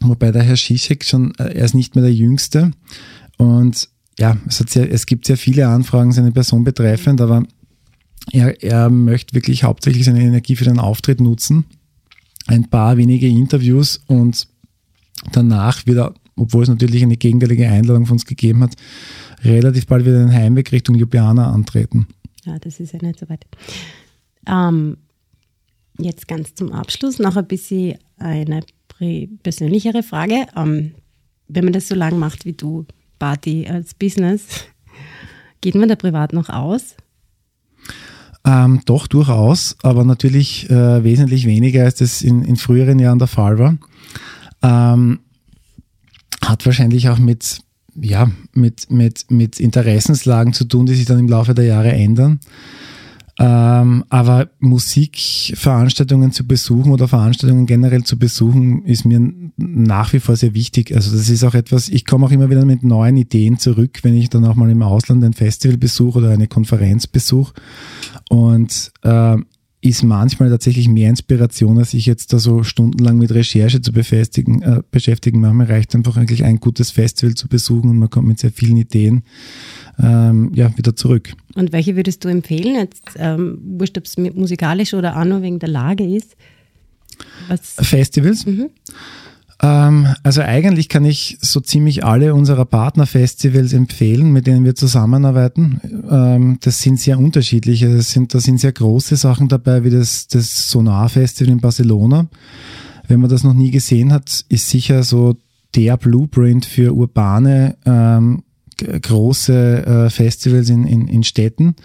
wobei 0.00 0.30
der 0.30 0.42
Herr 0.42 0.56
Žižek 0.56 1.04
schon, 1.04 1.34
äh, 1.38 1.54
er 1.54 1.64
ist 1.64 1.74
nicht 1.74 1.94
mehr 1.94 2.04
der 2.04 2.14
Jüngste. 2.14 2.70
Und 3.38 3.88
ja, 4.18 4.36
es, 4.46 4.60
hat 4.60 4.70
sehr, 4.70 4.90
es 4.92 5.06
gibt 5.06 5.26
sehr 5.26 5.36
viele 5.36 5.68
Anfragen 5.68 6.12
seine 6.12 6.32
Person 6.32 6.64
betreffend, 6.64 7.20
aber 7.20 7.44
er, 8.32 8.62
er 8.62 8.90
möchte 8.90 9.34
wirklich 9.34 9.64
hauptsächlich 9.64 10.04
seine 10.04 10.20
Energie 10.20 10.56
für 10.56 10.64
den 10.64 10.78
Auftritt 10.78 11.20
nutzen. 11.20 11.64
Ein 12.46 12.68
paar 12.68 12.96
wenige 12.96 13.28
Interviews 13.28 14.00
und 14.06 14.48
danach 15.32 15.86
wieder, 15.86 16.14
obwohl 16.36 16.64
es 16.64 16.68
natürlich 16.68 17.02
eine 17.02 17.16
gegenteilige 17.16 17.68
Einladung 17.68 18.06
von 18.06 18.14
uns 18.14 18.26
gegeben 18.26 18.62
hat, 18.62 18.74
relativ 19.44 19.86
bald 19.86 20.04
wieder 20.04 20.18
den 20.18 20.32
Heimweg 20.32 20.72
Richtung 20.72 20.96
Ljubljana 20.96 21.52
antreten. 21.52 22.08
Ja, 22.44 22.58
das 22.58 22.80
ist 22.80 22.92
ja 22.92 22.98
nicht 23.00 23.18
so 23.18 23.28
weit. 23.28 23.46
Ähm, 24.46 24.96
jetzt 25.98 26.26
ganz 26.26 26.54
zum 26.54 26.72
Abschluss 26.72 27.18
noch 27.18 27.36
ein 27.36 27.46
bisschen 27.46 27.98
eine 28.16 28.62
persönlichere 29.42 30.02
Frage. 30.02 30.46
Ähm, 30.56 30.92
wenn 31.48 31.64
man 31.64 31.72
das 31.72 31.88
so 31.88 31.94
lange 31.94 32.16
macht 32.16 32.44
wie 32.44 32.52
du, 32.52 32.86
Party 33.18 33.66
als 33.68 33.94
Business, 33.94 34.66
geht 35.60 35.74
man 35.74 35.88
da 35.88 35.96
privat 35.96 36.32
noch 36.32 36.48
aus? 36.48 36.96
Ähm, 38.44 38.80
doch, 38.86 39.06
durchaus, 39.06 39.76
aber 39.82 40.04
natürlich 40.04 40.70
äh, 40.70 41.04
wesentlich 41.04 41.46
weniger, 41.46 41.84
als 41.84 41.96
das 41.96 42.22
in, 42.22 42.42
in 42.44 42.56
früheren 42.56 42.98
Jahren 42.98 43.18
der 43.18 43.28
Fall 43.28 43.58
war. 43.58 43.76
Ähm, 44.62 45.20
hat 46.42 46.64
wahrscheinlich 46.64 47.08
auch 47.08 47.18
mit, 47.18 47.60
ja, 47.94 48.30
mit, 48.54 48.90
mit, 48.90 49.30
mit 49.30 49.60
Interessenslagen 49.60 50.52
zu 50.52 50.64
tun, 50.64 50.86
die 50.86 50.94
sich 50.94 51.04
dann 51.04 51.18
im 51.18 51.28
Laufe 51.28 51.54
der 51.54 51.66
Jahre 51.66 51.92
ändern. 51.92 52.40
Ähm, 53.40 54.04
aber 54.08 54.50
Musikveranstaltungen 54.58 56.32
zu 56.32 56.44
besuchen 56.46 56.90
oder 56.90 57.06
Veranstaltungen 57.06 57.66
generell 57.66 58.02
zu 58.02 58.18
besuchen, 58.18 58.84
ist 58.84 59.04
mir 59.04 59.32
nach 59.56 60.12
wie 60.12 60.18
vor 60.18 60.34
sehr 60.34 60.54
wichtig. 60.54 60.94
Also 60.94 61.16
das 61.16 61.28
ist 61.28 61.44
auch 61.44 61.54
etwas, 61.54 61.88
ich 61.88 62.04
komme 62.04 62.26
auch 62.26 62.32
immer 62.32 62.50
wieder 62.50 62.64
mit 62.64 62.82
neuen 62.82 63.16
Ideen 63.16 63.58
zurück, 63.58 64.00
wenn 64.02 64.16
ich 64.16 64.28
dann 64.28 64.44
auch 64.44 64.56
mal 64.56 64.70
im 64.70 64.82
Ausland 64.82 65.22
ein 65.22 65.34
Festival 65.34 65.76
besuche 65.76 66.18
oder 66.18 66.30
eine 66.30 66.48
Konferenz 66.48 67.06
besuche. 67.06 67.54
Und 68.28 68.90
äh, 69.02 69.36
ist 69.80 70.02
manchmal 70.02 70.50
tatsächlich 70.50 70.88
mehr 70.88 71.08
Inspiration, 71.08 71.78
als 71.78 71.92
sich 71.92 72.06
jetzt 72.06 72.32
da 72.32 72.40
so 72.40 72.64
stundenlang 72.64 73.18
mit 73.18 73.30
Recherche 73.30 73.80
zu 73.80 73.92
befestigen, 73.92 74.62
äh, 74.62 74.82
beschäftigen. 74.90 75.40
Manchmal 75.40 75.66
reicht 75.66 75.94
einfach 75.94 76.16
eigentlich 76.16 76.42
ein 76.42 76.58
gutes 76.58 76.90
Festival 76.90 77.34
zu 77.34 77.46
besuchen 77.46 77.90
und 77.90 77.98
man 77.98 78.10
kommt 78.10 78.26
mit 78.26 78.40
sehr 78.40 78.50
vielen 78.50 78.76
Ideen 78.76 79.22
ähm, 80.00 80.52
ja, 80.54 80.76
wieder 80.76 80.94
zurück. 80.94 81.32
Und 81.54 81.72
welche 81.72 81.96
würdest 81.96 82.24
du 82.24 82.28
empfehlen? 82.28 82.74
Jetzt, 82.76 83.02
ähm, 83.16 83.58
wurscht, 83.78 83.98
ob 83.98 84.04
es 84.04 84.16
musikalisch 84.16 84.94
oder 84.94 85.18
auch 85.18 85.24
nur 85.24 85.42
wegen 85.42 85.58
der 85.58 85.68
Lage 85.68 86.04
ist? 86.04 86.36
Was? 87.48 87.74
Festivals? 87.80 88.46
Mhm. 88.46 88.70
Ähm, 89.60 90.06
also 90.22 90.42
eigentlich 90.42 90.88
kann 90.88 91.04
ich 91.04 91.38
so 91.40 91.60
ziemlich 91.60 92.04
alle 92.04 92.34
unserer 92.34 92.64
Partnerfestivals 92.64 93.72
empfehlen, 93.72 94.32
mit 94.32 94.46
denen 94.46 94.64
wir 94.64 94.74
zusammenarbeiten. 94.74 95.80
Ähm, 96.08 96.58
das 96.60 96.80
sind 96.80 97.00
sehr 97.00 97.18
unterschiedliche. 97.18 97.94
Das 97.96 98.10
sind, 98.10 98.34
da 98.34 98.40
sind 98.40 98.60
sehr 98.60 98.72
große 98.72 99.16
Sachen 99.16 99.48
dabei, 99.48 99.82
wie 99.82 99.90
das, 99.90 100.28
das 100.28 100.70
Sonar 100.70 101.08
Festival 101.08 101.52
in 101.52 101.60
Barcelona. 101.60 102.28
Wenn 103.08 103.20
man 103.20 103.30
das 103.30 103.42
noch 103.42 103.54
nie 103.54 103.70
gesehen 103.70 104.12
hat, 104.12 104.44
ist 104.48 104.68
sicher 104.68 105.02
so 105.02 105.36
der 105.74 105.96
Blueprint 105.96 106.64
für 106.64 106.94
urbane 106.94 107.76
ähm, 107.84 108.42
große 108.78 109.86
äh, 109.86 110.10
Festivals 110.10 110.70
in, 110.70 110.84
in, 110.84 111.08
in 111.08 111.24
Städten. 111.24 111.76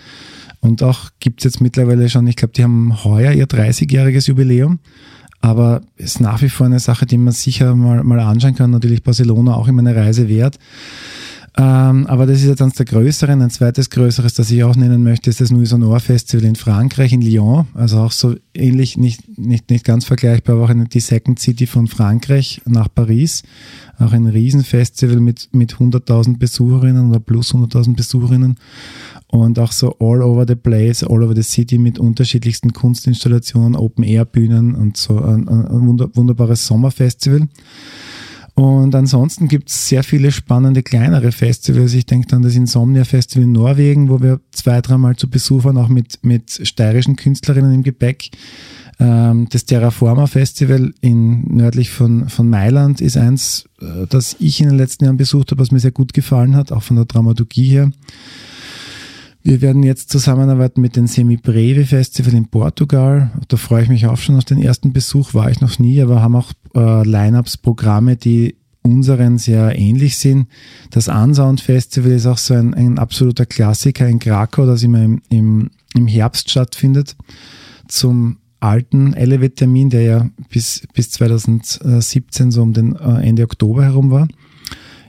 Und 0.62 0.82
auch 0.82 1.10
gibt's 1.20 1.44
jetzt 1.44 1.62
mittlerweile 1.62 2.10
schon, 2.10 2.26
ich 2.28 2.36
glaube, 2.36 2.54
die 2.54 2.64
haben 2.64 3.04
heuer 3.04 3.32
ihr 3.34 3.48
30-jähriges 3.48 4.28
Jubiläum. 4.28 4.80
Aber 5.42 5.82
ist 5.98 6.22
nach 6.22 6.42
wie 6.42 6.48
vor 6.48 6.68
eine 6.68 6.80
Sache, 6.80 7.06
die 7.06 7.18
man 7.18 7.34
sicher 7.34 7.76
mal, 7.76 8.02
mal 8.04 8.20
anschauen 8.22 8.56
kann. 8.56 8.72
Natürlich 8.72 9.04
Barcelona 9.04 9.56
auch 9.56 9.68
immer 9.68 9.82
eine 9.82 9.94
Reise 9.94 10.30
wert. 10.30 10.58
Ähm, 11.56 12.08
aber 12.08 12.26
das 12.26 12.40
ist 12.40 12.48
jetzt 12.48 12.62
eines 12.64 12.74
der 12.74 12.86
größeren. 12.86 13.42
Ein 13.42 13.52
zweites 13.52 13.92
größeres, 13.92 14.34
das 14.34 14.50
ich 14.50 14.64
auch 14.64 14.76
nennen 14.76 15.04
möchte, 15.04 15.30
ist 15.30 15.40
das 15.40 15.52
Nuit 15.52 15.70
Festival 16.02 16.46
in 16.46 16.56
Frankreich, 16.56 17.14
in 17.14 17.22
Lyon. 17.22 17.68
Also 17.76 18.00
auch 18.00 18.12
so 18.12 18.36
ähnlich, 18.56 18.98
nicht, 18.98 19.38
nicht, 19.38 19.70
nicht 19.70 19.86
ganz 19.86 20.06
vergleichbar, 20.06 20.56
aber 20.56 20.66
auch 20.66 20.70
in 20.72 20.86
die 20.86 21.00
Second 21.00 21.40
City 21.40 21.68
von 21.68 21.88
Frankreich 21.88 22.62
nach 22.66 22.88
Paris. 22.94 23.44
Auch 24.00 24.14
ein 24.14 24.26
Riesenfestival 24.26 25.20
mit, 25.20 25.50
mit 25.52 25.76
100.000 25.76 26.40
Besucherinnen 26.40 27.10
oder 27.10 27.20
plus 27.20 27.54
100.000 27.54 27.96
Besucherinnen 27.96 28.56
und 29.28 29.60
auch 29.60 29.72
so 29.72 29.96
all 30.00 30.22
over 30.22 30.46
the 30.48 30.56
place, 30.56 31.04
all 31.04 31.24
over 31.24 31.36
the 31.36 31.44
city 31.44 31.78
mit 31.78 32.00
unterschiedlichsten 32.00 32.74
Kunstinstallationen, 32.74 33.76
Open-Air-Bühnen 33.76 34.76
und 34.76 34.98
so 34.98 35.20
ein, 35.20 35.48
ein 35.48 35.88
wunderbares 36.16 36.66
Sommerfestival. 36.66 37.48
Und 38.56 38.94
ansonsten 38.94 39.48
gibt 39.48 39.70
es 39.70 39.88
sehr 39.88 40.04
viele 40.04 40.32
spannende 40.32 40.84
kleinere 40.84 41.32
Festivals. 41.32 41.94
Ich 41.94 42.06
denke 42.06 42.28
dann 42.28 42.44
das 42.44 42.56
Insomnia 42.56 43.04
Festival 43.04 43.46
in 43.46 43.52
Norwegen, 43.52 44.10
wo 44.10 44.22
wir 44.22 44.42
zwei, 44.52 44.80
dreimal 44.82 45.16
zu 45.16 45.28
Besuch 45.28 45.64
waren, 45.64 45.78
auch 45.78 45.88
mit, 45.88 46.20
mit 46.22 46.60
steirischen 46.68 47.16
Künstlerinnen 47.16 47.74
im 47.74 47.84
Gepäck. 47.84 48.30
Ähm, 49.00 49.48
das 49.50 49.66
Terraforma 49.66 50.28
Festival 50.28 50.94
in, 51.02 51.56
nördlich 51.56 51.90
von, 51.90 52.30
von 52.30 52.48
Mailand 52.48 53.02
ist 53.02 53.18
eins, 53.18 53.66
äh, 53.82 54.06
das 54.08 54.36
ich 54.40 54.62
in 54.62 54.70
den 54.70 54.78
letzten 54.78 55.06
Jahren 55.06 55.18
besucht 55.18 55.50
habe, 55.50 55.60
was 55.60 55.72
mir 55.72 55.80
sehr 55.80 55.92
gut 55.92 56.14
gefallen 56.14 56.56
hat, 56.56 56.72
auch 56.72 56.84
von 56.84 56.98
der 56.98 57.06
Dramaturgie 57.06 57.70
her. 57.70 57.92
Wir 59.46 59.62
werden 59.62 59.84
jetzt 59.84 60.10
zusammenarbeiten 60.10 60.80
mit 60.80 60.96
dem 60.96 61.06
Semi 61.06 61.36
Breve 61.36 61.86
Festival 61.86 62.34
in 62.34 62.48
Portugal. 62.48 63.32
Da 63.50 63.58
freue 63.58 63.84
ich 63.84 63.90
mich 63.90 64.08
auch 64.08 64.18
schon 64.18 64.38
auf 64.38 64.46
den 64.46 64.62
ersten 64.62 64.94
Besuch. 64.94 65.34
War 65.34 65.52
ich 65.52 65.60
noch 65.60 65.80
nie, 65.80 66.02
aber 66.02 66.22
haben 66.22 66.38
auch 66.38 66.54
äh, 66.74 67.06
Lineups, 67.06 67.58
Programme, 67.58 68.16
die 68.16 68.56
unseren 68.84 69.38
sehr 69.38 69.78
ähnlich 69.78 70.18
sind. 70.18 70.48
Das 70.92 71.10
Unsound 71.10 71.60
Festival 71.60 72.12
ist 72.12 72.26
auch 72.26 72.38
so 72.38 72.54
ein, 72.54 72.74
ein 72.74 72.98
absoluter 72.98 73.46
Klassiker 73.46 74.08
in 74.08 74.20
Krakau, 74.20 74.66
das 74.66 74.82
immer 74.82 75.04
im, 75.04 75.22
im, 75.30 75.72
im 75.94 76.08
Herbst 76.08 76.50
stattfindet. 76.50 77.18
Zum 77.90 78.38
alten 78.62 79.14
Elevate-Termin, 79.14 79.90
der 79.90 80.02
ja 80.04 80.30
bis, 80.50 80.88
bis 80.94 81.12
2017 81.12 82.52
so 82.52 82.62
um 82.62 82.72
den 82.72 82.96
äh, 82.96 83.28
Ende 83.28 83.44
Oktober 83.44 83.84
herum 83.84 84.10
war. 84.10 84.28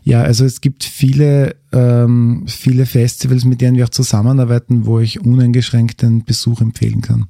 Ja, 0.04 0.22
also 0.22 0.44
es 0.44 0.60
gibt 0.60 0.84
viele, 0.84 1.56
ähm, 1.72 2.44
viele 2.46 2.84
Festivals, 2.84 3.46
mit 3.46 3.62
denen 3.62 3.76
wir 3.76 3.84
auch 3.84 3.90
zusammenarbeiten, 3.90 4.84
wo 4.84 5.00
ich 5.00 5.20
uneingeschränkt 5.20 6.02
den 6.02 6.24
Besuch 6.24 6.60
empfehlen 6.60 7.00
kann. 7.00 7.26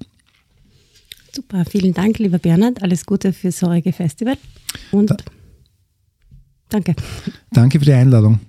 Super, 1.32 1.64
vielen 1.64 1.94
Dank, 1.94 2.18
lieber 2.18 2.38
Bernhard. 2.38 2.82
Alles 2.82 3.06
Gute 3.06 3.32
fürs 3.32 3.62
heurige 3.62 3.92
Festival 3.92 4.36
und 4.90 5.10
da 5.10 5.16
danke. 6.68 6.94
Danke 7.52 7.78
für 7.78 7.84
die 7.84 7.92
Einladung. 7.92 8.40